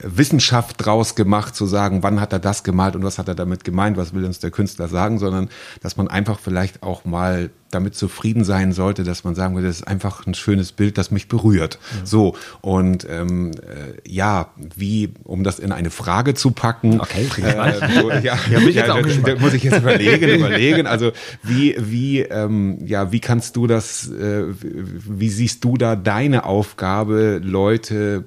Wissenschaft 0.00 0.84
draus 0.84 1.14
gemacht, 1.14 1.56
zu 1.56 1.66
sagen, 1.66 2.02
wann 2.02 2.20
hat 2.20 2.32
er 2.32 2.38
das 2.38 2.62
gemalt 2.62 2.94
und 2.94 3.02
was 3.02 3.18
hat 3.18 3.28
er 3.28 3.34
damit 3.34 3.64
gemeint, 3.64 3.96
was 3.96 4.14
will 4.14 4.24
uns 4.24 4.38
der 4.38 4.50
Künstler 4.50 4.88
sagen, 4.88 5.18
sondern 5.18 5.48
dass 5.80 5.96
man 5.96 6.08
einfach 6.08 6.38
vielleicht 6.38 6.82
auch 6.82 7.04
mal 7.04 7.50
damit 7.70 7.94
zufrieden 7.94 8.44
sein 8.44 8.72
sollte, 8.72 9.04
dass 9.04 9.24
man 9.24 9.34
sagen 9.34 9.54
würde, 9.54 9.68
das 9.68 9.76
ist 9.76 9.88
einfach 9.88 10.26
ein 10.26 10.34
schönes 10.34 10.72
Bild, 10.72 10.96
das 10.98 11.10
mich 11.10 11.28
berührt. 11.28 11.78
Mhm. 12.00 12.06
So, 12.06 12.36
und 12.60 13.06
ähm, 13.08 13.52
äh, 13.52 14.10
ja, 14.10 14.50
wie, 14.76 15.10
um 15.24 15.44
das 15.44 15.58
in 15.58 15.72
eine 15.72 15.90
Frage 15.90 16.34
zu 16.34 16.52
packen, 16.52 17.00
okay, 17.00 17.28
äh, 17.42 18.00
so, 18.00 18.10
ja, 18.22 18.38
ja, 18.50 18.58
ja 18.60 18.86
da, 18.86 19.00
da, 19.00 19.36
muss 19.38 19.54
ich 19.54 19.62
jetzt 19.62 19.78
überlegen, 19.78 20.28
überlegen. 20.38 20.86
Also 20.86 21.12
wie, 21.42 21.76
wie, 21.78 22.20
ähm, 22.20 22.78
ja, 22.86 23.12
wie 23.12 23.20
kannst 23.20 23.56
du 23.56 23.66
das, 23.66 24.10
äh, 24.10 24.44
wie 24.48 25.28
siehst 25.28 25.64
du 25.64 25.76
da 25.76 25.96
deine 25.96 26.44
Aufgabe, 26.44 27.40
Leute 27.42 28.24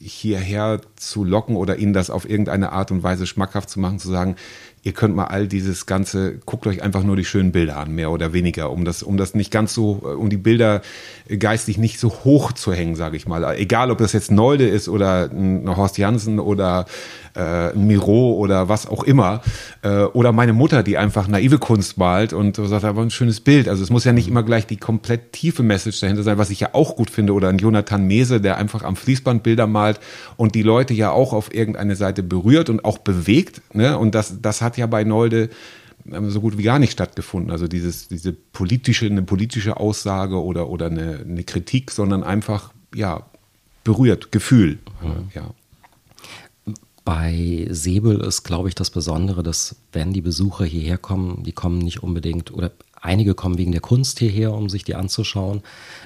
hierher 0.00 0.80
zu 0.96 1.24
locken 1.24 1.56
oder 1.56 1.76
ihnen 1.76 1.92
das 1.92 2.10
auf 2.10 2.28
irgendeine 2.28 2.72
Art 2.72 2.90
und 2.90 3.02
Weise 3.02 3.26
schmackhaft 3.26 3.70
zu 3.70 3.80
machen, 3.80 3.98
zu 3.98 4.08
sagen, 4.08 4.36
ihr 4.86 4.92
könnt 4.92 5.16
mal 5.16 5.24
all 5.24 5.48
dieses 5.48 5.86
Ganze, 5.86 6.38
guckt 6.46 6.64
euch 6.68 6.80
einfach 6.80 7.02
nur 7.02 7.16
die 7.16 7.24
schönen 7.24 7.50
Bilder 7.50 7.76
an, 7.76 7.92
mehr 7.92 8.12
oder 8.12 8.32
weniger, 8.32 8.70
um 8.70 8.84
das, 8.84 9.02
um 9.02 9.16
das 9.16 9.34
nicht 9.34 9.50
ganz 9.50 9.74
so, 9.74 10.00
äh, 10.04 10.14
um 10.14 10.30
die 10.30 10.36
Bilder 10.36 10.80
geistig 11.38 11.76
nicht 11.76 11.98
so 11.98 12.08
hoch 12.24 12.52
zu 12.52 12.72
hängen, 12.72 12.94
sage 12.94 13.16
ich 13.16 13.26
mal. 13.26 13.56
Egal, 13.56 13.90
ob 13.90 13.98
das 13.98 14.12
jetzt 14.12 14.30
Nolde 14.30 14.68
ist 14.68 14.88
oder 14.88 15.24
ein 15.24 15.76
Horst 15.76 15.98
Jansen 15.98 16.38
oder 16.38 16.86
äh, 17.36 17.72
Miro 17.74 18.32
oder 18.32 18.68
was 18.68 18.86
auch 18.86 19.04
immer. 19.04 19.42
Äh, 19.82 20.04
oder 20.04 20.32
meine 20.32 20.52
Mutter, 20.52 20.82
die 20.82 20.96
einfach 20.96 21.28
naive 21.28 21.58
Kunst 21.58 21.98
malt 21.98 22.32
und 22.32 22.56
sagt, 22.56 22.84
aber 22.84 23.02
ein 23.02 23.10
schönes 23.10 23.40
Bild. 23.40 23.68
Also 23.68 23.82
es 23.82 23.90
muss 23.90 24.04
ja 24.04 24.12
nicht 24.12 24.28
immer 24.28 24.42
gleich 24.42 24.66
die 24.66 24.76
komplett 24.76 25.32
tiefe 25.32 25.62
Message 25.62 26.00
dahinter 26.00 26.22
sein, 26.22 26.38
was 26.38 26.50
ich 26.50 26.60
ja 26.60 26.70
auch 26.72 26.96
gut 26.96 27.10
finde. 27.10 27.34
Oder 27.34 27.48
ein 27.48 27.58
Jonathan 27.58 28.06
Mese, 28.06 28.40
der 28.40 28.56
einfach 28.56 28.82
am 28.82 28.96
Fließband 28.96 29.42
Bilder 29.42 29.66
malt 29.66 30.00
und 30.36 30.54
die 30.54 30.62
Leute 30.62 30.94
ja 30.94 31.10
auch 31.10 31.32
auf 31.32 31.54
irgendeine 31.54 31.96
Seite 31.96 32.22
berührt 32.22 32.70
und 32.70 32.84
auch 32.84 32.98
bewegt. 32.98 33.60
Ne? 33.72 33.98
Und 33.98 34.14
das, 34.14 34.40
das 34.40 34.62
hat 34.62 34.75
ja 34.76 34.86
bei 34.86 35.04
Nolde 35.04 35.50
ähm, 36.12 36.30
so 36.30 36.40
gut 36.40 36.58
wie 36.58 36.62
gar 36.62 36.78
nicht 36.78 36.92
stattgefunden. 36.92 37.50
Also 37.50 37.68
dieses, 37.68 38.08
diese 38.08 38.32
politische, 38.32 39.06
eine 39.06 39.22
politische 39.22 39.78
Aussage 39.78 40.42
oder, 40.42 40.68
oder 40.68 40.86
eine, 40.86 41.18
eine 41.18 41.44
Kritik, 41.44 41.90
sondern 41.90 42.22
einfach, 42.22 42.72
ja, 42.94 43.24
berührt, 43.84 44.32
Gefühl. 44.32 44.78
Mhm. 45.02 45.30
Ja. 45.34 45.50
Bei 47.04 47.68
Säbel 47.70 48.20
ist, 48.20 48.42
glaube 48.42 48.68
ich, 48.68 48.74
das 48.74 48.90
Besondere, 48.90 49.44
dass 49.44 49.76
wenn 49.92 50.12
die 50.12 50.22
Besucher 50.22 50.64
hierher 50.64 50.98
kommen, 50.98 51.44
die 51.44 51.52
kommen 51.52 51.78
nicht 51.78 52.02
unbedingt 52.02 52.52
oder 52.52 52.72
einige 53.00 53.34
kommen 53.34 53.58
wegen 53.58 53.70
der 53.70 53.80
Kunst 53.80 54.18
hierher, 54.18 54.52
um 54.52 54.68
sich 54.68 54.82
die 54.82 54.96
anzuschauen. 54.96 55.62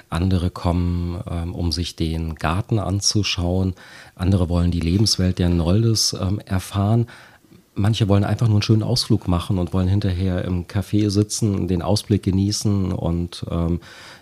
Andere 0.09 0.51
kommen, 0.51 1.19
ähm, 1.27 1.55
um 1.55 1.71
sich 1.71 1.95
den 1.95 2.35
Garten 2.35 2.77
anzuschauen. 2.77 3.73
Andere 4.13 4.47
wollen 4.47 4.69
die 4.69 4.79
Lebenswelt 4.79 5.39
der 5.39 5.49
Noldes 5.49 6.15
ähm, 6.19 6.39
erfahren. 6.45 7.07
Manche 7.73 8.09
wollen 8.09 8.23
einfach 8.25 8.47
nur 8.47 8.57
einen 8.57 8.63
schönen 8.63 8.83
Ausflug 8.83 9.27
machen 9.27 9.57
und 9.57 9.71
wollen 9.73 9.87
hinterher 9.87 10.43
im 10.43 10.65
Café 10.67 11.09
sitzen, 11.09 11.67
den 11.67 11.81
Ausblick 11.81 12.23
genießen 12.23 12.91
und 12.91 13.45
ähm, 13.49 13.79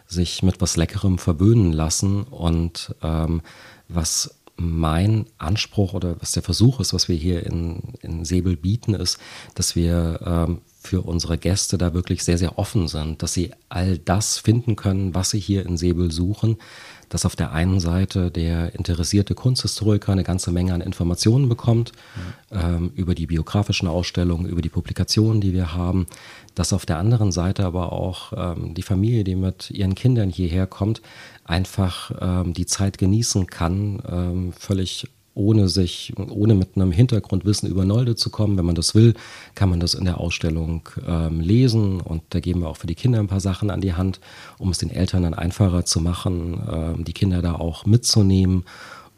sich 0.07 0.43
mit 0.43 0.61
was 0.61 0.77
Leckerem 0.77 1.17
verwöhnen 1.17 1.73
lassen. 1.73 2.23
Und 2.23 2.95
ähm, 3.01 3.41
was 3.87 4.35
mein 4.59 5.25
Anspruch 5.37 5.93
oder 5.93 6.15
was 6.19 6.33
der 6.33 6.43
Versuch 6.43 6.79
ist, 6.79 6.93
was 6.93 7.07
wir 7.07 7.15
hier 7.15 7.45
in, 7.45 7.93
in 8.01 8.25
Säbel 8.25 8.55
bieten, 8.55 8.93
ist, 8.93 9.17
dass 9.55 9.75
wir 9.75 10.19
ähm, 10.25 10.61
für 10.81 11.01
unsere 11.01 11.37
Gäste 11.37 11.77
da 11.77 11.93
wirklich 11.93 12.23
sehr, 12.23 12.37
sehr 12.37 12.57
offen 12.57 12.87
sind, 12.87 13.23
dass 13.23 13.33
sie 13.33 13.51
all 13.69 13.97
das 13.97 14.37
finden 14.37 14.75
können, 14.75 15.15
was 15.15 15.31
sie 15.31 15.39
hier 15.39 15.65
in 15.65 15.77
Säbel 15.77 16.11
suchen, 16.11 16.57
dass 17.09 17.25
auf 17.25 17.35
der 17.35 17.51
einen 17.51 17.79
Seite 17.79 18.31
der 18.31 18.73
interessierte 18.75 19.35
Kunsthistoriker 19.35 20.11
eine 20.11 20.23
ganze 20.23 20.51
Menge 20.51 20.73
an 20.73 20.81
Informationen 20.81 21.49
bekommt 21.49 21.91
mhm. 22.51 22.57
ähm, 22.57 22.91
über 22.95 23.15
die 23.15 23.27
biografischen 23.27 23.87
Ausstellungen, 23.87 24.47
über 24.47 24.61
die 24.61 24.69
Publikationen, 24.69 25.41
die 25.41 25.53
wir 25.53 25.73
haben, 25.73 26.07
dass 26.55 26.73
auf 26.73 26.85
der 26.85 26.97
anderen 26.97 27.31
Seite 27.31 27.65
aber 27.65 27.91
auch 27.91 28.33
ähm, 28.35 28.73
die 28.73 28.83
Familie, 28.83 29.23
die 29.23 29.35
mit 29.35 29.71
ihren 29.71 29.95
Kindern 29.95 30.29
hierher 30.29 30.67
kommt, 30.67 31.01
einfach 31.43 32.11
ähm, 32.21 32.53
die 32.53 32.65
Zeit 32.65 32.97
genießen 32.97 33.47
kann, 33.47 34.01
ähm, 34.07 34.53
völlig 34.53 35.07
ohne 35.39 35.69
sich, 35.69 36.13
ohne 36.17 36.53
mit 36.53 36.75
einem 36.75 36.91
Hintergrundwissen 36.91 37.69
über 37.69 37.85
Nolde 37.85 38.15
zu 38.15 38.29
kommen. 38.29 38.57
Wenn 38.57 38.65
man 38.65 38.75
das 38.75 38.93
will, 38.93 39.13
kann 39.55 39.69
man 39.69 39.79
das 39.79 39.93
in 39.93 40.05
der 40.05 40.19
Ausstellung 40.19 40.87
ähm, 41.07 41.39
lesen 41.39 42.01
und 42.01 42.21
da 42.29 42.39
geben 42.39 42.61
wir 42.61 42.67
auch 42.67 42.77
für 42.77 42.87
die 42.87 42.95
Kinder 42.95 43.19
ein 43.19 43.27
paar 43.27 43.39
Sachen 43.39 43.71
an 43.71 43.81
die 43.81 43.93
Hand, 43.93 44.19
um 44.57 44.69
es 44.69 44.77
den 44.77 44.91
Eltern 44.91 45.23
dann 45.23 45.33
einfacher 45.33 45.85
zu 45.85 46.01
machen, 46.01 46.61
ähm, 46.71 47.05
die 47.05 47.13
Kinder 47.13 47.41
da 47.41 47.55
auch 47.55 47.85
mitzunehmen 47.85 48.65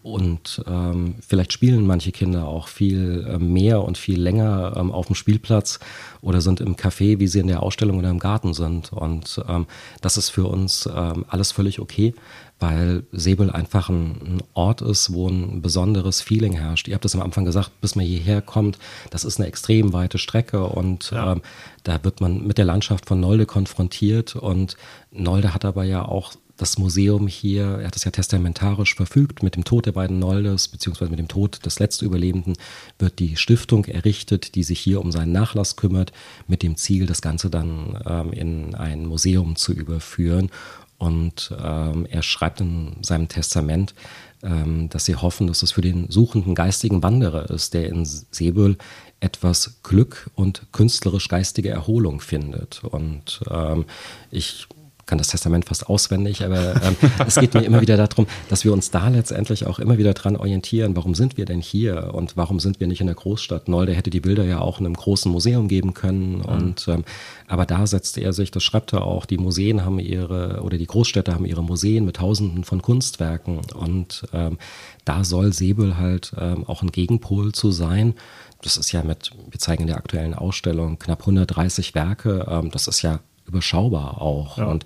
und 0.03 0.63
ähm, 0.67 1.15
vielleicht 1.25 1.53
spielen 1.53 1.85
manche 1.85 2.11
Kinder 2.11 2.47
auch 2.47 2.67
viel 2.67 3.27
äh, 3.29 3.37
mehr 3.37 3.83
und 3.83 3.99
viel 3.99 4.19
länger 4.19 4.73
ähm, 4.75 4.91
auf 4.91 5.05
dem 5.05 5.15
Spielplatz 5.15 5.79
oder 6.21 6.41
sind 6.41 6.59
im 6.59 6.75
Café, 6.75 7.19
wie 7.19 7.27
sie 7.27 7.39
in 7.39 7.47
der 7.47 7.61
Ausstellung 7.61 7.99
oder 7.99 8.09
im 8.09 8.17
Garten 8.17 8.55
sind. 8.55 8.91
Und 8.91 9.43
ähm, 9.47 9.67
das 10.01 10.17
ist 10.17 10.29
für 10.29 10.45
uns 10.45 10.89
ähm, 10.91 11.25
alles 11.27 11.51
völlig 11.51 11.79
okay, 11.79 12.15
weil 12.61 13.03
Säbel 13.11 13.49
einfach 13.49 13.89
ein, 13.89 14.41
Ort 14.53 14.81
ist, 14.81 15.13
wo 15.13 15.27
ein 15.27 15.61
besonderes 15.61 16.21
Feeling 16.21 16.53
herrscht. 16.53 16.87
Ihr 16.87 16.93
habt 16.93 17.05
es 17.05 17.15
am 17.15 17.21
Anfang 17.21 17.43
gesagt, 17.43 17.81
bis 17.81 17.95
man 17.95 18.05
hierher 18.05 18.41
kommt, 18.41 18.77
das 19.09 19.23
ist 19.23 19.39
eine 19.39 19.47
extrem 19.47 19.93
weite 19.93 20.17
Strecke 20.17 20.65
und 20.65 21.11
ja. 21.11 21.33
ähm, 21.33 21.41
da 21.83 22.03
wird 22.03 22.21
man 22.21 22.45
mit 22.45 22.57
der 22.57 22.65
Landschaft 22.65 23.07
von 23.07 23.19
Nolde 23.19 23.45
konfrontiert. 23.45 24.35
Und 24.35 24.77
Nolde 25.11 25.53
hat 25.53 25.65
aber 25.65 25.83
ja 25.83 26.05
auch 26.05 26.33
das 26.61 26.77
Museum 26.77 27.27
hier, 27.27 27.79
er 27.79 27.87
hat 27.87 27.95
es 27.95 28.03
ja 28.03 28.11
testamentarisch 28.11 28.93
verfügt, 28.93 29.41
mit 29.41 29.55
dem 29.55 29.63
Tod 29.63 29.87
der 29.87 29.93
beiden 29.93 30.19
Noldes, 30.19 30.67
beziehungsweise 30.67 31.09
mit 31.09 31.17
dem 31.17 31.27
Tod 31.27 31.65
des 31.65 31.79
Letztüberlebenden, 31.79 32.53
wird 32.99 33.17
die 33.17 33.35
Stiftung 33.35 33.85
errichtet, 33.85 34.53
die 34.53 34.61
sich 34.61 34.79
hier 34.79 35.01
um 35.01 35.11
seinen 35.11 35.31
Nachlass 35.31 35.75
kümmert, 35.75 36.11
mit 36.47 36.61
dem 36.61 36.77
Ziel, 36.77 37.07
das 37.07 37.23
Ganze 37.23 37.49
dann 37.49 37.99
ähm, 38.05 38.31
in 38.31 38.75
ein 38.75 39.07
Museum 39.07 39.55
zu 39.55 39.73
überführen. 39.73 40.51
Und 41.01 41.51
ähm, 41.59 42.05
er 42.11 42.21
schreibt 42.21 42.61
in 42.61 42.97
seinem 43.01 43.27
Testament, 43.27 43.95
ähm, 44.43 44.87
dass 44.89 45.05
sie 45.05 45.15
hoffen, 45.15 45.47
dass 45.47 45.63
es 45.63 45.71
für 45.71 45.81
den 45.81 46.11
suchenden 46.11 46.53
geistigen 46.53 47.01
Wanderer 47.01 47.49
ist, 47.49 47.73
der 47.73 47.89
in 47.89 48.05
Sebel 48.05 48.77
etwas 49.19 49.81
Glück 49.81 50.29
und 50.35 50.67
künstlerisch 50.71 51.27
geistige 51.27 51.69
Erholung 51.69 52.21
findet. 52.21 52.83
Und 52.83 53.41
ähm, 53.49 53.85
ich 54.29 54.67
kann 55.11 55.17
das 55.17 55.27
Testament 55.27 55.65
fast 55.65 55.89
auswendig, 55.89 56.45
aber 56.45 56.81
ähm, 56.81 56.95
es 57.27 57.35
geht 57.35 57.53
mir 57.53 57.63
immer 57.65 57.81
wieder 57.81 57.97
darum, 57.97 58.27
dass 58.47 58.63
wir 58.63 58.71
uns 58.71 58.91
da 58.91 59.09
letztendlich 59.09 59.67
auch 59.67 59.77
immer 59.77 59.97
wieder 59.97 60.13
dran 60.13 60.37
orientieren, 60.37 60.95
warum 60.95 61.15
sind 61.15 61.35
wir 61.35 61.43
denn 61.43 61.59
hier 61.59 62.13
und 62.13 62.37
warum 62.37 62.61
sind 62.61 62.79
wir 62.79 62.87
nicht 62.87 63.01
in 63.01 63.07
der 63.07 63.17
Großstadt? 63.17 63.67
Nolde 63.67 63.93
hätte 63.93 64.09
die 64.09 64.21
Bilder 64.21 64.45
ja 64.45 64.59
auch 64.59 64.79
in 64.79 64.85
einem 64.85 64.95
großen 64.95 65.29
Museum 65.29 65.67
geben 65.67 65.93
können 65.93 66.37
mhm. 66.37 66.45
und 66.45 66.87
ähm, 66.87 67.03
aber 67.49 67.65
da 67.65 67.85
setzte 67.87 68.21
er 68.21 68.31
sich, 68.31 68.51
das 68.51 68.63
schreibt 68.63 68.93
er 68.93 69.05
auch, 69.05 69.25
die 69.25 69.37
Museen 69.37 69.83
haben 69.83 69.99
ihre 69.99 70.61
oder 70.63 70.77
die 70.77 70.87
Großstädte 70.87 71.33
haben 71.33 71.43
ihre 71.43 71.61
Museen 71.61 72.05
mit 72.05 72.15
Tausenden 72.15 72.63
von 72.63 72.81
Kunstwerken 72.81 73.59
und 73.75 74.23
ähm, 74.31 74.59
da 75.03 75.25
soll 75.25 75.51
Säbel 75.51 75.97
halt 75.97 76.31
ähm, 76.39 76.63
auch 76.67 76.83
ein 76.83 76.91
Gegenpol 76.93 77.51
zu 77.51 77.71
sein. 77.71 78.13
Das 78.61 78.77
ist 78.77 78.93
ja 78.93 79.03
mit, 79.03 79.31
wir 79.49 79.59
zeigen 79.59 79.81
in 79.81 79.87
der 79.87 79.97
aktuellen 79.97 80.35
Ausstellung 80.35 80.99
knapp 80.99 81.19
130 81.19 81.95
Werke. 81.95 82.47
Ähm, 82.49 82.71
das 82.71 82.87
ist 82.87 83.01
ja 83.01 83.19
überschaubar 83.47 84.21
auch. 84.21 84.57
Ja. 84.57 84.65
Und 84.65 84.85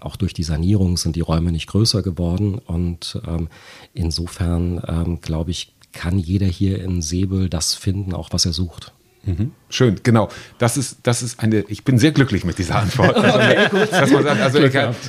auch 0.00 0.16
durch 0.16 0.32
die 0.32 0.44
Sanierung 0.44 0.96
sind 0.96 1.16
die 1.16 1.20
Räume 1.20 1.52
nicht 1.52 1.66
größer 1.66 2.02
geworden. 2.02 2.56
Und 2.58 3.20
ähm, 3.26 3.48
insofern, 3.94 4.82
ähm, 4.86 5.20
glaube 5.20 5.50
ich, 5.50 5.74
kann 5.92 6.18
jeder 6.18 6.46
hier 6.46 6.82
in 6.82 7.02
Säbel 7.02 7.48
das 7.48 7.74
finden, 7.74 8.14
auch 8.14 8.28
was 8.32 8.46
er 8.46 8.52
sucht. 8.52 8.92
Mhm. 9.24 9.52
Schön, 9.68 10.00
genau. 10.02 10.28
Das 10.58 10.76
ist, 10.76 10.98
das 11.02 11.22
ist 11.22 11.40
eine, 11.40 11.64
ich 11.68 11.84
bin 11.84 11.98
sehr 11.98 12.12
glücklich 12.12 12.44
mit 12.44 12.58
dieser 12.58 12.76
Antwort. 12.76 13.16
Also, 13.18 13.86
dass 13.86 14.10
man 14.10 14.22
sagt, 14.22 14.40
also 14.40 14.58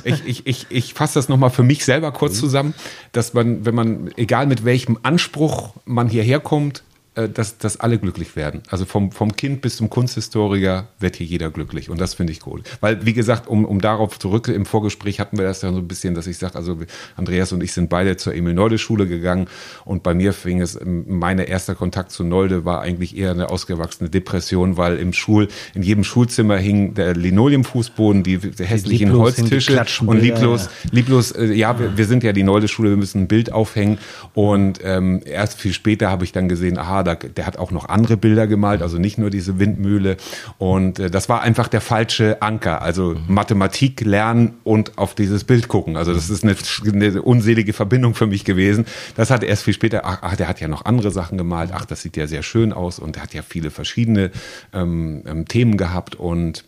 ich, 0.04 0.24
ich, 0.26 0.46
ich, 0.46 0.66
ich 0.68 0.94
fasse 0.94 1.14
das 1.14 1.28
nochmal 1.28 1.50
für 1.50 1.62
mich 1.62 1.84
selber 1.84 2.12
kurz 2.12 2.36
mhm. 2.36 2.40
zusammen, 2.40 2.74
dass 3.12 3.34
man, 3.34 3.64
wenn 3.64 3.74
man, 3.74 4.10
egal 4.16 4.46
mit 4.46 4.64
welchem 4.64 4.98
Anspruch 5.02 5.74
man 5.84 6.08
hierher 6.08 6.40
kommt, 6.40 6.82
dass, 7.14 7.58
dass 7.58 7.78
alle 7.78 7.98
glücklich 7.98 8.36
werden. 8.36 8.62
Also 8.70 8.84
vom, 8.84 9.10
vom 9.10 9.34
Kind 9.34 9.62
bis 9.62 9.76
zum 9.76 9.90
Kunsthistoriker 9.90 10.88
wird 11.00 11.16
hier 11.16 11.26
jeder 11.26 11.50
glücklich. 11.50 11.90
Und 11.90 12.00
das 12.00 12.14
finde 12.14 12.32
ich 12.32 12.46
cool. 12.46 12.62
Weil, 12.80 13.04
wie 13.04 13.12
gesagt, 13.12 13.48
um, 13.48 13.64
um 13.64 13.80
darauf 13.80 14.18
zurück, 14.18 14.46
im 14.46 14.64
Vorgespräch 14.64 15.18
hatten 15.18 15.36
wir 15.36 15.44
das 15.44 15.62
ja 15.62 15.72
so 15.72 15.78
ein 15.78 15.88
bisschen, 15.88 16.14
dass 16.14 16.28
ich 16.28 16.38
sage, 16.38 16.54
also 16.54 16.78
Andreas 17.16 17.52
und 17.52 17.64
ich 17.64 17.72
sind 17.72 17.90
beide 17.90 18.16
zur 18.16 18.34
Emil-Nolde-Schule 18.34 19.08
gegangen. 19.08 19.48
Und 19.84 20.04
bei 20.04 20.14
mir 20.14 20.32
fing 20.32 20.60
es, 20.60 20.78
mein 20.84 21.40
erster 21.40 21.74
Kontakt 21.74 22.12
zu 22.12 22.22
Nolde 22.22 22.64
war 22.64 22.80
eigentlich 22.80 23.16
eher 23.16 23.32
eine 23.32 23.50
ausgewachsene 23.50 24.08
Depression, 24.08 24.76
weil 24.76 24.96
im 24.98 25.12
Schul, 25.12 25.48
in 25.74 25.82
jedem 25.82 26.04
Schulzimmer 26.04 26.58
hing 26.58 26.94
der 26.94 27.14
Linoleumfußboden, 27.14 28.22
die, 28.22 28.38
die 28.38 28.64
hässlichen 28.64 29.12
Holztische. 29.12 29.84
Und 30.06 30.20
lieblos, 30.20 30.68
lieblos, 30.92 31.32
äh, 31.32 31.52
ja, 31.52 31.76
wir, 31.76 31.96
wir 31.96 32.06
sind 32.06 32.22
ja 32.22 32.32
die 32.32 32.44
Nolde-Schule, 32.44 32.90
wir 32.90 32.96
müssen 32.96 33.22
ein 33.22 33.28
Bild 33.28 33.52
aufhängen. 33.52 33.98
Und 34.32 34.78
ähm, 34.84 35.22
erst 35.24 35.58
viel 35.58 35.72
später 35.72 36.08
habe 36.08 36.22
ich 36.22 36.30
dann 36.30 36.48
gesehen, 36.48 36.78
aha, 36.78 36.99
da, 37.04 37.14
der 37.14 37.46
hat 37.46 37.58
auch 37.58 37.70
noch 37.70 37.88
andere 37.88 38.16
Bilder 38.16 38.46
gemalt, 38.46 38.82
also 38.82 38.98
nicht 38.98 39.18
nur 39.18 39.30
diese 39.30 39.58
Windmühle. 39.58 40.16
Und 40.58 40.98
äh, 40.98 41.10
das 41.10 41.28
war 41.28 41.42
einfach 41.42 41.68
der 41.68 41.80
falsche 41.80 42.42
Anker. 42.42 42.82
Also 42.82 43.14
mhm. 43.14 43.22
Mathematik 43.28 44.00
lernen 44.02 44.54
und 44.64 44.98
auf 44.98 45.14
dieses 45.14 45.44
Bild 45.44 45.68
gucken. 45.68 45.96
Also 45.96 46.14
das 46.14 46.30
ist 46.30 46.44
eine, 46.44 46.56
eine, 46.86 47.22
unselige 47.22 47.72
Verbindung 47.72 48.14
für 48.14 48.26
mich 48.26 48.44
gewesen. 48.44 48.86
Das 49.16 49.30
hat 49.30 49.42
erst 49.42 49.64
viel 49.64 49.74
später, 49.74 50.04
ach, 50.04 50.18
ach, 50.22 50.36
der 50.36 50.48
hat 50.48 50.60
ja 50.60 50.68
noch 50.68 50.84
andere 50.84 51.10
Sachen 51.10 51.38
gemalt. 51.38 51.70
Ach, 51.72 51.84
das 51.84 52.02
sieht 52.02 52.16
ja 52.16 52.26
sehr 52.26 52.42
schön 52.42 52.72
aus 52.72 52.98
und 52.98 53.16
er 53.16 53.22
hat 53.22 53.34
ja 53.34 53.42
viele 53.42 53.70
verschiedene 53.70 54.30
ähm, 54.72 55.22
ähm, 55.26 55.46
Themen 55.46 55.76
gehabt 55.76 56.16
und 56.16 56.64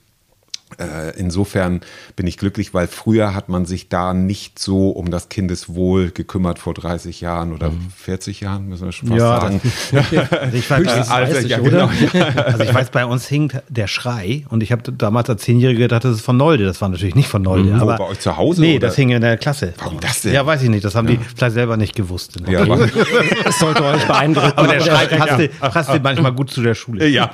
insofern 1.17 1.81
bin 2.17 2.27
ich 2.27 2.39
glücklich, 2.39 2.75
weil 2.75 2.87
früher 2.87 3.35
hat 3.35 3.49
man 3.49 3.67
sich 3.67 3.89
da 3.89 4.15
nicht 4.15 4.59
so 4.59 4.91
um 4.91 5.11
das 5.11 5.29
Kindeswohl 5.29 6.11
gekümmert 6.11 6.59
vor 6.59 6.75
30 6.75 7.21
Jahren 7.21 7.53
oder 7.53 7.71
mhm. 7.71 7.89
40 7.97 8.41
Jahren, 8.41 8.69
müssen 8.69 8.87
wir 8.87 8.93
schon 8.93 9.09
fast 9.09 9.21
ja, 9.21 9.41
sagen. 9.41 9.61
also 10.31 10.57
ich, 10.57 10.71
weiß, 10.71 11.11
Alter, 11.11 11.41
ja, 11.41 11.59
genau. 11.59 11.91
also 12.37 12.63
ich 12.63 12.75
weiß, 12.75 12.91
bei 12.91 13.05
uns 13.07 13.27
hing 13.27 13.53
der 13.69 13.87
Schrei 13.87 14.45
und 14.49 14.63
ich 14.63 14.73
habe 14.73 14.91
damals 14.93 15.29
als 15.31 15.43
Zehnjähriger 15.43 15.81
gedacht, 15.81 16.05
das 16.05 16.17
ist 16.17 16.25
von 16.25 16.37
Nolde. 16.37 16.65
Das 16.65 16.81
war 16.81 16.89
natürlich 16.89 17.15
nicht 17.15 17.29
von 17.29 17.43
Nolde. 17.43 17.71
Mhm. 17.71 17.81
Aber 17.81 17.97
bei 17.97 18.09
euch 18.09 18.21
zu 18.21 18.37
Hause? 18.37 18.61
Nee, 18.61 18.77
oder? 18.77 18.89
das 18.89 18.97
hing 18.97 19.11
in 19.11 19.21
der 19.21 19.37
Klasse. 19.37 19.75
Warum 19.79 20.01
das 20.01 20.23
denn? 20.23 20.33
Ja, 20.33 20.45
weiß 20.47 20.63
ich 20.63 20.69
nicht. 20.69 20.85
Das 20.85 20.95
haben 20.95 21.09
ja. 21.09 21.15
die 21.15 21.21
vielleicht 21.37 21.55
selber 21.55 21.77
nicht 21.77 21.95
gewusst. 21.95 22.37
Ja, 22.49 22.65
das 23.45 23.59
sollte 23.59 23.85
euch 23.85 24.07
beeindrucken. 24.07 24.53
Aber 24.57 24.69
der 24.69 24.81
Schrei 24.81 25.07
passte, 25.07 25.49
passte 25.49 26.01
manchmal 26.01 26.33
gut 26.33 26.51
zu 26.51 26.63
der 26.63 26.75
Schule. 26.75 27.07
Ja. 27.09 27.31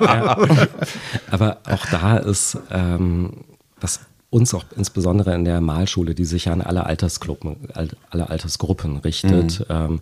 Aber 1.31 1.57
auch 1.69 1.85
da 1.91 2.17
ist 2.17 2.57
ähm, 2.71 3.28
was 3.81 4.01
uns 4.29 4.53
auch 4.53 4.65
insbesondere 4.75 5.33
in 5.33 5.43
der 5.43 5.59
Malschule, 5.59 6.13
die 6.13 6.25
sich 6.25 6.49
an 6.49 6.61
alle 6.61 6.85
Altersgruppen, 6.85 7.69
alle 7.73 8.29
Altersgruppen 8.29 8.97
richtet. 8.97 9.59
Mhm. 9.61 9.65
Ähm, 9.69 10.01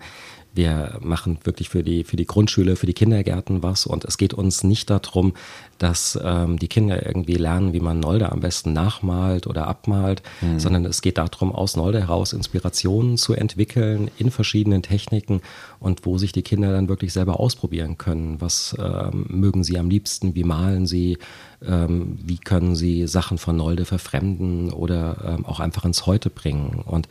wir 0.58 0.98
machen 1.02 1.38
wirklich 1.44 1.70
für 1.70 1.84
die, 1.84 2.04
für 2.04 2.18
die 2.18 2.26
Grundschule, 2.26 2.76
für 2.76 2.88
die 2.88 2.94
Kindergärten 2.94 3.64
was 3.64 3.86
und 3.86 4.04
es 4.04 4.18
geht 4.18 4.34
uns 4.34 4.64
nicht 4.64 4.90
darum, 4.90 5.34
dass 5.78 6.20
ähm, 6.22 6.58
die 6.58 6.68
Kinder 6.68 7.06
irgendwie 7.06 7.36
lernen, 7.36 7.72
wie 7.72 7.80
man 7.80 8.00
Nolde 8.00 8.32
am 8.32 8.40
besten 8.40 8.74
nachmalt 8.74 9.48
oder 9.48 9.68
abmalt, 9.68 10.24
mhm. 10.42 10.60
sondern 10.60 10.86
es 10.86 11.02
geht 11.02 11.18
darum, 11.18 11.52
aus 11.52 11.76
Nolde 11.76 12.02
heraus 12.02 12.34
Inspirationen 12.34 13.18
zu 13.18 13.34
entwickeln 13.34 14.10
in 14.18 14.32
verschiedenen 14.32 14.82
Techniken 14.82 15.42
und 15.80 16.06
wo 16.06 16.18
sich 16.18 16.32
die 16.32 16.42
Kinder 16.42 16.72
dann 16.74 16.90
wirklich 16.90 17.14
selber 17.14 17.40
ausprobieren 17.40 17.98
können. 17.98 18.42
Was 18.42 18.76
ähm, 18.80 19.28
mögen 19.30 19.64
sie 19.64 19.78
am 19.78 19.90
liebsten, 19.90 20.36
wie 20.36 20.44
malen 20.44 20.88
sie, 20.88 21.20
ähm, 21.66 22.18
wie 22.24 22.40
können 22.40 22.76
sie 22.76 23.08
Sachen 23.08 23.38
von 23.38 23.56
Nolde 23.56 23.86
verfremden 23.86 24.74
oder 24.74 25.36
ähm, 25.38 25.46
auch 25.46 25.60
einfach 25.60 25.86
ins 25.86 26.08
Heute 26.08 26.32
bringen. 26.32 26.82
Und 26.86 27.08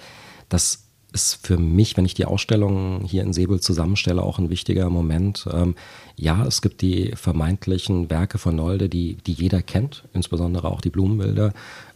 das 0.49 0.86
ist 1.16 1.46
für 1.46 1.56
mich, 1.56 1.96
wenn 1.96 2.04
ich 2.04 2.12
die 2.12 2.26
Ausstellung 2.26 3.00
hier 3.04 3.22
in 3.22 3.32
Säbel 3.32 3.58
zusammenstelle, 3.58 4.22
auch 4.22 4.38
ein 4.38 4.50
wichtiger 4.50 4.90
Moment. 4.90 5.48
Ähm, 5.50 5.74
ja, 6.14 6.44
es 6.44 6.60
gibt 6.60 6.82
die 6.82 7.12
vermeintlichen 7.16 8.10
Werke 8.10 8.36
von 8.36 8.54
Nolde, 8.54 8.90
die, 8.90 9.16
die 9.26 9.32
jeder 9.32 9.62
kennt, 9.62 10.04
insbesondere 10.12 10.70
auch 10.70 10.82
die 10.82 10.90
Blumenbilder. 10.90 11.54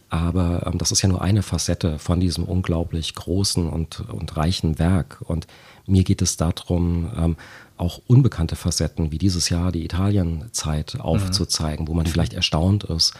Aber 0.09 0.65
ähm, 0.65 0.79
das 0.79 0.91
ist 0.91 1.03
ja 1.03 1.09
nur 1.09 1.21
eine 1.21 1.43
Facette 1.43 1.99
von 1.99 2.19
diesem 2.19 2.45
unglaublich 2.45 3.13
großen 3.13 3.69
und, 3.69 4.03
und 4.09 4.35
reichen 4.35 4.79
Werk. 4.79 5.21
Und 5.21 5.45
mir 5.85 6.03
geht 6.03 6.23
es 6.23 6.35
darum, 6.35 7.11
ähm, 7.15 7.37
auch 7.77 8.01
unbekannte 8.07 8.55
Facetten 8.55 9.11
wie 9.11 9.19
dieses 9.19 9.49
Jahr 9.49 9.71
die 9.71 9.85
Italienzeit 9.85 10.99
aufzuzeigen, 10.99 11.85
mhm. 11.85 11.89
wo 11.89 11.93
man 11.93 12.07
vielleicht 12.07 12.33
erstaunt 12.33 12.85
ist. 12.85 13.13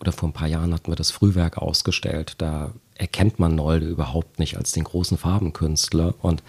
Oder 0.00 0.12
vor 0.12 0.28
ein 0.28 0.32
paar 0.32 0.46
Jahren 0.46 0.72
hatten 0.72 0.92
wir 0.92 0.96
das 0.96 1.10
Frühwerk 1.10 1.58
ausgestellt. 1.58 2.36
Da 2.38 2.70
erkennt 2.98 3.38
man 3.38 3.54
Nolde 3.54 3.86
überhaupt 3.86 4.38
nicht 4.38 4.56
als 4.56 4.72
den 4.72 4.84
großen 4.84 5.16
Farbenkünstler. 5.16 6.14
Und 6.20 6.42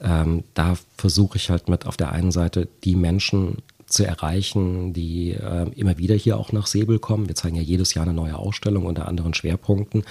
ähm, 0.00 0.44
da 0.54 0.76
versuche 0.96 1.36
ich 1.36 1.50
halt 1.50 1.68
mit 1.68 1.86
auf 1.86 1.96
der 1.96 2.12
einen 2.12 2.30
Seite 2.30 2.68
die 2.84 2.94
Menschen 2.94 3.62
zu 3.86 4.06
erreichen, 4.06 4.92
die 4.92 5.32
äh, 5.32 5.68
immer 5.74 5.98
wieder 5.98 6.14
hier 6.14 6.38
auch 6.38 6.52
nach 6.52 6.66
Säbel 6.66 6.98
kommen. 6.98 7.28
Wir 7.28 7.34
zeigen 7.34 7.56
ja 7.56 7.62
jedes 7.62 7.94
Jahr 7.94 8.04
eine 8.04 8.14
neue 8.14 8.36
Ausstellung 8.36 8.84
unter 8.86 9.08
anderen 9.08 9.34
Schwerpunkten. 9.34 10.04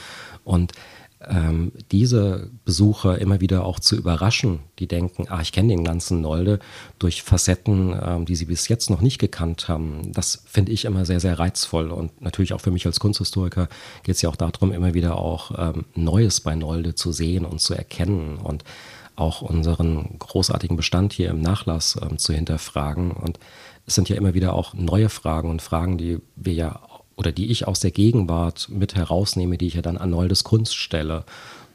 Und 0.44 0.74
ähm, 1.26 1.72
diese 1.92 2.52
Besucher 2.64 3.20
immer 3.20 3.42
wieder 3.42 3.66
auch 3.66 3.80
zu 3.80 3.96
überraschen, 3.96 4.60
die 4.78 4.88
denken, 4.88 5.26
ah, 5.30 5.42
ich 5.42 5.52
kenne 5.52 5.70
den 5.70 5.84
ganzen 5.84 6.22
Nolde 6.22 6.60
durch 7.00 7.24
Facetten, 7.24 7.98
ähm, 8.00 8.26
die 8.26 8.36
sie 8.36 8.46
bis 8.46 8.68
jetzt 8.68 8.90
noch 8.90 9.02
nicht 9.02 9.18
gekannt 9.18 9.68
haben. 9.68 10.12
Das 10.14 10.44
finde 10.46 10.72
ich 10.72 10.86
immer 10.86 11.06
sehr, 11.06 11.20
sehr 11.20 11.40
reizvoll. 11.40 11.92
Und 11.92 12.22
natürlich 12.22 12.54
auch 12.54 12.62
für 12.62 12.72
mich 12.72 12.86
als 12.86 13.00
Kunsthistoriker 13.00 13.68
geht 14.04 14.16
es 14.16 14.22
ja 14.22 14.30
auch 14.30 14.36
darum, 14.36 14.72
immer 14.72 14.94
wieder 14.94 15.18
auch 15.18 15.52
ähm, 15.58 15.86
Neues 15.96 16.42
bei 16.42 16.56
Nolde 16.56 16.94
zu 16.94 17.12
sehen 17.12 17.46
und 17.46 17.62
zu 17.62 17.74
erkennen 17.74 18.38
und 18.38 18.64
auch 19.16 19.42
unseren 19.42 20.20
großartigen 20.20 20.78
Bestand 20.78 21.14
hier 21.14 21.32
im 21.32 21.42
Nachlass 21.42 21.98
ähm, 22.00 22.20
zu 22.20 22.34
hinterfragen. 22.34 23.10
Und 23.12 23.40
es 23.88 23.96
sind 23.96 24.10
ja 24.10 24.16
immer 24.16 24.34
wieder 24.34 24.54
auch 24.54 24.74
neue 24.74 25.10
Fragen 25.10 25.50
und 25.50 25.62
Fragen, 25.62 25.98
die 25.98 26.20
wir 26.36 26.54
ja 26.54 26.80
oder 27.18 27.32
die 27.32 27.52
ich 27.52 27.68
aus 27.68 27.82
der 27.82 27.92
Gegenwart 27.92 28.70
mit 28.70 28.96
herausnehme, 28.96 29.58
die 29.58 29.68
ich 29.68 29.74
ja 29.74 29.82
dann 29.82 29.98
an 29.98 30.12
Noldes 30.12 30.46
Kunst 30.46 30.76
stelle. 30.76 31.26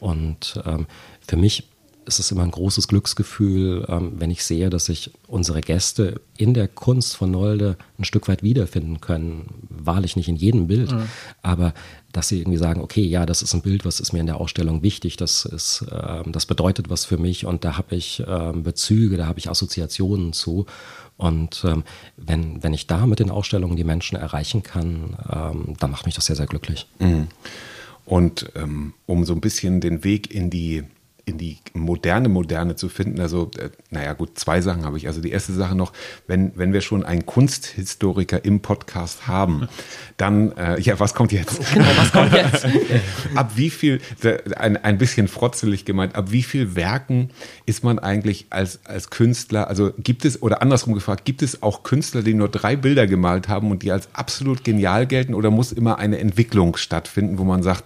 Und 0.00 0.60
ähm, 0.64 0.86
für 1.26 1.36
mich 1.36 1.64
ist 2.04 2.18
es 2.18 2.30
immer 2.30 2.42
ein 2.42 2.50
großes 2.50 2.88
Glücksgefühl, 2.88 3.84
ähm, 3.88 4.12
wenn 4.16 4.30
ich 4.30 4.44
sehe, 4.44 4.70
dass 4.70 4.86
sich 4.86 5.10
unsere 5.26 5.60
Gäste 5.60 6.20
in 6.36 6.54
der 6.54 6.68
Kunst 6.68 7.16
von 7.16 7.30
Nolde 7.30 7.76
ein 7.98 8.04
Stück 8.04 8.28
weit 8.28 8.42
wiederfinden 8.42 9.00
können. 9.00 9.46
Wahrlich 9.68 10.16
nicht 10.16 10.28
in 10.28 10.36
jedem 10.36 10.66
Bild, 10.66 10.92
mhm. 10.92 11.08
aber 11.42 11.74
dass 12.12 12.28
sie 12.28 12.40
irgendwie 12.40 12.58
sagen, 12.58 12.80
okay, 12.80 13.02
ja, 13.02 13.24
das 13.24 13.42
ist 13.42 13.54
ein 13.54 13.62
Bild, 13.62 13.84
was 13.84 14.00
ist 14.00 14.12
mir 14.12 14.20
in 14.20 14.26
der 14.26 14.40
Ausstellung 14.40 14.82
wichtig, 14.82 15.16
das 15.16 15.44
ist, 15.44 15.84
ähm, 15.90 16.32
das 16.32 16.46
bedeutet 16.46 16.90
was 16.90 17.04
für 17.04 17.18
mich 17.18 17.46
und 17.46 17.64
da 17.64 17.76
habe 17.78 17.94
ich 17.94 18.22
ähm, 18.26 18.62
Bezüge, 18.62 19.16
da 19.16 19.26
habe 19.26 19.38
ich 19.38 19.48
Assoziationen 19.48 20.32
zu. 20.32 20.66
Und 21.22 21.62
ähm, 21.64 21.84
wenn, 22.16 22.62
wenn 22.64 22.74
ich 22.74 22.88
da 22.88 23.06
mit 23.06 23.20
den 23.20 23.30
Ausstellungen 23.30 23.76
die 23.76 23.84
Menschen 23.84 24.18
erreichen 24.18 24.64
kann, 24.64 25.16
ähm, 25.32 25.76
dann 25.78 25.92
macht 25.92 26.04
mich 26.04 26.16
das 26.16 26.26
sehr, 26.26 26.34
sehr 26.34 26.46
glücklich. 26.46 26.88
Mhm. 26.98 27.28
Und 28.04 28.50
ähm, 28.56 28.94
um 29.06 29.24
so 29.24 29.32
ein 29.32 29.40
bisschen 29.40 29.80
den 29.80 30.02
Weg 30.02 30.34
in 30.34 30.50
die 30.50 30.82
in 31.24 31.38
die 31.38 31.58
moderne 31.72 32.28
Moderne 32.28 32.74
zu 32.74 32.88
finden. 32.88 33.20
Also, 33.20 33.50
äh, 33.58 33.70
naja, 33.90 34.12
gut, 34.12 34.38
zwei 34.38 34.60
Sachen 34.60 34.84
habe 34.84 34.96
ich. 34.96 35.06
Also 35.06 35.20
die 35.20 35.30
erste 35.30 35.52
Sache 35.52 35.76
noch, 35.76 35.92
wenn, 36.26 36.52
wenn 36.56 36.72
wir 36.72 36.80
schon 36.80 37.04
einen 37.04 37.26
Kunsthistoriker 37.26 38.44
im 38.44 38.60
Podcast 38.60 39.28
haben, 39.28 39.68
dann, 40.16 40.52
äh, 40.56 40.80
ja, 40.80 40.98
was 40.98 41.14
kommt 41.14 41.32
jetzt? 41.32 41.60
Genau, 41.72 41.86
was 41.96 42.12
kommt 42.12 42.32
jetzt? 42.32 42.66
ab 43.34 43.52
wie 43.54 43.70
viel, 43.70 44.00
ein, 44.56 44.76
ein 44.76 44.98
bisschen 44.98 45.26
frotzelig 45.28 45.84
gemeint, 45.84 46.16
ab 46.16 46.32
wie 46.32 46.42
viel 46.42 46.74
Werken 46.74 47.30
ist 47.66 47.82
man 47.82 47.98
eigentlich 47.98 48.46
als, 48.50 48.84
als 48.84 49.08
Künstler, 49.08 49.68
also 49.68 49.92
gibt 49.96 50.24
es, 50.24 50.42
oder 50.42 50.60
andersrum 50.60 50.92
gefragt, 50.92 51.24
gibt 51.24 51.42
es 51.42 51.62
auch 51.62 51.82
Künstler, 51.82 52.22
die 52.22 52.34
nur 52.34 52.48
drei 52.48 52.76
Bilder 52.76 53.06
gemalt 53.06 53.48
haben 53.48 53.70
und 53.70 53.82
die 53.82 53.92
als 53.92 54.08
absolut 54.12 54.64
genial 54.64 55.06
gelten 55.06 55.34
oder 55.34 55.50
muss 55.50 55.72
immer 55.72 55.98
eine 55.98 56.18
Entwicklung 56.18 56.76
stattfinden, 56.76 57.38
wo 57.38 57.44
man 57.44 57.62
sagt, 57.62 57.84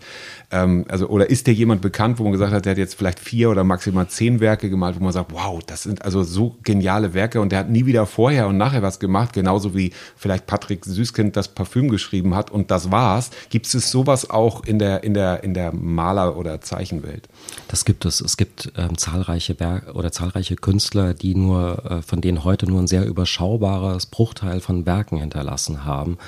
ähm, 0.51 0.85
also, 0.89 1.09
oder 1.09 1.29
ist 1.29 1.47
dir 1.47 1.53
jemand 1.53 1.81
bekannt, 1.81 2.19
wo 2.19 2.23
man 2.23 2.33
gesagt 2.33 2.53
hat, 2.53 2.65
der 2.65 2.73
hat 2.73 2.79
jetzt 2.79 2.95
vielleicht 2.95 3.19
vier 3.19 3.51
oder 3.51 3.65
maximal 3.65 4.07
zehn 4.09 4.39
Werke 4.39 4.71
gemalt, 4.71 4.99
wo 4.99 5.03
man 5.03 5.13
sagt, 5.13 5.33
wow, 5.33 5.61
das 5.67 5.83
sind 5.83 6.05
also 6.05 6.23
so 6.23 6.57
geniale 6.63 7.15
Werke 7.15 7.41
und 7.41 7.51
der 7.51 7.61
hat 7.61 7.71
nie 7.71 7.85
wieder 7.87 8.07
vorher 8.07 8.47
und 8.47 8.57
nachher 8.57 8.83
was 8.83 9.01
gemacht, 9.01 9.33
genauso 9.33 9.75
wie 9.75 9.93
vielleicht 10.17 10.47
Patrick 10.47 10.85
Süßkind 10.85 11.37
das 11.37 11.49
Parfüm 11.49 11.91
geschrieben 11.91 12.35
hat 12.37 12.51
und 12.51 12.71
das 12.71 12.93
war's. 12.93 13.31
Gibt 13.51 13.67
es 13.67 13.91
sowas 13.91 14.31
auch 14.31 14.65
in 14.65 14.79
der, 14.79 15.03
in 15.03 15.15
der, 15.15 15.43
in 15.43 15.53
der 15.53 15.73
Maler- 15.73 16.37
oder 16.37 16.61
Zeichenwelt? 16.61 17.29
Das 17.67 17.85
gibt 17.85 18.05
es. 18.05 18.21
Es 18.21 18.37
gibt 18.37 18.73
ähm, 18.77 18.97
zahlreiche 18.97 19.59
Werke 19.59 19.93
oder 19.95 20.13
zahlreiche 20.13 20.55
Künstler, 20.55 21.13
die 21.13 21.35
nur, 21.35 21.85
äh, 21.91 22.03
von 22.03 22.21
denen 22.21 22.45
heute 22.45 22.67
nur 22.67 22.81
ein 22.81 22.87
sehr 22.87 23.05
überschaubares 23.05 24.07
Bruchteil 24.07 24.61
von 24.61 24.87
Werken 24.87 25.19
hinterlassen 25.19 25.85
haben. 25.85 26.19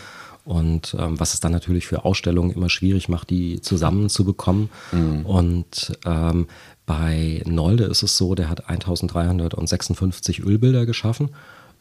Und 0.49 0.97
ähm, 0.99 1.21
was 1.21 1.35
es 1.35 1.41
dann 1.41 1.53
natürlich 1.53 1.87
für 1.87 2.07
Ausstellungen 2.07 2.53
immer 2.53 2.71
schwierig 2.71 3.11
macht, 3.11 3.29
die 3.29 3.61
zusammenzubekommen. 3.61 4.71
Mhm. 4.93 5.27
Und 5.27 5.99
ähm, 6.07 6.47
bei 6.87 7.43
Nolde 7.45 7.85
ist 7.85 8.03
es 8.03 8.17
so, 8.17 8.35
der 8.35 8.49
hat 8.49 8.71
1356 8.71 10.41
Ölbilder 10.41 10.87
geschaffen 10.87 11.29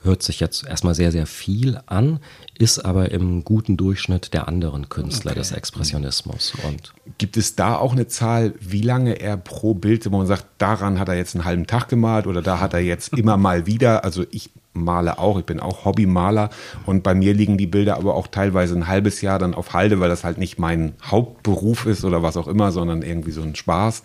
hört 0.03 0.23
sich 0.23 0.39
jetzt 0.39 0.65
erstmal 0.65 0.95
sehr, 0.95 1.11
sehr 1.11 1.25
viel 1.25 1.79
an, 1.85 2.19
ist 2.57 2.79
aber 2.79 3.11
im 3.11 3.43
guten 3.43 3.77
Durchschnitt 3.77 4.33
der 4.33 4.47
anderen 4.47 4.89
Künstler 4.89 5.31
okay. 5.31 5.39
des 5.39 5.51
Expressionismus. 5.51 6.53
Und 6.67 6.93
Gibt 7.17 7.37
es 7.37 7.55
da 7.55 7.75
auch 7.75 7.93
eine 7.93 8.07
Zahl, 8.07 8.53
wie 8.59 8.81
lange 8.81 9.19
er 9.19 9.37
pro 9.37 9.73
Bild, 9.73 10.09
wo 10.11 10.17
man 10.17 10.27
sagt, 10.27 10.45
daran 10.59 10.99
hat 10.99 11.09
er 11.09 11.15
jetzt 11.15 11.35
einen 11.35 11.45
halben 11.45 11.67
Tag 11.67 11.89
gemalt 11.89 12.27
oder 12.27 12.41
da 12.41 12.59
hat 12.59 12.73
er 12.73 12.79
jetzt 12.79 13.13
immer 13.13 13.37
mal 13.37 13.65
wieder, 13.65 14.03
also 14.03 14.23
ich 14.31 14.51
male 14.83 15.19
auch, 15.19 15.39
ich 15.39 15.45
bin 15.45 15.59
auch 15.59 15.85
Hobbymaler 15.85 16.49
und 16.85 17.03
bei 17.03 17.13
mir 17.15 17.33
liegen 17.33 17.57
die 17.57 17.67
Bilder 17.67 17.97
aber 17.97 18.15
auch 18.15 18.27
teilweise 18.27 18.75
ein 18.75 18.87
halbes 18.87 19.21
Jahr 19.21 19.39
dann 19.39 19.53
auf 19.53 19.73
Halde, 19.73 19.99
weil 19.99 20.09
das 20.09 20.23
halt 20.23 20.37
nicht 20.37 20.59
mein 20.59 20.93
Hauptberuf 21.03 21.85
ist 21.85 22.05
oder 22.05 22.23
was 22.23 22.37
auch 22.37 22.47
immer, 22.47 22.71
sondern 22.71 23.01
irgendwie 23.01 23.31
so 23.31 23.41
ein 23.41 23.55
Spaß. 23.55 24.03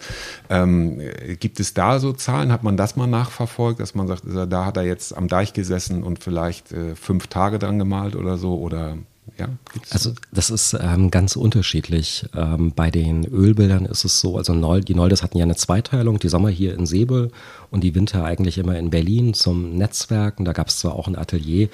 Ähm, 0.51 1.01
gibt 1.39 1.61
es 1.61 1.75
da 1.75 1.99
so 1.99 2.13
Zahlen? 2.13 2.53
Hat 2.53 2.63
man 2.63 2.77
das 2.77 2.97
mal 2.97 3.07
nachverfolgt, 3.07 3.81
dass 3.81 3.95
man 3.95 4.09
sagt, 4.09 4.23
da 4.27 4.65
hat 4.65 4.77
er 4.77 4.85
jetzt 4.85 5.17
am 5.17 5.29
Deich 5.29 5.53
gesessen 5.53 6.03
und 6.03 6.23
vielleicht 6.23 6.73
äh, 6.73 6.95
fünf 6.95 7.27
Tage 7.29 7.59
dran 7.59 7.79
gemalt 7.79 8.17
oder 8.17 8.39
so 8.39 8.59
oder 8.59 8.97
ja, 9.39 9.49
also 9.91 10.13
das 10.33 10.51
ist 10.51 10.77
ähm, 10.81 11.11
ganz 11.11 11.37
unterschiedlich. 11.37 12.27
Ähm, 12.35 12.73
bei 12.75 12.91
den 12.91 13.25
Ölbildern 13.25 13.87
ist 13.87 14.05
es 14.05 14.21
so, 14.21 14.37
also 14.37 14.53
Nol, 14.53 14.83
die 14.83 14.95
Noldes 14.95 15.23
hatten 15.23 15.39
ja 15.39 15.45
eine 15.45 15.57
Zweiteilung, 15.57 16.19
die 16.19 16.29
Sommer 16.29 16.51
hier 16.51 16.75
in 16.75 16.87
Säbel 16.87 17.31
und 17.71 17.83
die 17.85 17.95
Winter 17.95 18.25
eigentlich 18.25 18.59
immer 18.59 18.77
in 18.79 18.91
Berlin 18.91 19.33
zum 19.33 19.77
Netzwerken. 19.77 20.45
Da 20.45 20.53
gab 20.53 20.69
es 20.69 20.79
zwar 20.79 20.97
auch 20.97 21.07
ein 21.07 21.17
Atelier, 21.17 21.69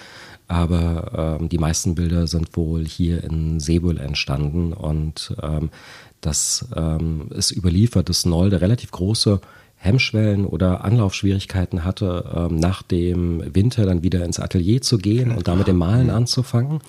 aber 0.47 1.39
ähm, 1.41 1.49
die 1.49 1.59
meisten 1.59 1.95
Bilder 1.95 2.27
sind 2.27 2.57
wohl 2.57 2.87
hier 2.87 3.25
in 3.25 3.61
Säbel 3.61 3.99
entstanden 3.99 4.73
und 4.73 5.35
ähm, 5.43 5.71
das 6.21 6.69
ähm, 6.77 7.29
ist 7.31 7.51
überliefert, 7.51 8.09
dass 8.09 8.27
Nolde 8.27 8.61
relativ 8.61 8.91
große 8.91 9.41
Hemmschwellen 9.77 10.45
oder 10.45 10.85
Anlaufschwierigkeiten 10.85 11.85
hatte, 11.85 12.25
ähm, 12.35 12.57
nach 12.57 12.83
dem 12.83 13.43
Winter 13.55 13.87
dann 13.87 14.03
wieder 14.03 14.25
ins 14.25 14.41
Atelier 14.41 14.83
zu 14.83 14.99
gehen 14.99 15.31
und 15.31 15.47
damit 15.47 15.69
dem 15.69 15.77
Malen 15.77 16.11
anzufangen. 16.11 16.81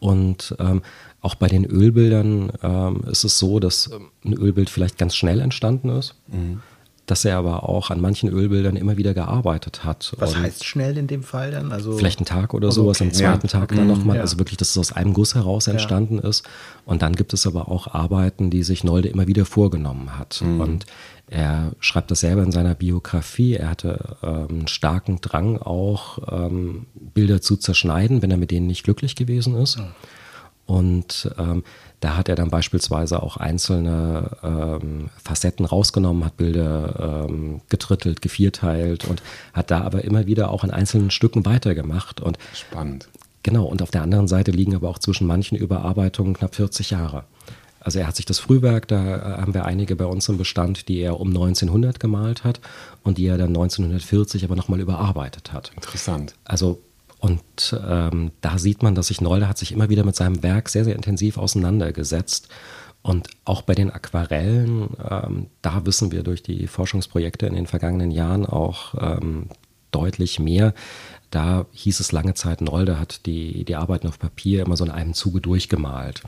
Und 0.00 0.54
ähm, 0.58 0.82
auch 1.20 1.34
bei 1.34 1.48
den 1.48 1.64
Ölbildern 1.64 2.52
ähm, 2.62 3.00
ist 3.10 3.24
es 3.24 3.38
so, 3.38 3.58
dass 3.58 3.90
ähm, 3.90 4.08
ein 4.24 4.34
Ölbild 4.34 4.68
vielleicht 4.68 4.98
ganz 4.98 5.16
schnell 5.16 5.40
entstanden 5.40 5.88
ist, 5.88 6.14
mhm. 6.26 6.60
dass 7.06 7.24
er 7.24 7.38
aber 7.38 7.66
auch 7.66 7.90
an 7.90 8.00
manchen 8.00 8.28
Ölbildern 8.28 8.76
immer 8.76 8.98
wieder 8.98 9.14
gearbeitet 9.14 9.84
hat. 9.84 10.12
Was 10.18 10.36
heißt 10.36 10.64
schnell 10.64 10.98
in 10.98 11.06
dem 11.06 11.22
Fall 11.22 11.50
dann? 11.50 11.72
Also 11.72 11.96
vielleicht 11.96 12.20
ein 12.20 12.26
Tag 12.26 12.52
oder 12.52 12.70
sowas, 12.72 13.00
okay. 13.00 13.08
am 13.08 13.14
zweiten 13.14 13.46
ja. 13.46 13.52
Tag 13.60 13.70
dann 13.70 13.84
mhm. 13.84 13.88
nochmal. 13.88 14.16
Ja. 14.16 14.22
Also 14.22 14.38
wirklich, 14.38 14.58
dass 14.58 14.70
es 14.70 14.78
aus 14.78 14.92
einem 14.92 15.14
Guss 15.14 15.34
heraus 15.34 15.66
entstanden 15.66 16.16
ja. 16.22 16.28
ist. 16.28 16.46
Und 16.84 17.00
dann 17.00 17.16
gibt 17.16 17.32
es 17.32 17.46
aber 17.46 17.68
auch 17.68 17.94
Arbeiten, 17.94 18.50
die 18.50 18.62
sich 18.62 18.84
Nolde 18.84 19.08
immer 19.08 19.26
wieder 19.26 19.46
vorgenommen 19.46 20.18
hat. 20.18 20.42
Mhm. 20.44 20.60
Und 20.60 20.86
er 21.34 21.72
schreibt 21.80 22.12
das 22.12 22.20
selber 22.20 22.44
in 22.44 22.52
seiner 22.52 22.76
Biografie. 22.76 23.54
Er 23.54 23.70
hatte 23.70 24.16
ähm, 24.22 24.46
einen 24.48 24.68
starken 24.68 25.20
Drang 25.20 25.58
auch, 25.58 26.18
ähm, 26.30 26.86
Bilder 26.94 27.40
zu 27.40 27.56
zerschneiden, 27.56 28.22
wenn 28.22 28.30
er 28.30 28.36
mit 28.36 28.52
denen 28.52 28.68
nicht 28.68 28.84
glücklich 28.84 29.16
gewesen 29.16 29.56
ist. 29.56 29.78
Mhm. 29.78 29.86
Und 30.66 31.30
ähm, 31.36 31.64
da 31.98 32.16
hat 32.16 32.28
er 32.28 32.36
dann 32.36 32.50
beispielsweise 32.50 33.20
auch 33.20 33.36
einzelne 33.36 34.30
ähm, 34.44 35.10
Facetten 35.22 35.66
rausgenommen, 35.66 36.24
hat 36.24 36.36
Bilder 36.36 37.26
ähm, 37.28 37.62
getrittelt, 37.68 38.22
gevierteilt 38.22 39.04
und 39.04 39.20
hat 39.52 39.72
da 39.72 39.80
aber 39.80 40.04
immer 40.04 40.26
wieder 40.26 40.50
auch 40.50 40.62
in 40.62 40.70
einzelnen 40.70 41.10
Stücken 41.10 41.44
weitergemacht. 41.44 42.20
Und 42.20 42.38
Spannend. 42.54 43.08
Genau, 43.42 43.64
und 43.64 43.82
auf 43.82 43.90
der 43.90 44.02
anderen 44.02 44.28
Seite 44.28 44.52
liegen 44.52 44.74
aber 44.76 44.88
auch 44.88 45.00
zwischen 45.00 45.26
manchen 45.26 45.58
Überarbeitungen 45.58 46.34
knapp 46.34 46.54
40 46.54 46.90
Jahre. 46.90 47.24
Also 47.84 47.98
er 47.98 48.06
hat 48.08 48.16
sich 48.16 48.26
das 48.26 48.38
Frühwerk, 48.38 48.88
da 48.88 49.16
äh, 49.16 49.40
haben 49.42 49.54
wir 49.54 49.66
einige 49.66 49.94
bei 49.94 50.06
uns 50.06 50.28
im 50.28 50.38
Bestand, 50.38 50.88
die 50.88 50.98
er 50.98 51.20
um 51.20 51.28
1900 51.28 52.00
gemalt 52.00 52.42
hat 52.42 52.60
und 53.02 53.18
die 53.18 53.26
er 53.26 53.38
dann 53.38 53.48
1940 53.48 54.44
aber 54.44 54.56
nochmal 54.56 54.80
überarbeitet 54.80 55.52
hat. 55.52 55.70
Interessant. 55.76 56.34
Also 56.44 56.80
und 57.24 57.78
ähm, 57.88 58.32
da 58.42 58.58
sieht 58.58 58.82
man, 58.82 58.94
dass 58.94 59.06
sich 59.06 59.22
Nolde 59.22 59.48
hat 59.48 59.56
sich 59.56 59.72
immer 59.72 59.88
wieder 59.88 60.04
mit 60.04 60.14
seinem 60.14 60.42
Werk 60.42 60.68
sehr, 60.68 60.84
sehr 60.84 60.94
intensiv 60.94 61.38
auseinandergesetzt. 61.38 62.48
Und 63.00 63.28
auch 63.46 63.62
bei 63.62 63.74
den 63.74 63.90
Aquarellen, 63.90 64.88
ähm, 65.10 65.46
da 65.62 65.86
wissen 65.86 66.12
wir 66.12 66.22
durch 66.22 66.42
die 66.42 66.66
Forschungsprojekte 66.66 67.46
in 67.46 67.54
den 67.54 67.66
vergangenen 67.66 68.10
Jahren 68.10 68.44
auch 68.44 68.94
ähm, 69.00 69.48
deutlich 69.90 70.38
mehr. 70.38 70.74
Da 71.30 71.66
hieß 71.72 72.00
es 72.00 72.12
lange 72.12 72.34
Zeit, 72.34 72.60
Nolde 72.60 72.98
hat 72.98 73.26
die, 73.26 73.64
die 73.64 73.76
Arbeiten 73.76 74.06
auf 74.06 74.18
Papier 74.18 74.62
immer 74.62 74.76
so 74.76 74.84
in 74.84 74.90
einem 74.90 75.14
Zuge 75.14 75.40
durchgemalt. 75.40 76.22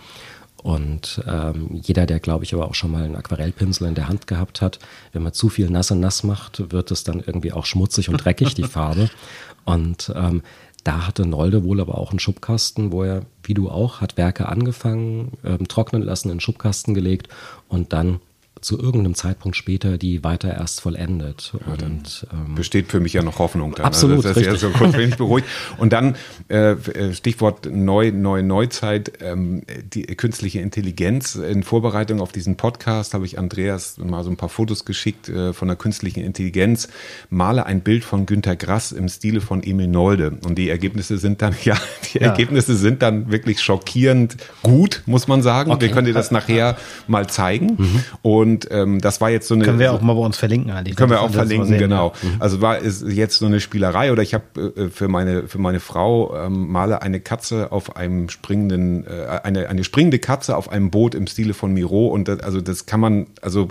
Und 0.62 1.22
ähm, 1.28 1.68
jeder, 1.72 2.06
der, 2.06 2.18
glaube 2.18 2.44
ich, 2.44 2.54
aber 2.54 2.66
auch 2.66 2.74
schon 2.74 2.90
mal 2.90 3.04
einen 3.04 3.16
Aquarellpinsel 3.16 3.86
in 3.86 3.94
der 3.94 4.08
Hand 4.08 4.26
gehabt 4.26 4.60
hat, 4.60 4.78
wenn 5.12 5.22
man 5.22 5.32
zu 5.32 5.48
viel 5.48 5.70
nass 5.70 5.90
und 5.90 6.00
nass 6.00 6.24
macht, 6.24 6.72
wird 6.72 6.90
es 6.90 7.04
dann 7.04 7.22
irgendwie 7.24 7.52
auch 7.52 7.66
schmutzig 7.66 8.08
und 8.08 8.16
dreckig, 8.16 8.54
die 8.54 8.64
Farbe. 8.64 9.10
Und 9.64 10.12
ähm, 10.14 10.42
da 10.84 11.08
hatte 11.08 11.26
Nolde 11.26 11.64
wohl 11.64 11.80
aber 11.80 11.98
auch 11.98 12.10
einen 12.10 12.20
Schubkasten, 12.20 12.92
wo 12.92 13.02
er, 13.02 13.22
wie 13.42 13.54
du 13.54 13.68
auch, 13.68 14.00
hat 14.00 14.16
Werke 14.16 14.48
angefangen, 14.48 15.32
ähm, 15.44 15.66
trocknen 15.66 16.02
lassen, 16.02 16.28
in 16.28 16.36
den 16.36 16.40
Schubkasten 16.40 16.94
gelegt 16.94 17.28
und 17.68 17.92
dann 17.92 18.20
zu 18.66 18.78
irgendeinem 18.80 19.14
Zeitpunkt 19.14 19.56
später 19.56 19.96
die 19.96 20.24
weiter 20.24 20.52
erst 20.52 20.80
vollendet. 20.80 21.52
Und, 21.66 22.26
ähm, 22.32 22.56
besteht 22.56 22.88
für 22.90 22.98
mich 22.98 23.12
ja 23.12 23.22
noch 23.22 23.38
Hoffnung. 23.38 23.74
Dann. 23.76 23.86
Absolut. 23.86 24.16
Also 24.16 24.28
das 24.28 24.36
ist 24.36 24.48
richtig. 24.48 24.62
ja 24.62 24.68
so 24.72 24.76
kurz 24.76 24.96
wenig 24.96 25.16
beruhigt. 25.16 25.46
Und 25.78 25.92
dann 25.92 26.16
äh, 26.48 26.72
äh, 26.72 27.14
Stichwort 27.14 27.68
Neu, 27.70 28.10
Neu, 28.10 28.42
Neuzeit, 28.42 29.12
ähm, 29.20 29.62
die 29.84 30.02
künstliche 30.02 30.58
Intelligenz. 30.58 31.36
In 31.36 31.62
Vorbereitung 31.62 32.20
auf 32.20 32.32
diesen 32.32 32.56
Podcast 32.56 33.14
habe 33.14 33.24
ich 33.24 33.38
Andreas 33.38 33.98
mal 33.98 34.24
so 34.24 34.30
ein 34.30 34.36
paar 34.36 34.48
Fotos 34.48 34.84
geschickt 34.84 35.28
äh, 35.28 35.52
von 35.52 35.68
der 35.68 35.76
künstlichen 35.76 36.24
Intelligenz. 36.24 36.88
Male 37.30 37.66
ein 37.66 37.82
Bild 37.82 38.02
von 38.02 38.26
Günter 38.26 38.56
Grass 38.56 38.90
im 38.90 39.08
Stile 39.08 39.40
von 39.40 39.62
Emil 39.62 39.86
Nolde. 39.86 40.38
Und 40.44 40.58
die 40.58 40.70
Ergebnisse 40.70 41.18
sind 41.18 41.40
dann, 41.40 41.54
ja, 41.64 41.76
die 42.12 42.18
ja. 42.18 42.30
Ergebnisse 42.30 42.74
sind 42.74 43.00
dann 43.02 43.30
wirklich 43.30 43.60
schockierend 43.60 44.36
gut, 44.64 45.04
muss 45.06 45.28
man 45.28 45.40
sagen. 45.42 45.70
Okay. 45.70 45.82
Wir 45.82 45.92
können 45.92 46.06
dir 46.06 46.14
das 46.14 46.32
nachher 46.32 46.76
mal 47.06 47.28
zeigen. 47.28 47.76
Mhm. 47.78 48.04
Und 48.22 48.55
und 48.56 48.68
ähm, 48.70 49.00
das 49.00 49.20
war 49.20 49.30
jetzt 49.30 49.48
so 49.48 49.54
eine. 49.54 49.64
Können 49.64 49.78
wir 49.78 49.92
auch 49.92 50.00
mal 50.00 50.14
bei 50.14 50.20
uns 50.20 50.36
verlinken, 50.36 50.70
Ali. 50.70 50.92
Können 50.92 51.10
wir 51.10 51.20
auch 51.20 51.30
verlinken, 51.30 51.68
sehen, 51.68 51.78
genau. 51.78 52.12
Ja. 52.22 52.28
Mhm. 52.28 52.36
Also 52.38 52.60
war 52.60 52.82
es 52.82 53.04
jetzt 53.06 53.38
so 53.38 53.46
eine 53.46 53.60
Spielerei 53.60 54.12
oder 54.12 54.22
ich 54.22 54.32
habe 54.34 54.72
äh, 54.76 54.88
für 54.88 55.08
meine 55.08 55.46
für 55.48 55.58
meine 55.58 55.80
Frau 55.80 56.34
ähm, 56.36 56.68
male 56.68 57.02
eine 57.02 57.20
Katze 57.20 57.70
auf 57.70 57.96
einem 57.96 58.28
springenden 58.30 59.06
äh, 59.06 59.40
eine 59.42 59.68
eine 59.68 59.84
springende 59.84 60.18
Katze 60.18 60.56
auf 60.56 60.70
einem 60.70 60.90
Boot 60.90 61.14
im 61.14 61.26
Stile 61.26 61.52
von 61.52 61.72
Miro 61.72 62.06
und 62.06 62.28
das, 62.28 62.40
also 62.40 62.60
das 62.60 62.86
kann 62.86 63.00
man 63.00 63.26
also 63.42 63.68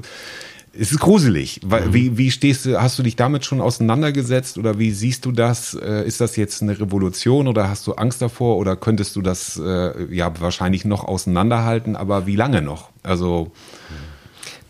es 0.77 0.91
ist 0.91 0.99
gruselig. 0.99 1.61
Mhm. 1.63 1.93
Wie, 1.93 2.17
wie 2.17 2.31
stehst 2.31 2.65
du, 2.65 2.81
hast 2.81 2.99
du 2.99 3.03
dich 3.03 3.15
damit 3.15 3.45
schon 3.45 3.61
auseinandergesetzt 3.61 4.57
oder 4.57 4.77
wie 4.77 4.91
siehst 4.91 5.23
du 5.25 5.31
das? 5.31 5.73
Äh, 5.73 6.05
ist 6.05 6.19
das 6.19 6.35
jetzt 6.35 6.61
eine 6.61 6.77
Revolution 6.77 7.47
oder 7.47 7.69
hast 7.69 7.87
du 7.87 7.93
Angst 7.93 8.21
davor 8.21 8.57
oder 8.57 8.75
könntest 8.75 9.15
du 9.15 9.21
das 9.21 9.57
äh, 9.57 10.13
ja 10.13 10.33
wahrscheinlich 10.41 10.83
noch 10.83 11.05
auseinanderhalten, 11.05 11.95
aber 11.95 12.27
wie 12.27 12.35
lange 12.35 12.61
noch? 12.61 12.89
Also. 13.03 13.51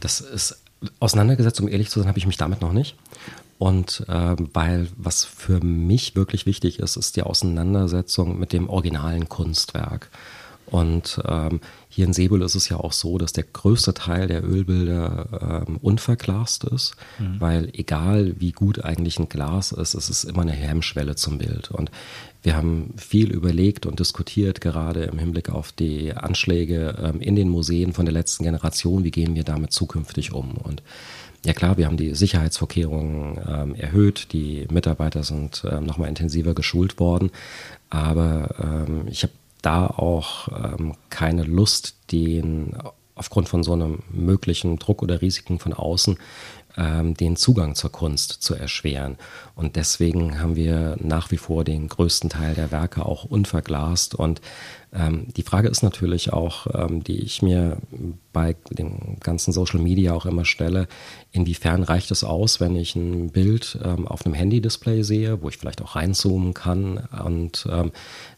Das 0.06 0.22
ist 0.22 0.62
auseinandergesetzt, 1.00 1.60
um 1.60 1.68
ehrlich 1.68 1.90
zu 1.90 2.00
sein, 2.00 2.08
habe 2.08 2.20
ich 2.20 2.28
mich 2.28 2.38
damit 2.38 2.62
noch 2.62 2.74
nicht. 2.74 2.96
Und 3.58 4.06
äh, 4.08 4.36
weil 4.54 4.88
was 4.98 5.26
für 5.26 5.62
mich 5.62 6.16
wirklich 6.16 6.46
wichtig 6.46 6.78
ist, 6.78 6.96
ist 6.96 7.16
die 7.16 7.24
Auseinandersetzung 7.24 8.38
mit 8.38 8.54
dem 8.54 8.70
originalen 8.70 9.30
Kunstwerk. 9.30 10.12
Und 10.68 11.22
ähm, 11.28 11.60
hier 11.90 12.06
in 12.06 12.14
Sebel 12.14 12.44
ist 12.44 12.54
es 12.54 12.70
ja 12.70 12.78
auch 12.78 12.92
so, 12.92 13.18
dass 13.18 13.34
der 13.34 13.46
größte 13.46 13.96
Teil 13.96 14.28
der 14.28 14.44
Ölbilder 14.44 15.64
ähm, 15.68 15.78
unverglast 15.78 16.66
ist, 16.66 16.96
mhm. 17.18 17.42
weil 17.42 17.70
egal 17.74 18.36
wie 18.40 18.52
gut 18.52 18.84
eigentlich 18.84 19.18
ein 19.20 19.30
Glas 19.30 19.72
ist, 19.72 19.96
es 19.96 20.10
ist 20.10 20.24
immer 20.24 20.44
eine 20.44 20.52
Hemmschwelle 20.52 21.16
zum 21.16 21.40
Bild. 21.40 21.72
Und 21.72 21.90
wir 22.46 22.56
haben 22.56 22.94
viel 22.96 23.32
überlegt 23.32 23.88
und 23.88 24.00
diskutiert, 24.00 24.62
gerade 24.62 25.06
im 25.06 25.18
Hinblick 25.18 25.50
auf 25.50 25.72
die 25.72 26.14
Anschläge 26.14 26.96
ähm, 27.02 27.20
in 27.20 27.36
den 27.36 27.50
Museen 27.50 27.92
von 27.92 28.06
der 28.06 28.14
letzten 28.14 28.44
Generation, 28.44 29.04
wie 29.04 29.10
gehen 29.10 29.34
wir 29.34 29.44
damit 29.44 29.74
zukünftig 29.74 30.32
um. 30.32 30.52
Und 30.52 30.84
ja 31.44 31.54
klar, 31.54 31.78
wir 31.78 31.88
haben 31.88 31.98
die 31.98 32.14
Sicherheitsvorkehrungen 32.14 33.40
ähm, 33.48 33.76
erhöht, 33.76 34.32
die 34.32 34.68
Mitarbeiter 34.70 35.24
sind 35.24 35.66
ähm, 35.70 35.86
nochmal 35.86 36.10
intensiver 36.10 36.54
geschult 36.54 37.00
worden, 37.00 37.32
aber 37.90 38.86
ich 39.08 39.24
habe 39.24 39.34
da 39.62 39.88
auch 39.88 40.50
keine 41.10 41.44
Lust, 41.44 41.96
den 42.12 42.76
aufgrund 43.16 43.48
von 43.48 43.64
so 43.64 43.74
einem 43.74 44.00
möglichen 44.12 44.78
Druck 44.78 45.02
oder 45.02 45.22
Risiken 45.22 45.60
von 45.60 45.74
außen 45.74 46.18
den 46.78 47.38
Zugang 47.38 47.76
zur 47.76 47.92
Kunst 47.92 48.32
zu 48.44 48.54
erschweren. 48.54 49.18
Und 49.56 49.78
deswegen 49.78 50.42
haben 50.42 50.58
wir 50.58 50.98
nach 51.00 51.32
wie 51.32 51.38
vor 51.38 51.64
den 51.64 51.88
größten 51.88 52.30
Teil 52.30 52.54
der 52.54 52.72
Werke 52.72 53.06
auch 53.06 53.24
unverglast. 53.24 54.14
Und 54.16 54.42
ähm, 54.96 55.28
die 55.36 55.44
Frage 55.44 55.68
ist 55.68 55.84
natürlich 55.84 56.32
auch, 56.32 56.68
ähm, 56.74 57.04
die 57.04 57.20
ich 57.20 57.42
mir 57.42 57.78
bei 58.32 58.56
dem 58.70 59.20
ganzen 59.20 59.52
Social 59.52 59.80
Media 59.80 60.14
auch 60.14 60.26
immer 60.26 60.46
stelle, 60.46 60.88
inwiefern 61.32 61.84
reicht 61.84 62.12
es 62.12 62.24
aus, 62.24 62.60
wenn 62.60 62.76
ich 62.76 62.96
ein 62.96 63.30
Bild 63.30 63.78
ähm, 63.84 64.08
auf 64.08 64.26
einem 64.26 64.36
Handy-Display 64.36 65.04
sehe, 65.04 65.42
wo 65.42 65.50
ich 65.50 65.58
vielleicht 65.58 65.82
auch 65.82 65.96
reinzoomen 65.96 66.54
kann 66.54 66.98
und 67.26 67.68
ähm, 67.70 67.92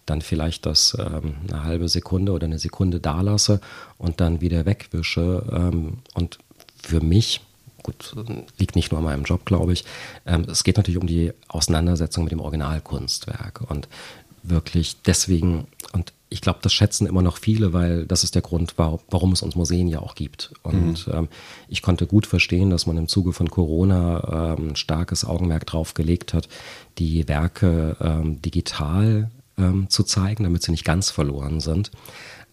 dann 0.06 0.22
vielleicht 0.22 0.66
das 0.66 0.98
ähm, 1.00 1.36
eine 1.48 1.64
halbe 1.64 1.90
Sekunde 1.90 2.32
oder 2.32 2.46
eine 2.46 2.60
Sekunde 2.60 3.00
da 3.00 3.22
lasse 3.22 3.62
und 3.98 4.20
dann 4.20 4.42
wieder 4.42 4.66
wegwische. 4.66 5.44
Ähm, 5.52 6.00
und 6.16 6.40
für 6.82 7.02
mich 7.02 7.42
gut, 7.88 8.14
liegt 8.58 8.76
nicht 8.76 8.92
nur 8.92 9.00
an 9.00 9.06
meinem 9.06 9.24
Job, 9.24 9.46
glaube 9.46 9.74
ich. 9.74 9.86
Ähm, 10.26 10.46
es 10.50 10.64
geht 10.64 10.78
natürlich 10.78 11.00
um 11.00 11.08
die 11.08 11.32
Auseinandersetzung 11.48 12.24
mit 12.26 12.32
dem 12.32 12.42
Originalkunstwerk 12.42 13.62
und 13.70 13.88
wirklich 14.44 14.98
deswegen, 15.06 15.68
und 15.94 16.14
ich 16.30 16.42
glaube, 16.42 16.60
das 16.62 16.74
schätzen 16.74 17.08
immer 17.08 17.22
noch 17.22 17.38
viele, 17.38 17.74
weil 17.74 18.06
das 18.06 18.24
ist 18.24 18.36
der 18.36 18.42
Grund, 18.42 18.74
warum 18.78 19.32
es 19.32 19.42
uns 19.42 19.56
Museen 19.56 19.88
ja 19.88 20.00
auch 20.00 20.16
gibt. 20.16 20.52
Und 20.64 21.08
mhm. 21.08 21.14
ähm, 21.14 21.28
ich 21.70 21.82
konnte 21.82 22.06
gut 22.06 22.28
verstehen, 22.28 22.70
dass 22.70 22.86
man 22.86 22.98
im 22.98 23.08
Zuge 23.08 23.32
von 23.32 23.50
Corona 23.50 24.56
ähm, 24.58 24.70
ein 24.70 24.76
starkes 24.76 25.24
Augenmerk 25.24 25.66
drauf 25.66 25.94
gelegt 25.94 26.34
hat, 26.34 26.50
die 26.98 27.28
Werke 27.28 27.96
ähm, 28.02 28.42
digital 28.42 29.32
ähm, 29.58 29.90
zu 29.90 30.04
zeigen, 30.04 30.44
damit 30.44 30.64
sie 30.64 30.72
nicht 30.72 30.86
ganz 30.86 31.10
verloren 31.10 31.62
sind. 31.62 31.92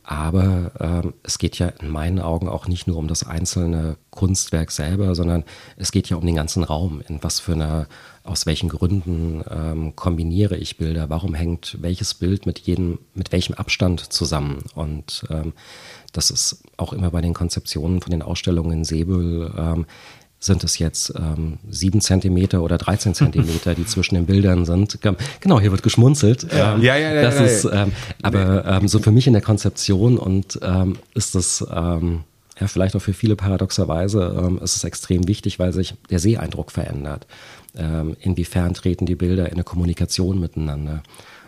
Aber 0.06 0.72
ähm, 0.80 1.14
es 1.22 1.38
geht 1.38 1.58
ja 1.58 1.68
in 1.68 1.88
meinen 1.88 2.20
Augen 2.20 2.46
auch 2.46 2.68
nicht 2.68 2.86
nur 2.86 2.98
um 2.98 3.08
das 3.08 3.26
einzelne 3.26 3.96
Kunstwerk 4.10 4.70
selber, 4.70 5.14
sondern 5.14 5.44
es 5.78 5.92
geht 5.92 6.10
ja 6.10 6.18
um 6.18 6.26
den 6.26 6.34
ganzen 6.34 6.62
Raum. 6.62 7.02
In 7.08 7.22
was 7.22 7.40
für 7.40 7.52
einer, 7.52 7.86
aus 8.22 8.44
welchen 8.44 8.68
Gründen 8.68 9.42
ähm, 9.50 9.96
kombiniere 9.96 10.58
ich 10.58 10.76
Bilder? 10.76 11.08
Warum 11.08 11.32
hängt 11.32 11.78
welches 11.80 12.12
Bild 12.12 12.44
mit 12.44 12.58
jedem, 12.60 12.98
mit 13.14 13.32
welchem 13.32 13.54
Abstand 13.54 14.12
zusammen? 14.12 14.64
Und 14.74 15.24
ähm, 15.30 15.54
das 16.12 16.30
ist 16.30 16.62
auch 16.76 16.92
immer 16.92 17.10
bei 17.10 17.22
den 17.22 17.32
Konzeptionen 17.32 18.02
von 18.02 18.10
den 18.10 18.22
Ausstellungen 18.22 18.72
in 18.72 18.84
Säbel 18.84 19.54
ähm, 19.56 19.86
sind 20.44 20.62
es 20.64 20.78
jetzt 20.78 21.12
ähm, 21.16 21.58
sieben 21.70 22.00
Zentimeter 22.00 22.62
oder 22.62 22.78
13 22.78 23.14
Zentimeter, 23.14 23.74
die 23.74 23.86
zwischen 23.86 24.14
den 24.14 24.26
Bildern 24.26 24.64
sind. 24.64 24.98
Genau, 25.40 25.60
hier 25.60 25.70
wird 25.70 25.82
geschmunzelt. 25.82 26.46
Ja, 26.52 26.74
ähm, 26.74 26.82
ja, 26.82 26.96
ja, 26.96 27.22
das 27.22 27.34
ja, 27.36 27.40
ja, 27.40 27.46
ist, 27.46 27.64
ähm, 27.72 27.92
aber 28.22 28.64
ähm, 28.66 28.88
so 28.88 28.98
für 28.98 29.10
mich 29.10 29.26
in 29.26 29.32
der 29.32 29.42
Konzeption 29.42 30.18
und 30.18 30.58
ähm, 30.62 30.96
ist 31.14 31.34
es 31.34 31.64
ähm, 31.72 32.24
ja 32.60 32.66
vielleicht 32.66 32.94
auch 32.94 33.00
für 33.00 33.14
viele 33.14 33.36
paradoxerweise 33.36 34.36
ähm, 34.38 34.58
ist 34.62 34.76
es 34.76 34.84
extrem 34.84 35.26
wichtig, 35.26 35.58
weil 35.58 35.72
sich 35.72 35.94
der 36.10 36.18
Seeeindruck 36.18 36.70
verändert. 36.70 37.26
Ähm, 37.76 38.16
inwiefern 38.20 38.74
treten 38.74 39.06
die 39.06 39.16
Bilder 39.16 39.46
in 39.46 39.54
eine 39.54 39.64
Kommunikation 39.64 40.38
miteinander? 40.38 41.02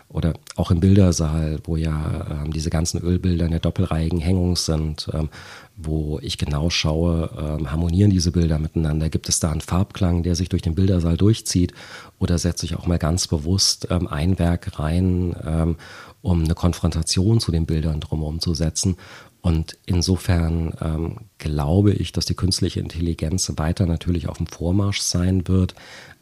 Oder 0.09 0.33
auch 0.55 0.71
im 0.71 0.79
Bildersaal, 0.79 1.59
wo 1.65 1.75
ja 1.75 2.43
ähm, 2.43 2.53
diese 2.53 2.69
ganzen 2.69 3.01
Ölbilder 3.01 3.45
in 3.45 3.51
der 3.51 3.59
doppelreihigen 3.59 4.19
Hängung 4.19 4.55
sind, 4.55 5.09
ähm, 5.13 5.29
wo 5.75 6.19
ich 6.21 6.37
genau 6.37 6.69
schaue, 6.69 7.29
ähm, 7.37 7.71
harmonieren 7.71 8.09
diese 8.09 8.31
Bilder 8.31 8.57
miteinander? 8.57 9.09
Gibt 9.09 9.27
es 9.27 9.39
da 9.39 9.51
einen 9.51 9.61
Farbklang, 9.61 10.23
der 10.23 10.35
sich 10.35 10.49
durch 10.49 10.61
den 10.61 10.75
Bildersaal 10.75 11.17
durchzieht? 11.17 11.73
Oder 12.19 12.37
setze 12.37 12.65
ich 12.65 12.75
auch 12.75 12.87
mal 12.87 12.97
ganz 12.97 13.27
bewusst 13.27 13.87
ähm, 13.91 14.07
ein 14.07 14.39
Werk 14.39 14.79
rein, 14.79 15.35
ähm, 15.45 15.75
um 16.21 16.43
eine 16.43 16.55
Konfrontation 16.55 17.39
zu 17.39 17.51
den 17.51 17.65
Bildern 17.65 17.99
drumherum 17.99 18.39
zu 18.39 18.53
setzen? 18.53 18.95
Und 19.41 19.77
insofern 19.85 20.73
ähm, 20.81 21.17
glaube 21.37 21.93
ich, 21.93 22.11
dass 22.11 22.25
die 22.25 22.33
künstliche 22.33 22.79
Intelligenz 22.79 23.51
weiter 23.57 23.85
natürlich 23.85 24.27
auf 24.29 24.37
dem 24.37 24.47
Vormarsch 24.47 25.01
sein 25.01 25.47
wird, 25.47 25.75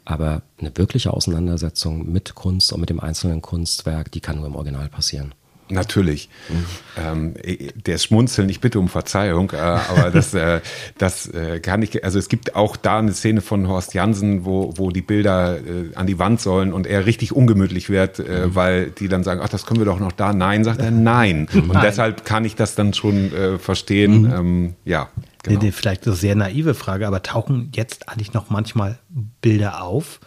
aber 0.06 0.42
eine 0.58 0.72
wirkliche 0.76 1.12
Auseinandersetzung 1.12 2.10
mit 2.10 2.34
Kunst 2.34 2.72
und 2.72 2.80
mit 2.80 2.88
dem 2.88 3.00
einzelnen 3.00 3.42
Kunstwerk, 3.42 4.10
die 4.12 4.20
kann 4.20 4.36
nur 4.36 4.46
im 4.46 4.54
Original 4.54 4.88
passieren. 4.88 5.34
Natürlich. 5.68 6.28
Mhm. 6.48 6.64
Ähm, 6.96 7.34
der 7.74 7.98
Schmunzeln, 7.98 8.48
ich 8.48 8.60
bitte 8.60 8.78
um 8.78 8.88
Verzeihung, 8.88 9.50
äh, 9.50 9.56
aber 9.56 10.10
das, 10.12 10.32
äh, 10.32 10.60
das 10.96 11.26
äh, 11.28 11.58
kann 11.58 11.82
ich, 11.82 12.04
also 12.04 12.18
es 12.20 12.28
gibt 12.28 12.54
auch 12.54 12.76
da 12.76 13.00
eine 13.00 13.12
Szene 13.12 13.40
von 13.40 13.66
Horst 13.66 13.92
Jansen, 13.92 14.44
wo, 14.44 14.72
wo 14.76 14.90
die 14.90 15.02
Bilder 15.02 15.56
äh, 15.56 15.94
an 15.96 16.06
die 16.06 16.20
Wand 16.20 16.40
sollen 16.40 16.72
und 16.72 16.86
er 16.86 17.06
richtig 17.06 17.32
ungemütlich 17.32 17.90
wird, 17.90 18.20
äh, 18.20 18.46
mhm. 18.46 18.54
weil 18.54 18.90
die 18.90 19.08
dann 19.08 19.24
sagen, 19.24 19.40
ach, 19.42 19.48
das 19.48 19.66
können 19.66 19.80
wir 19.80 19.86
doch 19.86 19.98
noch 19.98 20.12
da. 20.12 20.32
Nein, 20.32 20.62
sagt 20.62 20.80
er, 20.80 20.92
nein. 20.92 21.48
Und 21.56 21.68
nein. 21.68 21.82
deshalb 21.82 22.24
kann 22.24 22.44
ich 22.44 22.54
das 22.54 22.74
dann 22.76 22.94
schon 22.94 23.32
äh, 23.32 23.58
verstehen. 23.58 24.22
Mhm. 24.22 24.32
Ähm, 24.32 24.74
ja. 24.84 25.08
Genau. 25.46 25.60
Nee, 25.62 25.72
vielleicht 25.72 26.06
eine 26.06 26.16
sehr 26.16 26.34
naive 26.34 26.74
Frage, 26.74 27.06
aber 27.06 27.22
tauchen 27.22 27.70
jetzt 27.74 28.08
eigentlich 28.08 28.32
noch 28.32 28.50
manchmal 28.50 28.98
Bilder 29.40 29.82
auf? 29.82 30.20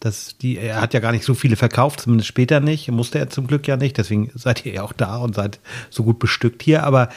dass 0.00 0.36
die, 0.38 0.58
er 0.58 0.80
hat 0.80 0.94
ja 0.94 1.00
gar 1.00 1.12
nicht 1.12 1.24
so 1.24 1.34
viele 1.34 1.56
verkauft, 1.56 2.00
zumindest 2.00 2.28
später 2.28 2.60
nicht, 2.60 2.90
musste 2.90 3.18
er 3.18 3.30
zum 3.30 3.46
Glück 3.46 3.66
ja 3.66 3.76
nicht, 3.76 3.96
deswegen 3.96 4.30
seid 4.34 4.64
ihr 4.66 4.74
ja 4.74 4.82
auch 4.82 4.92
da 4.92 5.16
und 5.16 5.34
seid 5.34 5.58
so 5.90 6.04
gut 6.04 6.18
bestückt 6.18 6.62
hier, 6.62 6.84
aber 6.84 7.08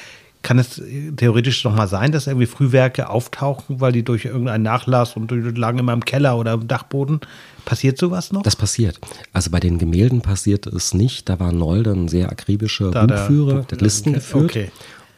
kann 0.42 0.58
es 0.58 0.82
theoretisch 1.18 1.66
noch 1.66 1.76
mal 1.76 1.90
sein, 1.90 2.14
dass 2.14 2.28
irgendwie 2.28 2.46
Frühwerke 2.46 3.10
auftauchen, 3.10 3.82
weil 3.82 3.92
die 3.92 4.04
durch 4.04 4.24
irgendeinen 4.24 4.64
Nachlass 4.64 5.18
und 5.18 5.30
durch 5.30 5.58
lagen 5.58 5.80
immer 5.80 5.92
im 5.92 6.06
Keller 6.06 6.38
oder 6.38 6.54
im 6.54 6.68
Dachboden? 6.68 7.20
Passiert 7.66 7.98
sowas 7.98 8.32
noch? 8.32 8.44
Das 8.44 8.56
passiert. 8.56 9.00
Also 9.34 9.52
bei 9.52 9.60
den 9.60 9.78
Gemälden 9.78 10.22
passiert 10.22 10.66
es 10.66 10.94
nicht. 10.94 11.28
Da 11.28 11.42
war 11.42 11.52
Noll 11.52 11.84
dann 11.84 12.08
sehr 12.08 12.30
akribische 12.32 12.90
da 12.90 13.06
Buchführer, 13.06 13.54
der, 13.56 13.64
der 13.64 13.78
Listen 13.80 14.14
geführt. 14.14 14.46
Okay. 14.46 14.72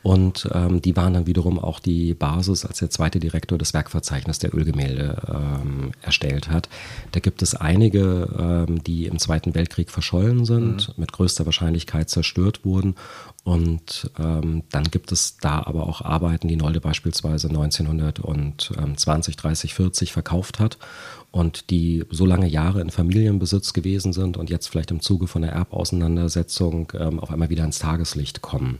Und 0.03 0.49
ähm, 0.51 0.81
die 0.81 0.95
waren 0.95 1.13
dann 1.13 1.27
wiederum 1.27 1.59
auch 1.59 1.79
die 1.79 2.15
Basis, 2.15 2.65
als 2.65 2.79
der 2.79 2.89
zweite 2.89 3.19
Direktor 3.19 3.57
des 3.57 3.73
Werkverzeichnisses 3.73 4.39
der 4.39 4.55
Ölgemälde 4.55 5.21
ähm, 5.27 5.91
erstellt 6.01 6.49
hat. 6.49 6.69
Da 7.11 7.19
gibt 7.19 7.41
es 7.43 7.53
einige, 7.53 8.27
ähm, 8.67 8.83
die 8.83 9.05
im 9.05 9.19
Zweiten 9.19 9.53
Weltkrieg 9.53 9.91
verschollen 9.91 10.45
sind, 10.45 10.87
mhm. 10.89 10.93
mit 10.97 11.11
größter 11.11 11.45
Wahrscheinlichkeit 11.45 12.09
zerstört 12.09 12.65
wurden. 12.65 12.95
Und 13.43 14.09
ähm, 14.19 14.63
dann 14.71 14.85
gibt 14.85 15.11
es 15.11 15.37
da 15.37 15.61
aber 15.63 15.87
auch 15.87 16.01
Arbeiten, 16.01 16.47
die 16.47 16.55
Nolde 16.55 16.81
beispielsweise 16.81 17.49
1920, 17.49 19.35
30, 19.35 19.73
40 19.73 20.11
verkauft 20.11 20.59
hat 20.59 20.77
und 21.31 21.69
die 21.69 22.03
so 22.09 22.25
lange 22.25 22.47
Jahre 22.47 22.81
in 22.81 22.89
Familienbesitz 22.89 23.73
gewesen 23.73 24.13
sind 24.13 24.37
und 24.37 24.49
jetzt 24.49 24.67
vielleicht 24.67 24.91
im 24.91 24.99
Zuge 24.99 25.27
von 25.27 25.43
der 25.43 25.53
Erbauseinandersetzung 25.53 26.91
ähm, 26.99 27.19
auf 27.19 27.31
einmal 27.31 27.49
wieder 27.49 27.65
ins 27.65 27.79
Tageslicht 27.79 28.41
kommen. 28.41 28.77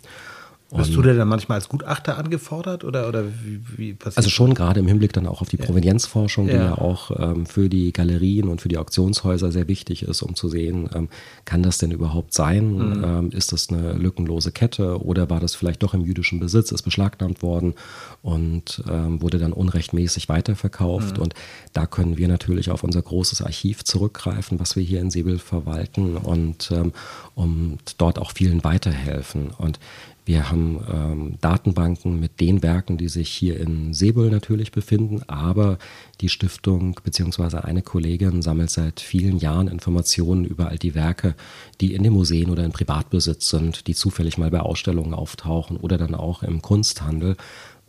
Wirst 0.71 0.95
du 0.95 1.01
denn 1.01 1.17
dann 1.17 1.27
manchmal 1.27 1.57
als 1.57 1.67
Gutachter 1.67 2.17
angefordert 2.17 2.85
oder, 2.85 3.09
oder 3.09 3.25
wie, 3.25 3.61
wie 3.75 3.93
passiert 3.93 4.17
Also 4.17 4.29
schon 4.29 4.53
gerade 4.53 4.79
im 4.79 4.87
Hinblick 4.87 5.11
dann 5.11 5.27
auch 5.27 5.41
auf 5.41 5.49
die 5.49 5.57
ja. 5.57 5.65
Provenienzforschung, 5.65 6.47
die 6.47 6.53
ja, 6.53 6.65
ja 6.65 6.77
auch 6.77 7.11
ähm, 7.19 7.45
für 7.45 7.67
die 7.67 7.91
Galerien 7.91 8.47
und 8.47 8.61
für 8.61 8.69
die 8.69 8.77
Auktionshäuser 8.77 9.51
sehr 9.51 9.67
wichtig 9.67 10.03
ist, 10.03 10.21
um 10.21 10.35
zu 10.35 10.47
sehen, 10.47 10.89
ähm, 10.95 11.09
kann 11.43 11.61
das 11.61 11.77
denn 11.77 11.91
überhaupt 11.91 12.33
sein? 12.33 12.75
Mhm. 12.75 13.03
Ähm, 13.03 13.31
ist 13.31 13.51
das 13.51 13.69
eine 13.69 13.93
lückenlose 13.93 14.53
Kette 14.53 15.03
oder 15.03 15.29
war 15.29 15.41
das 15.41 15.55
vielleicht 15.55 15.83
doch 15.83 15.93
im 15.93 16.05
jüdischen 16.05 16.39
Besitz, 16.39 16.71
ist 16.71 16.83
beschlagnahmt 16.83 17.41
worden 17.41 17.73
und 18.21 18.81
ähm, 18.89 19.21
wurde 19.21 19.39
dann 19.39 19.51
unrechtmäßig 19.51 20.29
weiterverkauft? 20.29 21.17
Mhm. 21.17 21.23
Und 21.23 21.33
da 21.73 21.85
können 21.85 22.17
wir 22.17 22.29
natürlich 22.29 22.71
auf 22.71 22.83
unser 22.83 23.01
großes 23.01 23.41
Archiv 23.41 23.83
zurückgreifen, 23.83 24.59
was 24.59 24.77
wir 24.77 24.83
hier 24.83 25.01
in 25.01 25.11
Säbel 25.11 25.37
verwalten 25.37 26.15
und 26.15 26.71
ähm, 26.71 26.93
um 27.35 27.77
dort 27.97 28.19
auch 28.19 28.31
vielen 28.31 28.63
weiterhelfen. 28.63 29.51
Und 29.57 29.79
wir 30.25 30.51
haben 30.51 30.79
ähm, 30.91 31.37
Datenbanken 31.41 32.19
mit 32.19 32.39
den 32.39 32.61
Werken, 32.61 32.97
die 32.97 33.09
sich 33.09 33.29
hier 33.29 33.59
in 33.59 33.93
Sebel 33.93 34.29
natürlich 34.29 34.71
befinden, 34.71 35.23
aber 35.27 35.79
die 36.21 36.29
Stiftung 36.29 36.99
bzw. 37.03 37.57
eine 37.57 37.81
Kollegin 37.81 38.41
sammelt 38.41 38.69
seit 38.69 38.99
vielen 38.99 39.39
Jahren 39.39 39.67
Informationen 39.67 40.45
über 40.45 40.69
all 40.69 40.77
die 40.77 40.93
Werke, 40.93 41.35
die 41.81 41.95
in 41.95 42.03
den 42.03 42.13
Museen 42.13 42.51
oder 42.51 42.63
in 42.63 42.71
Privatbesitz 42.71 43.49
sind, 43.49 43.87
die 43.87 43.95
zufällig 43.95 44.37
mal 44.37 44.51
bei 44.51 44.59
Ausstellungen 44.59 45.15
auftauchen 45.15 45.77
oder 45.77 45.97
dann 45.97 46.13
auch 46.13 46.43
im 46.43 46.61
Kunsthandel. 46.61 47.35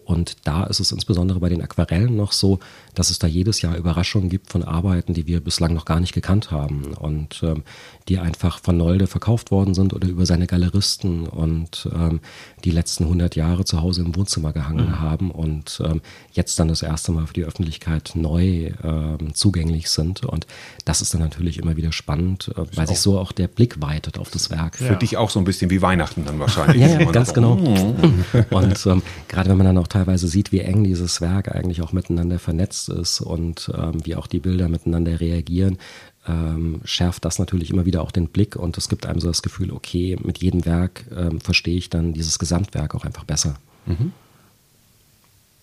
Und 0.05 0.47
da 0.47 0.65
ist 0.65 0.81
es 0.81 0.93
insbesondere 0.93 1.41
bei 1.41 1.49
den 1.49 1.63
Aquarellen 1.63 2.17
noch 2.17 2.33
so, 2.33 2.59
dass 2.95 3.11
es 3.11 3.19
da 3.19 3.27
jedes 3.27 3.63
Jahr 3.63 3.77
Überraschungen 3.77 4.29
gibt 4.29 4.51
von 4.51 4.63
Arbeiten, 4.63 5.15
die 5.15 5.27
wir 5.27 5.41
bislang 5.41 5.75
noch 5.75 5.85
gar 5.85 6.01
nicht 6.01 6.13
gekannt 6.13 6.51
haben 6.51 6.95
und 6.95 7.43
ähm, 7.43 7.63
die 8.09 8.19
einfach 8.19 8.59
von 8.61 8.77
Nolde 8.77 9.07
verkauft 9.07 9.51
worden 9.51 9.75
sind 9.75 9.95
oder 9.95 10.09
über 10.09 10.27
seine 10.27 10.47
Galeristen 10.47 11.27
und 11.27 11.89
ähm, 11.95 12.21
die 12.65 12.71
letzten 12.71 13.05
100 13.05 13.37
Jahre 13.37 13.65
zu 13.65 13.81
Hause 13.81 14.03
im 14.03 14.15
Wohnzimmer 14.17 14.53
gehangen 14.53 14.89
mhm. 14.89 15.01
haben 15.01 15.31
und 15.31 15.81
ähm, 15.85 16.01
jetzt 16.33 16.59
dann 16.59 16.69
das 16.69 16.83
erste 16.83 17.13
Mal 17.13 17.27
für 17.27 17.35
die 17.35 17.45
Öffentlichkeit 17.45 18.13
neu 18.15 18.73
ähm, 18.83 19.35
zugänglich 19.35 19.91
sind. 19.91 20.25
Und 20.25 20.47
das 20.85 21.01
ist 21.03 21.15
dann 21.15 21.21
natürlich 21.21 21.59
immer 21.59 21.77
wieder 21.77 21.93
spannend, 21.93 22.51
äh, 22.57 22.65
weil 22.77 22.89
sich 22.89 23.01
so 23.01 23.19
auch 23.19 23.33
der 23.33 23.49
Blick 23.49 23.81
weitet 23.81 24.19
auf 24.19 24.31
das 24.31 24.51
Werk. 24.51 24.77
Für 24.77 24.85
ja. 24.85 24.95
dich 24.95 25.17
auch 25.17 25.31
so 25.31 25.39
ein 25.39 25.45
bisschen 25.45 25.71
wie 25.71 25.83
Weihnachten 25.83 26.25
dann 26.25 26.39
wahrscheinlich. 26.39 26.83
ja, 26.83 27.01
ja 27.01 27.11
ganz 27.11 27.33
genau. 27.33 27.57
Mhm. 27.57 28.25
Und 28.51 28.87
ähm, 28.87 29.03
gerade 29.29 29.51
wenn 29.51 29.57
man 29.57 29.67
dann 29.67 29.79
auch 29.79 29.89
teilweise 29.93 30.27
sieht, 30.27 30.53
wie 30.53 30.61
eng 30.61 30.85
dieses 30.85 31.21
Werk 31.21 31.55
eigentlich 31.55 31.83
auch 31.83 31.93
miteinander 31.93 32.39
vernetzt 32.39 32.89
ist 32.89 33.21
und 33.21 33.71
ähm, 33.77 34.05
wie 34.05 34.17
auch 34.17 34.27
die 34.27 34.41
Bilder 34.41 34.69
miteinander 34.69 35.21
reagieren, 35.21 35.79
ähm, 36.27 36.81
schärft 36.85 37.25
das 37.25 37.39
natürlich 37.39 37.71
immer 37.71 37.85
wieder 37.85 38.03
auch 38.03 38.11
den 38.11 38.29
Blick 38.29 38.57
und 38.57 38.79
es 38.79 38.89
gibt 38.89 39.07
einem 39.07 39.21
so 39.21 39.29
das 39.29 39.43
Gefühl, 39.43 39.71
okay, 39.71 40.17
mit 40.23 40.39
jedem 40.39 40.65
Werk 40.65 41.05
ähm, 41.15 41.41
verstehe 41.41 41.77
ich 41.77 41.91
dann 41.91 42.13
dieses 42.13 42.39
Gesamtwerk 42.39 42.95
auch 42.95 43.05
einfach 43.05 43.25
besser. 43.25 43.57
Mhm. 43.87 44.13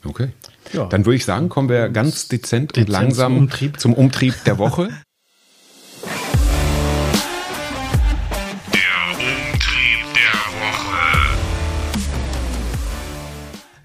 Okay. 0.05 0.30
Ja. 0.73 0.86
Dann 0.86 1.05
würde 1.05 1.15
ich 1.15 1.25
sagen, 1.25 1.49
kommen 1.49 1.67
wir 1.67 1.89
ganz 1.89 2.27
dezent, 2.27 2.71
Dezent 2.71 2.88
und 2.88 2.93
langsam 2.93 3.34
zum 3.34 3.41
Umtrieb. 3.43 3.80
zum 3.80 3.93
Umtrieb 3.93 4.36
der 4.45 4.57
Woche. 4.57 4.89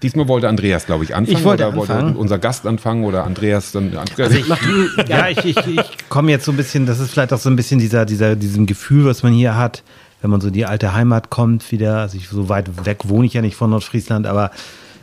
Diesmal 0.05 0.27
wollte 0.27 0.47
Andreas, 0.47 0.85
glaube 0.85 1.03
ich, 1.03 1.15
anfangen. 1.15 1.35
Ich 1.35 1.43
wollte 1.43 1.63
oder 1.67 1.81
anfangen. 1.81 2.05
wollte 2.09 2.19
unser 2.19 2.37
Gast 2.37 2.67
anfangen 2.67 3.05
oder 3.05 3.23
Andreas 3.23 3.71
dann. 3.71 3.91
Also 3.97 4.37
ich, 4.37 4.47
ja, 5.07 5.29
ich, 5.29 5.43
ich, 5.43 5.57
ich 5.57 6.09
komme 6.09 6.29
jetzt 6.29 6.45
so 6.45 6.51
ein 6.51 6.57
bisschen, 6.57 6.85
das 6.85 6.99
ist 6.99 7.09
vielleicht 7.09 7.33
auch 7.33 7.39
so 7.39 7.49
ein 7.49 7.55
bisschen 7.55 7.79
dieser, 7.79 8.05
dieser, 8.05 8.35
diesem 8.35 8.67
Gefühl, 8.67 9.05
was 9.05 9.23
man 9.23 9.33
hier 9.33 9.55
hat, 9.57 9.81
wenn 10.21 10.29
man 10.29 10.41
so 10.41 10.49
in 10.49 10.53
die 10.53 10.67
alte 10.67 10.93
Heimat 10.93 11.31
kommt 11.31 11.71
wieder. 11.71 12.01
Also 12.01 12.17
ich, 12.17 12.29
so 12.29 12.49
weit 12.49 12.85
weg 12.85 13.09
wohne 13.09 13.25
ich 13.25 13.33
ja 13.33 13.41
nicht 13.41 13.55
von 13.55 13.71
Nordfriesland, 13.71 14.27
aber 14.27 14.51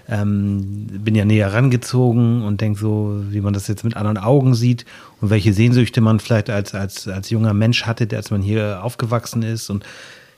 ähm, 0.08 0.86
bin 0.86 1.16
ja 1.16 1.24
näher 1.24 1.52
rangezogen 1.52 2.44
und 2.44 2.60
denke 2.60 2.78
so, 2.78 3.24
wie 3.30 3.40
man 3.40 3.54
das 3.54 3.66
jetzt 3.66 3.82
mit 3.82 3.96
anderen 3.96 4.18
Augen 4.18 4.54
sieht 4.54 4.86
und 5.20 5.30
welche 5.30 5.52
Sehnsüchte 5.52 6.00
man 6.00 6.20
vielleicht 6.20 6.48
als, 6.48 6.76
als, 6.76 7.08
als 7.08 7.28
junger 7.28 7.54
Mensch 7.54 7.86
hatte, 7.86 8.06
als 8.16 8.30
man 8.30 8.40
hier 8.40 8.84
aufgewachsen 8.84 9.42
ist 9.42 9.68
und 9.68 9.84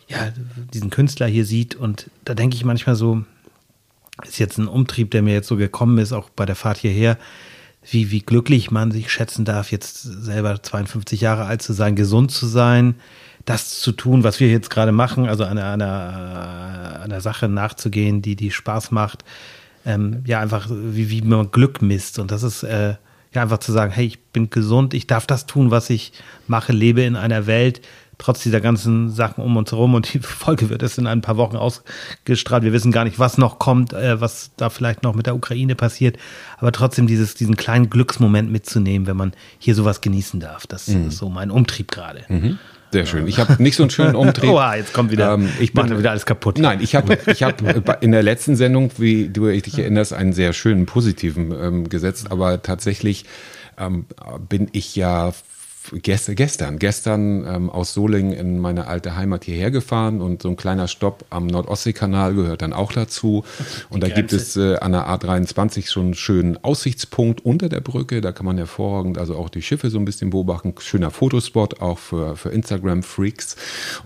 ja, 0.09 0.33
diesen 0.73 0.89
Künstler 0.89 1.27
hier 1.27 1.45
sieht. 1.45 1.75
Und 1.75 2.09
da 2.25 2.33
denke 2.33 2.57
ich 2.57 2.65
manchmal 2.65 2.95
so, 2.95 3.25
ist 4.23 4.39
jetzt 4.39 4.59
ein 4.59 4.69
Umtrieb, 4.69 5.11
der 5.11 5.23
mir 5.23 5.35
jetzt 5.35 5.49
so 5.49 5.57
gekommen 5.57 5.99
ist, 5.99 6.13
auch 6.13 6.31
bei 6.31 6.47
der 6.47 6.57
Fahrt 6.57 6.79
hierher, 6.79 7.19
wie, 7.91 8.11
wie 8.11 8.21
glücklich 8.21 8.71
man 8.71 8.91
sich 8.91 9.13
schätzen 9.13 9.45
darf, 9.45 9.71
jetzt 9.71 10.03
selber 10.03 10.63
52 10.63 11.21
Jahre 11.21 11.45
alt 11.45 11.63
zu 11.63 11.73
sein, 11.73 11.97
gesund 11.97 12.31
zu 12.31 12.47
sein, 12.47 12.95
das 13.45 13.81
zu 13.81 13.93
tun, 13.93 14.25
was 14.25 14.41
wir 14.41 14.49
jetzt 14.49 14.71
gerade 14.71 14.93
machen, 14.93 15.29
also 15.29 15.45
einer, 15.45 15.71
einer, 15.71 17.01
einer 17.03 17.21
Sache 17.21 17.49
nachzugehen, 17.49 18.23
die, 18.23 18.37
die 18.37 18.51
Spaß 18.51 18.91
macht. 18.91 19.25
Ähm, 19.85 20.23
ja, 20.25 20.41
einfach, 20.41 20.69
wie, 20.71 21.11
wie 21.11 21.21
man 21.21 21.51
Glück 21.51 21.83
misst. 21.83 22.19
Und 22.19 22.31
das 22.31 22.43
ist, 22.43 22.63
äh, 22.63 22.95
ja, 23.35 23.43
einfach 23.43 23.59
zu 23.59 23.73
sagen, 23.73 23.93
hey, 23.93 24.07
ich 24.07 24.23
bin 24.27 24.49
gesund, 24.49 24.95
ich 24.95 25.07
darf 25.07 25.27
das 25.27 25.45
tun, 25.45 25.71
was 25.71 25.91
ich 25.91 26.13
mache, 26.47 26.73
lebe 26.73 27.03
in 27.03 27.17
einer 27.17 27.47
Welt, 27.47 27.83
trotz 28.19 28.43
dieser 28.43 28.61
ganzen 28.61 29.11
Sachen 29.11 29.43
um 29.43 29.57
uns 29.57 29.73
herum. 29.73 29.95
Und 29.95 30.13
die 30.13 30.19
Folge 30.21 30.71
wird 30.71 30.83
es 30.83 30.99
in 30.99 31.07
ein 31.07 31.21
paar 31.21 31.37
Wochen 31.37 31.57
ausgestrahlt. 31.57 32.63
Wir 32.63 32.73
wissen 32.73 32.93
gar 32.93 33.05
nicht, 33.05 33.19
was 33.19 33.39
noch 33.39 33.59
kommt, 33.59 33.93
äh, 33.93 34.21
was 34.21 34.51
da 34.57 34.71
vielleicht 34.71 35.03
noch 35.03 35.15
mit 35.15 35.27
der 35.27 35.35
Ukraine 35.35 35.75
passiert. 35.75 36.17
Aber 36.59 36.73
trotzdem 36.73 37.07
dieses, 37.07 37.35
diesen 37.35 37.57
kleinen 37.57 37.91
Glücksmoment 37.91 38.51
mitzunehmen, 38.51 39.07
wenn 39.07 39.17
man 39.17 39.33
hier 39.59 39.75
sowas 39.75 40.01
genießen 40.01 40.41
darf. 40.41 40.67
Das 40.67 40.89
ist 40.89 41.19
so 41.19 41.29
mein 41.29 41.51
Umtrieb 41.51 41.91
gerade. 41.91 42.25
Sehr 42.95 43.07
schön. 43.07 43.27
Ich 43.27 43.41
habe 43.41 43.61
nicht 43.61 43.75
so 43.75 43.83
einen 43.83 43.91
schönen 43.91 44.15
Umtrieb. 44.15 44.51
Oha, 44.51 44.77
jetzt 44.77 44.93
kommt 44.93 45.11
wieder, 45.11 45.35
Ähm, 45.35 45.49
ich 45.59 45.77
er 45.77 45.99
wieder 45.99 46.13
alles 46.13 46.27
kaputt. 46.27 46.59
Nein, 46.59 46.81
ich 46.81 46.95
habe 46.95 47.19
ich 47.27 47.43
hab 47.43 47.61
in 48.05 48.13
der 48.13 48.23
letzten 48.23 48.55
Sendung, 48.55 48.93
wie 48.99 49.29
du 49.29 49.51
dich 49.51 49.77
erinnerst, 49.77 50.13
einen 50.13 50.33
sehr 50.33 50.53
schönen 50.53 50.87
positiven 50.87 51.51
ähm, 51.51 51.89
gesetzt, 51.89 52.31
aber 52.31 52.63
tatsächlich 52.63 53.25
ähm, 53.79 54.07
bin 54.49 54.69
ich 54.71 54.95
ja 54.95 55.33
gest 55.93 56.31
gestern, 56.35 56.79
gestern 56.79 57.47
ähm, 57.47 57.71
aus 57.71 57.95
Solingen 57.95 58.33
in 58.33 58.59
meine 58.59 58.87
alte 58.87 59.17
Heimat 59.17 59.45
hierher 59.45 59.71
gefahren 59.71 60.21
und 60.21 60.43
so 60.43 60.49
ein 60.49 60.57
kleiner 60.57 60.89
Stopp 60.89 61.25
am 61.31 61.47
Nordostseekanal 61.47 62.35
gehört 62.35 62.63
dann 62.63 62.73
auch 62.73 62.93
dazu. 62.93 63.45
Und 63.91 64.03
da 64.03 64.09
gibt 64.09 64.33
es 64.33 64.57
äh, 64.57 64.77
an 64.77 64.93
der 64.93 65.09
A23 65.09 65.89
schon 65.89 66.05
einen 66.05 66.15
schönen 66.15 66.63
Aussichtspunkt 66.63 67.45
unter 67.45 67.69
der 67.69 67.81
Brücke. 67.81 68.21
Da 68.21 68.33
kann 68.33 68.47
man 68.47 68.57
hervorragend 68.57 69.19
also 69.19 69.37
auch 69.37 69.49
die 69.49 69.63
Schiffe 69.63 69.91
so 69.91 69.99
ein 69.99 70.05
bisschen 70.05 70.31
beobachten. 70.31 70.75
Schöner 70.79 71.11
Fotospot 71.11 71.81
auch 71.81 71.99
für, 71.99 72.37
für 72.37 72.51
Instagram-Freaks. 72.51 73.57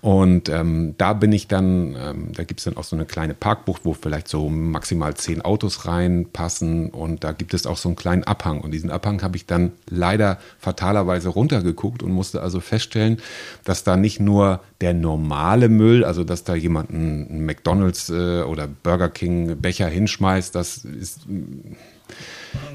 Und 0.01 0.49
ähm, 0.49 0.95
da 0.99 1.13
bin 1.13 1.33
ich 1.33 1.49
dann, 1.49 1.97
ähm, 1.97 2.33
da 2.35 2.45
gibt 2.45 2.61
es 2.61 2.65
dann 2.65 2.77
auch 2.77 2.85
so 2.85 2.97
eine 2.97 3.05
kleine 3.05 3.35
Parkbucht, 3.35 3.85
wo 3.85 3.95
vielleicht 3.95 4.29
so 4.29 4.49
maximal 4.49 5.15
zehn 5.15 5.43
Autos 5.43 5.87
reinpassen. 5.87 6.91
Und 6.91 7.25
da 7.25 7.33
gibt 7.33 7.55
es 7.55 7.67
auch 7.67 7.77
so 7.77 7.89
einen 7.89 7.97
kleinen 7.97 8.25
Abhang. 8.25 8.61
Und 8.61 8.73
diesen 8.73 8.91
Abhang 8.91 9.23
habe 9.23 9.37
ich 9.37 9.47
dann 9.47 9.73
leider 9.89 10.39
fatalerweise 10.59 11.29
runtergeguckt 11.69 12.03
und 12.03 12.13
musste 12.13 12.43
also 12.43 12.61
feststellen, 12.61 13.19
dass 13.65 13.85
da 13.85 13.97
nicht 13.97 14.21
nur 14.21 14.61
der 14.81 14.95
normale 14.95 15.69
Müll, 15.69 16.05
also 16.05 16.25
dass 16.25 16.45
da 16.45 16.55
jemand 16.55 16.91
einen 16.91 17.29
einen 17.29 17.47
McDonalds 17.47 18.11
äh, 18.11 18.43
oder 18.43 18.69
Burger 18.69 19.09
King 19.09 19.61
Becher 19.61 19.89
hinschmeißt, 19.89 20.55
das 20.55 20.85
ist 20.85 21.27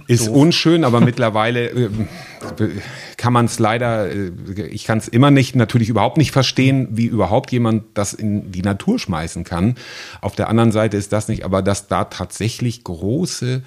ist 0.08 0.28
unschön, 0.28 0.84
aber 0.84 1.00
mittlerweile 1.02 1.70
äh, 1.70 1.90
kann 3.18 3.34
man 3.34 3.46
es 3.46 3.60
leider, 3.60 4.12
äh, 4.12 4.32
ich 4.70 4.84
kann 4.84 4.98
es 4.98 5.08
immer 5.08 5.32
nicht, 5.32 5.56
natürlich 5.56 5.90
überhaupt 5.90 6.18
nicht 6.18 6.32
verstehen, 6.32 6.90
wie 6.92 7.06
überhaupt 7.06 7.52
jemand 7.52 7.84
das 7.94 8.14
in 8.14 8.52
die 8.52 8.62
Natur 8.62 9.00
schmeißen 9.00 9.44
kann. 9.44 9.76
Auf 10.22 10.36
der 10.36 10.50
anderen 10.50 10.72
Seite 10.72 10.98
ist 10.98 11.14
das 11.14 11.28
nicht, 11.28 11.46
aber 11.46 11.62
dass 11.62 11.88
da 11.88 12.06
tatsächlich 12.06 12.84
große, 12.84 13.62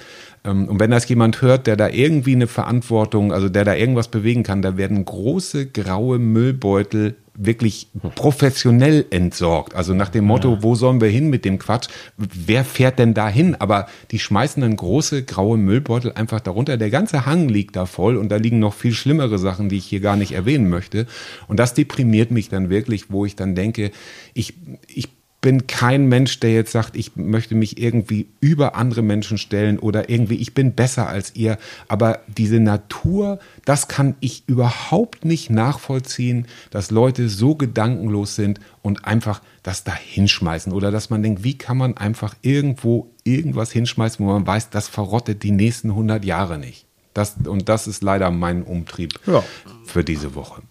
ähm, 0.45 0.69
und 0.69 0.81
wenn 0.81 0.91
das 0.91 1.09
jemand 1.09 1.43
hört, 1.43 1.67
der 1.67 1.77
da 1.77 1.89
irgendwie 1.89 2.35
eine 2.35 2.47
Verantwortung, 2.47 3.33
also 3.33 3.49
der 3.49 3.65
da 3.65 3.75
irgendwas 3.75 4.09
bewegen 4.09 4.43
kann, 4.43 4.63
da 4.63 4.77
werden 4.77 5.05
große 5.05 5.67
graue 5.67 6.19
Müllbeutel 6.19 7.17
wirklich 7.37 7.89
professionell 8.15 9.07
entsorgt. 9.11 9.75
Also 9.75 9.95
nach 9.95 10.09
dem 10.09 10.25
Motto, 10.25 10.63
wo 10.63 10.75
sollen 10.75 11.01
wir 11.01 11.09
hin 11.09 11.31
mit 11.31 11.45
dem 11.45 11.59
Quatsch? 11.59 11.89
Wer 12.17 12.65
fährt 12.65 12.99
denn 12.99 13.15
da 13.15 13.29
hin? 13.29 13.55
Aber 13.55 13.87
die 14.11 14.19
schmeißen 14.19 14.61
dann 14.61 14.77
große 14.77 15.25
graue 15.25 15.59
Müllbeutel 15.59 16.13
einfach 16.13 16.41
darunter. 16.41 16.77
Der 16.77 16.91
ganze 16.91 17.27
Hang 17.27 17.49
liegt 17.49 17.77
da 17.77 17.87
voll 17.87 18.17
und 18.17 18.31
da 18.31 18.37
liegen 18.37 18.59
noch 18.59 18.75
viel 18.75 18.93
schlimmere 18.93 19.39
Sachen, 19.39 19.69
die 19.69 19.77
ich 19.77 19.87
hier 19.87 20.01
gar 20.01 20.17
nicht 20.17 20.33
erwähnen 20.33 20.69
möchte. 20.69 21.07
Und 21.49 21.59
das 21.59 21.75
deprimiert 21.75 22.31
mich 22.31 22.49
dann 22.49 22.71
wirklich, 22.71 23.11
wo 23.11 23.25
ich 23.27 23.37
dann 23.37 23.55
denke, 23.55 23.91
ich, 24.35 24.55
ich 24.87 25.16
bin 25.47 25.69
kein 25.69 26.07
Mensch, 26.07 26.41
der 26.41 26.53
jetzt 26.53 26.73
sagt, 26.73 26.97
ich 26.97 27.15
möchte 27.15 27.55
mich 27.55 27.81
irgendwie 27.81 28.27
über 28.41 28.75
andere 28.75 29.03
Menschen 29.03 29.39
stellen 29.39 29.79
oder 29.79 30.11
irgendwie, 30.11 30.35
ich 30.35 30.55
bin 30.55 30.73
besser 30.73 31.07
als 31.07 31.37
ihr. 31.37 31.57
Aber 31.87 32.19
diese 32.27 32.59
Natur, 32.59 33.39
das 33.65 33.87
kann 33.87 34.17
ich 34.19 34.43
überhaupt 34.49 35.25
nicht 35.25 35.49
nachvollziehen, 35.49 36.49
dass 36.71 36.91
Leute 36.91 37.29
so 37.29 37.55
gedankenlos 37.55 38.35
sind 38.35 38.59
und 38.83 39.05
einfach 39.05 39.41
das 39.63 39.85
da 39.85 39.95
hinschmeißen. 39.95 40.73
Oder 40.73 40.91
dass 40.91 41.11
man 41.11 41.23
denkt, 41.23 41.45
wie 41.45 41.57
kann 41.57 41.77
man 41.77 41.97
einfach 41.97 42.35
irgendwo 42.43 43.13
irgendwas 43.23 43.71
hinschmeißen, 43.71 44.27
wo 44.27 44.33
man 44.33 44.45
weiß, 44.49 44.71
das 44.71 44.89
verrottet 44.89 45.45
die 45.45 45.53
nächsten 45.53 45.91
100 45.91 46.25
Jahre 46.25 46.59
nicht. 46.59 46.87
Das, 47.15 47.37
und 47.47 47.69
das 47.69 47.87
ist 47.87 48.03
leider 48.03 48.33
mein 48.33 48.65
Umtrieb 48.65 49.21
Ja. 49.29 49.45
für 49.85 50.03
diese 50.03 50.35
Woche. 50.35 50.63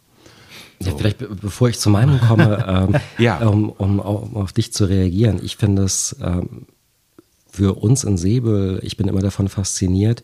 Ja, 0.86 0.94
vielleicht 0.98 1.18
be- 1.20 1.30
bevor 1.40 1.70
ich 1.70 1.80
zu 1.80 1.90
meinem 1.90 2.20
komme, 2.20 2.66
ähm, 2.94 2.96
Ja. 3.24 3.38
um, 3.48 3.70
um, 3.70 4.00
au- 4.00 4.30
auf 4.34 4.54
dich 4.54 4.74
zu 4.74 4.86
reagieren. 4.86 5.40
Ich 5.44 5.58
finde 5.58 5.84
es 5.84 6.16
ähm, 6.22 6.66
für 7.50 7.76
uns 7.82 8.04
in 8.04 8.18
Säbel, 8.18 8.80
ich 8.84 8.98
bin 8.98 9.08
immer 9.08 9.22
davon 9.22 9.48
fasziniert, 9.48 10.24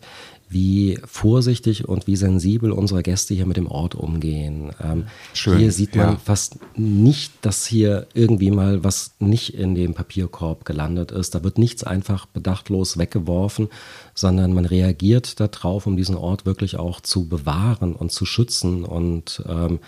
wie 0.50 0.98
vorsichtig 1.06 1.88
und 1.88 2.06
wie 2.06 2.14
sensibel 2.14 2.72
unsere 2.72 3.02
Gäste 3.02 3.32
hier 3.32 3.46
mit 3.46 3.56
dem 3.56 3.68
Ort 3.68 3.94
umgehen. 3.94 4.70
Ähm, 4.84 5.04
Schön, 5.32 5.56
hier 5.56 5.72
sieht 5.72 5.96
man 5.96 6.10
ja. 6.10 6.16
fast 6.22 6.58
nicht, 6.76 7.32
dass 7.40 7.64
hier 7.64 8.06
irgendwie 8.12 8.50
mal 8.50 8.84
was 8.84 9.14
nicht 9.18 9.54
in 9.54 9.74
dem 9.74 9.94
Papierkorb 9.94 10.66
gelandet 10.66 11.10
ist. 11.10 11.34
Da 11.34 11.42
wird 11.42 11.56
nichts 11.56 11.84
einfach 11.84 12.26
bedachtlos 12.26 12.98
weggeworfen, 12.98 13.68
sondern 14.14 14.52
man 14.52 14.66
reagiert 14.66 15.40
darauf, 15.40 15.86
um 15.86 15.96
diesen 15.96 16.16
Ort 16.16 16.44
wirklich 16.44 16.76
auch 16.76 17.00
zu 17.00 17.26
bewahren 17.30 17.94
und 17.94 18.12
zu 18.12 18.26
schützen. 18.26 18.84
Und 18.84 19.42
ähm, 19.48 19.78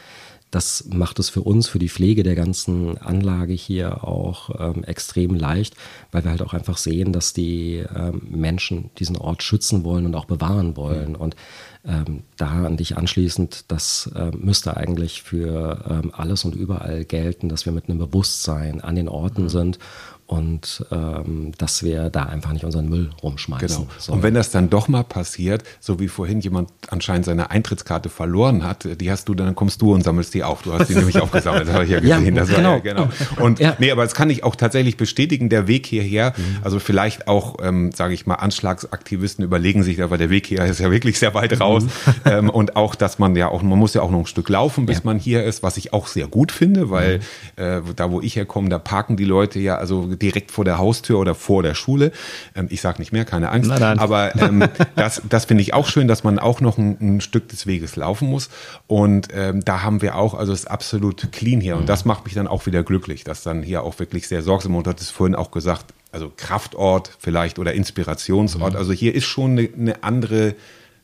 das 0.54 0.84
macht 0.88 1.18
es 1.18 1.30
für 1.30 1.40
uns, 1.42 1.66
für 1.66 1.80
die 1.80 1.88
Pflege 1.88 2.22
der 2.22 2.36
ganzen 2.36 2.96
Anlage 2.98 3.52
hier 3.52 4.04
auch 4.04 4.50
ähm, 4.60 4.84
extrem 4.84 5.34
leicht, 5.34 5.74
weil 6.12 6.22
wir 6.22 6.30
halt 6.30 6.42
auch 6.42 6.54
einfach 6.54 6.76
sehen, 6.76 7.12
dass 7.12 7.32
die 7.32 7.84
ähm, 7.94 8.22
Menschen 8.30 8.90
diesen 8.98 9.16
Ort 9.16 9.42
schützen 9.42 9.82
wollen 9.82 10.06
und 10.06 10.14
auch 10.14 10.26
bewahren 10.26 10.76
wollen. 10.76 11.16
Und 11.16 11.34
ähm, 11.84 12.22
da 12.36 12.66
an 12.66 12.76
dich 12.76 12.96
anschließend, 12.96 13.64
das 13.66 14.08
ähm, 14.14 14.42
müsste 14.42 14.76
eigentlich 14.76 15.22
für 15.22 15.84
ähm, 15.90 16.12
alles 16.14 16.44
und 16.44 16.54
überall 16.54 17.04
gelten, 17.04 17.48
dass 17.48 17.66
wir 17.66 17.72
mit 17.72 17.88
einem 17.88 17.98
Bewusstsein 17.98 18.80
an 18.80 18.94
den 18.94 19.08
Orten 19.08 19.48
sind 19.48 19.80
und 20.34 20.84
ähm, 20.90 21.52
dass 21.58 21.82
wir 21.82 22.10
da 22.10 22.24
einfach 22.24 22.52
nicht 22.52 22.64
unseren 22.64 22.88
Müll 22.88 23.10
rumschmeißen. 23.22 23.68
Genau. 23.68 23.86
sollen. 23.98 24.18
Und 24.18 24.22
wenn 24.24 24.34
das 24.34 24.50
dann 24.50 24.68
doch 24.70 24.88
mal 24.88 25.04
passiert, 25.04 25.62
so 25.80 26.00
wie 26.00 26.08
vorhin 26.08 26.40
jemand 26.40 26.70
anscheinend 26.88 27.24
seine 27.26 27.50
Eintrittskarte 27.50 28.08
verloren 28.08 28.64
hat, 28.64 28.88
die 29.00 29.10
hast 29.10 29.28
du, 29.28 29.34
dann 29.34 29.54
kommst 29.54 29.80
du 29.82 29.92
und 29.94 30.02
sammelst 30.02 30.34
die 30.34 30.42
auf. 30.42 30.62
Du 30.62 30.72
hast 30.72 30.88
die 30.88 30.94
nämlich 30.96 31.20
aufgesammelt, 31.20 31.68
das 31.68 31.74
habe 31.74 31.84
ich 31.84 31.90
ja 31.90 32.00
Ja, 32.00 32.18
gesehen. 32.18 32.36
war 32.36 32.46
genau. 32.46 32.72
ja, 32.74 32.78
genau. 32.78 33.08
Und 33.40 33.60
Ja. 33.60 33.76
nee, 33.78 33.90
aber 33.90 34.02
das 34.02 34.14
kann 34.14 34.28
ich 34.30 34.42
auch 34.44 34.56
tatsächlich 34.56 34.96
bestätigen, 34.96 35.48
der 35.48 35.68
Weg 35.68 35.86
hierher, 35.86 36.34
also 36.62 36.78
vielleicht 36.80 37.28
auch, 37.28 37.56
ähm, 37.62 37.92
sage 37.92 38.14
ich 38.14 38.26
mal, 38.26 38.34
Anschlagsaktivisten 38.36 39.44
überlegen 39.44 39.82
sich, 39.82 40.02
aber 40.02 40.18
der 40.18 40.30
Weg 40.30 40.46
hier 40.46 40.64
ist 40.64 40.80
ja 40.80 40.90
wirklich 40.90 41.18
sehr 41.18 41.34
weit 41.34 41.60
raus. 41.60 41.84
ähm, 42.24 42.50
und 42.50 42.76
auch, 42.76 42.94
dass 42.94 43.18
man 43.18 43.36
ja 43.36 43.48
auch, 43.48 43.62
man 43.62 43.78
muss 43.78 43.94
ja 43.94 44.02
auch 44.02 44.10
noch 44.10 44.20
ein 44.20 44.26
Stück 44.26 44.48
laufen, 44.48 44.86
bis 44.86 44.96
Ja. 44.98 45.02
man 45.04 45.18
hier 45.18 45.44
ist, 45.44 45.62
was 45.62 45.76
ich 45.76 45.92
auch 45.92 46.06
sehr 46.08 46.26
gut 46.26 46.50
finde, 46.52 46.90
weil 46.90 47.20
äh, 47.56 47.80
da, 47.96 48.10
wo 48.10 48.20
ich 48.20 48.36
herkomme, 48.36 48.68
da 48.68 48.78
parken 48.78 49.16
die 49.16 49.24
Leute 49.24 49.58
ja 49.60 49.76
also 49.76 50.08
direkt 50.24 50.50
vor 50.50 50.64
der 50.64 50.78
Haustür 50.78 51.18
oder 51.18 51.34
vor 51.34 51.62
der 51.62 51.74
Schule. 51.74 52.10
Ähm, 52.54 52.66
ich 52.70 52.80
sage 52.80 52.98
nicht 52.98 53.12
mehr, 53.12 53.24
keine 53.24 53.50
Angst. 53.50 53.70
Aber 53.70 54.34
ähm, 54.36 54.64
das, 54.96 55.22
das 55.28 55.44
finde 55.44 55.62
ich 55.62 55.74
auch 55.74 55.86
schön, 55.86 56.08
dass 56.08 56.24
man 56.24 56.38
auch 56.38 56.60
noch 56.60 56.78
ein, 56.78 56.96
ein 57.00 57.20
Stück 57.20 57.48
des 57.48 57.66
Weges 57.66 57.96
laufen 57.96 58.28
muss. 58.28 58.48
Und 58.86 59.28
ähm, 59.34 59.64
da 59.64 59.82
haben 59.82 60.02
wir 60.02 60.16
auch, 60.16 60.34
also 60.34 60.52
es 60.52 60.60
ist 60.60 60.70
absolut 60.70 61.30
clean 61.32 61.60
hier. 61.60 61.76
Und 61.76 61.88
das 61.88 62.04
macht 62.04 62.24
mich 62.24 62.34
dann 62.34 62.48
auch 62.48 62.66
wieder 62.66 62.82
glücklich, 62.82 63.24
dass 63.24 63.42
dann 63.42 63.62
hier 63.62 63.82
auch 63.82 63.98
wirklich 63.98 64.26
sehr 64.26 64.42
sorgsam, 64.42 64.74
und 64.74 64.86
du 64.86 64.90
hattest 64.90 65.12
vorhin 65.12 65.34
auch 65.34 65.50
gesagt, 65.50 65.92
also 66.10 66.32
Kraftort 66.34 67.10
vielleicht 67.18 67.58
oder 67.58 67.74
Inspirationsort. 67.74 68.72
Mhm. 68.72 68.78
Also 68.78 68.92
hier 68.92 69.14
ist 69.14 69.24
schon 69.24 69.52
eine, 69.52 69.68
eine 69.76 70.04
andere 70.04 70.54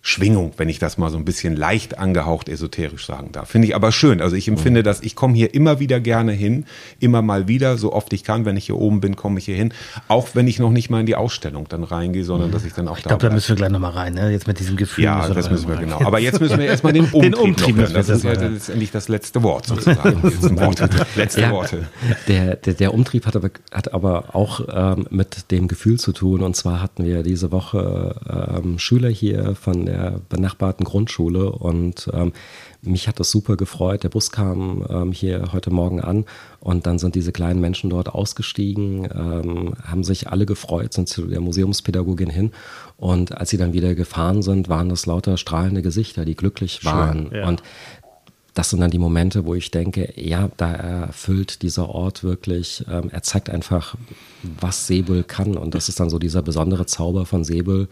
Schwingung, 0.03 0.53
wenn 0.57 0.71
ich 0.71 0.79
das 0.79 0.97
mal 0.97 1.11
so 1.11 1.19
ein 1.19 1.27
bisschen 1.27 1.57
leicht 1.57 1.99
angehaucht 1.99 2.49
esoterisch 2.49 3.05
sagen 3.05 3.33
darf. 3.33 3.51
Finde 3.51 3.69
ich 3.69 3.75
aber 3.75 3.93
schön. 3.93 4.23
Also 4.23 4.35
ich 4.35 4.49
empfinde, 4.49 4.83
dass 4.83 5.03
ich 5.03 5.15
komme 5.15 5.35
hier 5.35 5.53
immer 5.53 5.79
wieder 5.79 6.01
gerne 6.01 6.33
hin, 6.33 6.65
immer 7.01 7.21
mal 7.21 7.49
wieder, 7.49 7.77
so 7.77 7.93
oft 7.93 8.11
ich 8.15 8.25
kann. 8.25 8.47
Wenn 8.47 8.57
ich 8.57 8.65
hier 8.65 8.77
oben 8.77 9.01
bin, 9.01 9.15
komme 9.15 9.39
ich 9.39 9.45
hier 9.45 9.57
hin. 9.57 9.75
Auch 10.09 10.29
wenn 10.33 10.49
ich 10.49 10.59
noch 10.59 10.71
nicht 10.71 10.89
mal 10.89 11.01
in 11.01 11.07
die 11.07 11.17
Ausstellung 11.17 11.67
dann 11.69 11.85
reingehe, 11.85 12.25
sondern 12.25 12.51
dass 12.51 12.65
ich 12.65 12.73
dann 12.73 12.89
auch 12.89 12.97
Ich 12.97 13.05
glaube, 13.05 13.29
da 13.29 13.33
müssen 13.33 13.51
wir 13.51 13.57
gleich 13.57 13.71
nochmal 13.71 13.91
rein, 13.91 14.15
ne? 14.15 14.31
Jetzt 14.31 14.47
mit 14.47 14.59
diesem 14.59 14.77
Gefühl. 14.79 15.05
Ja, 15.05 15.19
müssen 15.19 15.35
das 15.35 15.51
müssen 15.51 15.69
wir 15.69 15.77
genau. 15.77 16.01
Aber 16.01 16.19
jetzt 16.19 16.41
müssen 16.41 16.59
wir 16.59 16.65
erstmal 16.65 16.95
den 16.95 17.05
Umtrieb, 17.05 17.23
Den 17.23 17.35
Umtrieb 17.35 17.77
noch 17.77 17.83
hören. 17.83 17.93
Das 17.93 18.09
ist 18.09 18.25
ja 18.25 18.33
letztendlich 18.33 18.91
das 18.91 19.09
letzte 19.09 19.43
Wort 19.43 19.67
sozusagen. 19.67 20.23
Jetzt 20.31 20.45
ein 20.45 20.59
Wort, 20.59 20.81
letzte 21.15 21.43
Ja, 21.43 21.51
Worte. 21.51 21.89
Der, 22.27 22.57
der, 22.57 22.73
der 22.73 22.95
Umtrieb 22.95 23.27
hat 23.27 23.37
aber, 23.37 23.51
hat 23.71 23.93
aber 23.93 24.35
auch 24.35 24.63
ähm, 24.73 25.07
mit 25.11 25.51
dem 25.51 25.69
Gefühl 25.69 25.99
zu 25.99 26.13
tun. 26.13 26.41
Und 26.41 26.57
zwar 26.57 26.81
hatten 26.81 27.05
wir 27.05 27.23
diese 27.23 27.53
Woche 27.53 28.15
ähm, 28.57 28.79
Schüler 28.79 29.11
hier 29.11 29.55
von 29.55 29.90
der 29.91 30.21
benachbarten 30.29 30.85
Grundschule 30.85 31.51
und 31.51 32.09
ähm, 32.13 32.33
mich 32.83 33.09
hat 33.09 33.21
das 33.21 33.31
super 33.31 33.57
gefreut. 33.57 34.05
Der 34.05 34.09
Bus 34.09 34.31
kam 34.31 34.85
ähm, 34.89 35.13
hier 35.13 35.53
heute 35.53 35.71
Morgen 35.71 36.01
an 36.01 36.25
und 36.61 36.87
dann 36.87 36.99
sind 36.99 37.15
diese 37.15 37.33
kleinen 37.33 37.61
Menschen 37.61 37.91
dort 37.91 38.09
ausgestiegen, 38.09 39.05
ähm, 39.05 39.75
haben 39.85 40.05
sich 40.05 40.29
alle 40.29 40.47
gefreut, 40.47 40.93
sind 40.93 41.09
zu 41.09 41.27
der 41.27 41.41
Museumspädagogin 41.41 42.31
hin 42.31 42.53
und 42.97 43.37
als 43.37 43.51
sie 43.51 43.59
dann 43.59 43.73
wieder 43.73 43.95
gefahren 43.95 44.43
sind, 44.43 44.69
waren 44.69 44.89
das 44.89 45.07
lauter 45.07 45.37
strahlende 45.37 45.83
Gesichter, 45.83 46.25
die 46.25 46.37
glücklich 46.37 46.85
waren. 46.85 47.31
ja. 47.35 47.47
Und 47.47 47.63
das 48.55 48.71
sind 48.71 48.81
dann 48.81 48.91
die 48.91 48.99
Momente, 48.99 49.47
wo 49.47 49.55
ich 49.55 49.71
denke, 49.71 50.13
ja, 50.17 50.51
da 50.57 50.73
erfüllt 50.73 51.63
dieser 51.63 51.89
Ort 51.89 52.25
wirklich, 52.25 52.85
ähm, 52.91 53.09
er 53.11 53.23
zeigt 53.23 53.49
einfach, 53.49 53.95
was 54.43 54.87
Sebel 54.87 55.23
kann. 55.23 55.57
Und 55.57 55.75
das 55.75 55.89
ist 55.89 56.01
dann 56.01 56.11
so 56.11 56.19
dieser 56.19 56.43
besondere 56.43 56.87
Zauber 56.87 57.27
von 57.27 57.45
Sebel. 57.45 57.89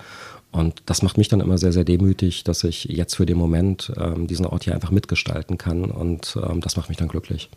Und 0.51 0.83
das 0.87 1.03
macht 1.03 1.19
mich 1.19 1.29
dann 1.29 1.41
immer 1.41 1.59
sehr, 1.59 1.73
sehr 1.73 1.85
demütig, 1.85 2.43
dass 2.43 2.65
ich 2.65 2.85
jetzt 2.85 3.17
für 3.17 3.27
den 3.27 3.37
Moment 3.37 3.93
ähm, 4.01 4.27
diesen 4.27 4.47
Ort 4.47 4.65
hier 4.65 4.75
einfach 4.75 4.91
mitgestalten 4.91 5.59
kann. 5.59 5.85
Und 5.85 6.39
ähm, 6.43 6.63
das 6.63 6.77
macht 6.77 6.89
mich 6.89 6.97
dann 6.97 7.09
glücklich. 7.09 7.51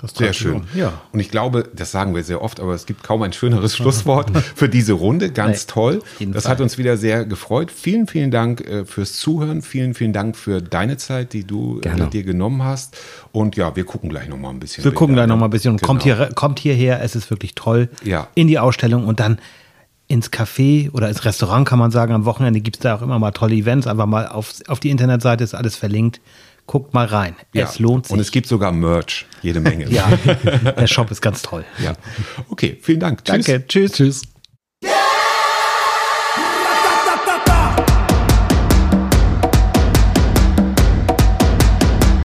Das 0.00 0.14
Sehr 0.14 0.34
schön. 0.34 0.56
um. 0.56 0.64
Ja. 0.74 1.00
Und 1.12 1.20
ich 1.20 1.30
glaube, 1.30 1.66
das 1.74 1.90
sagen 1.90 2.14
wir 2.14 2.22
sehr 2.22 2.42
oft, 2.42 2.60
aber 2.60 2.74
es 2.74 2.84
gibt 2.84 3.02
kaum 3.02 3.22
ein 3.22 3.32
schöneres 3.32 3.74
Schlusswort 3.76 4.30
für 4.54 4.68
diese 4.68 4.92
Runde. 4.92 5.30
Ganz 5.30 5.66
toll. 5.66 6.02
Das 6.20 6.46
hat 6.46 6.60
uns 6.60 6.76
wieder 6.76 6.98
sehr 6.98 7.24
gefreut. 7.24 7.70
Vielen, 7.70 8.06
vielen 8.06 8.30
Dank 8.30 8.60
äh, 8.60 8.84
fürs 8.84 9.14
Zuhören. 9.14 9.62
Vielen, 9.62 9.94
vielen 9.94 10.12
Dank 10.12 10.36
für 10.36 10.60
deine 10.60 10.98
Zeit, 10.98 11.32
die 11.32 11.44
du 11.44 11.80
äh, 11.80 12.10
dir 12.10 12.24
genommen 12.24 12.62
hast. 12.62 12.96
Und 13.32 13.56
ja, 13.56 13.74
wir 13.74 13.84
gucken 13.84 14.10
gleich 14.10 14.28
noch 14.28 14.36
mal 14.36 14.50
ein 14.50 14.60
bisschen. 14.60 14.84
Wir 14.84 14.92
gucken 14.92 15.14
gleich 15.14 15.28
noch 15.28 15.36
ne? 15.36 15.40
mal 15.40 15.46
ein 15.46 15.50
bisschen 15.50 15.72
und 15.72 15.80
Genau. 15.80 15.86
kommt, 15.88 16.02
hier, 16.02 16.28
kommt 16.34 16.58
hierher, 16.58 17.02
es 17.02 17.16
ist 17.16 17.30
wirklich 17.30 17.54
toll. 17.54 17.88
Ja. 18.04 18.28
In 18.34 18.48
die 18.48 18.58
Ausstellung 18.58 19.06
und 19.06 19.18
dann 19.18 19.38
ins 20.06 20.30
Café 20.30 20.90
oder 20.92 21.08
ins 21.08 21.24
Restaurant 21.24 21.66
kann 21.66 21.78
man 21.78 21.90
sagen. 21.90 22.12
Am 22.12 22.24
Wochenende 22.24 22.60
gibt 22.60 22.76
es 22.76 22.80
da 22.80 22.96
auch 22.96 23.02
immer 23.02 23.18
mal 23.18 23.30
tolle 23.32 23.54
Events. 23.54 23.86
Einfach 23.86 24.06
mal 24.06 24.28
auf, 24.28 24.54
auf 24.68 24.80
die 24.80 24.90
Internetseite 24.90 25.44
ist 25.44 25.54
alles 25.54 25.76
verlinkt. 25.76 26.20
Guckt 26.66 26.94
mal 26.94 27.06
rein. 27.06 27.36
Ja. 27.52 27.64
Es 27.64 27.78
lohnt 27.78 28.06
sich. 28.06 28.12
Und 28.14 28.20
es 28.20 28.30
gibt 28.30 28.46
sogar 28.46 28.72
Merch, 28.72 29.26
jede 29.42 29.60
Menge. 29.60 29.88
ja, 29.90 30.06
der 30.78 30.86
Shop 30.86 31.10
ist 31.10 31.20
ganz 31.20 31.42
toll. 31.42 31.64
ja. 31.82 31.92
Okay, 32.48 32.78
vielen 32.80 33.00
Dank. 33.00 33.24
Danke. 33.24 33.66
Tschüss. 33.66 33.92
Tschüss. 33.92 34.22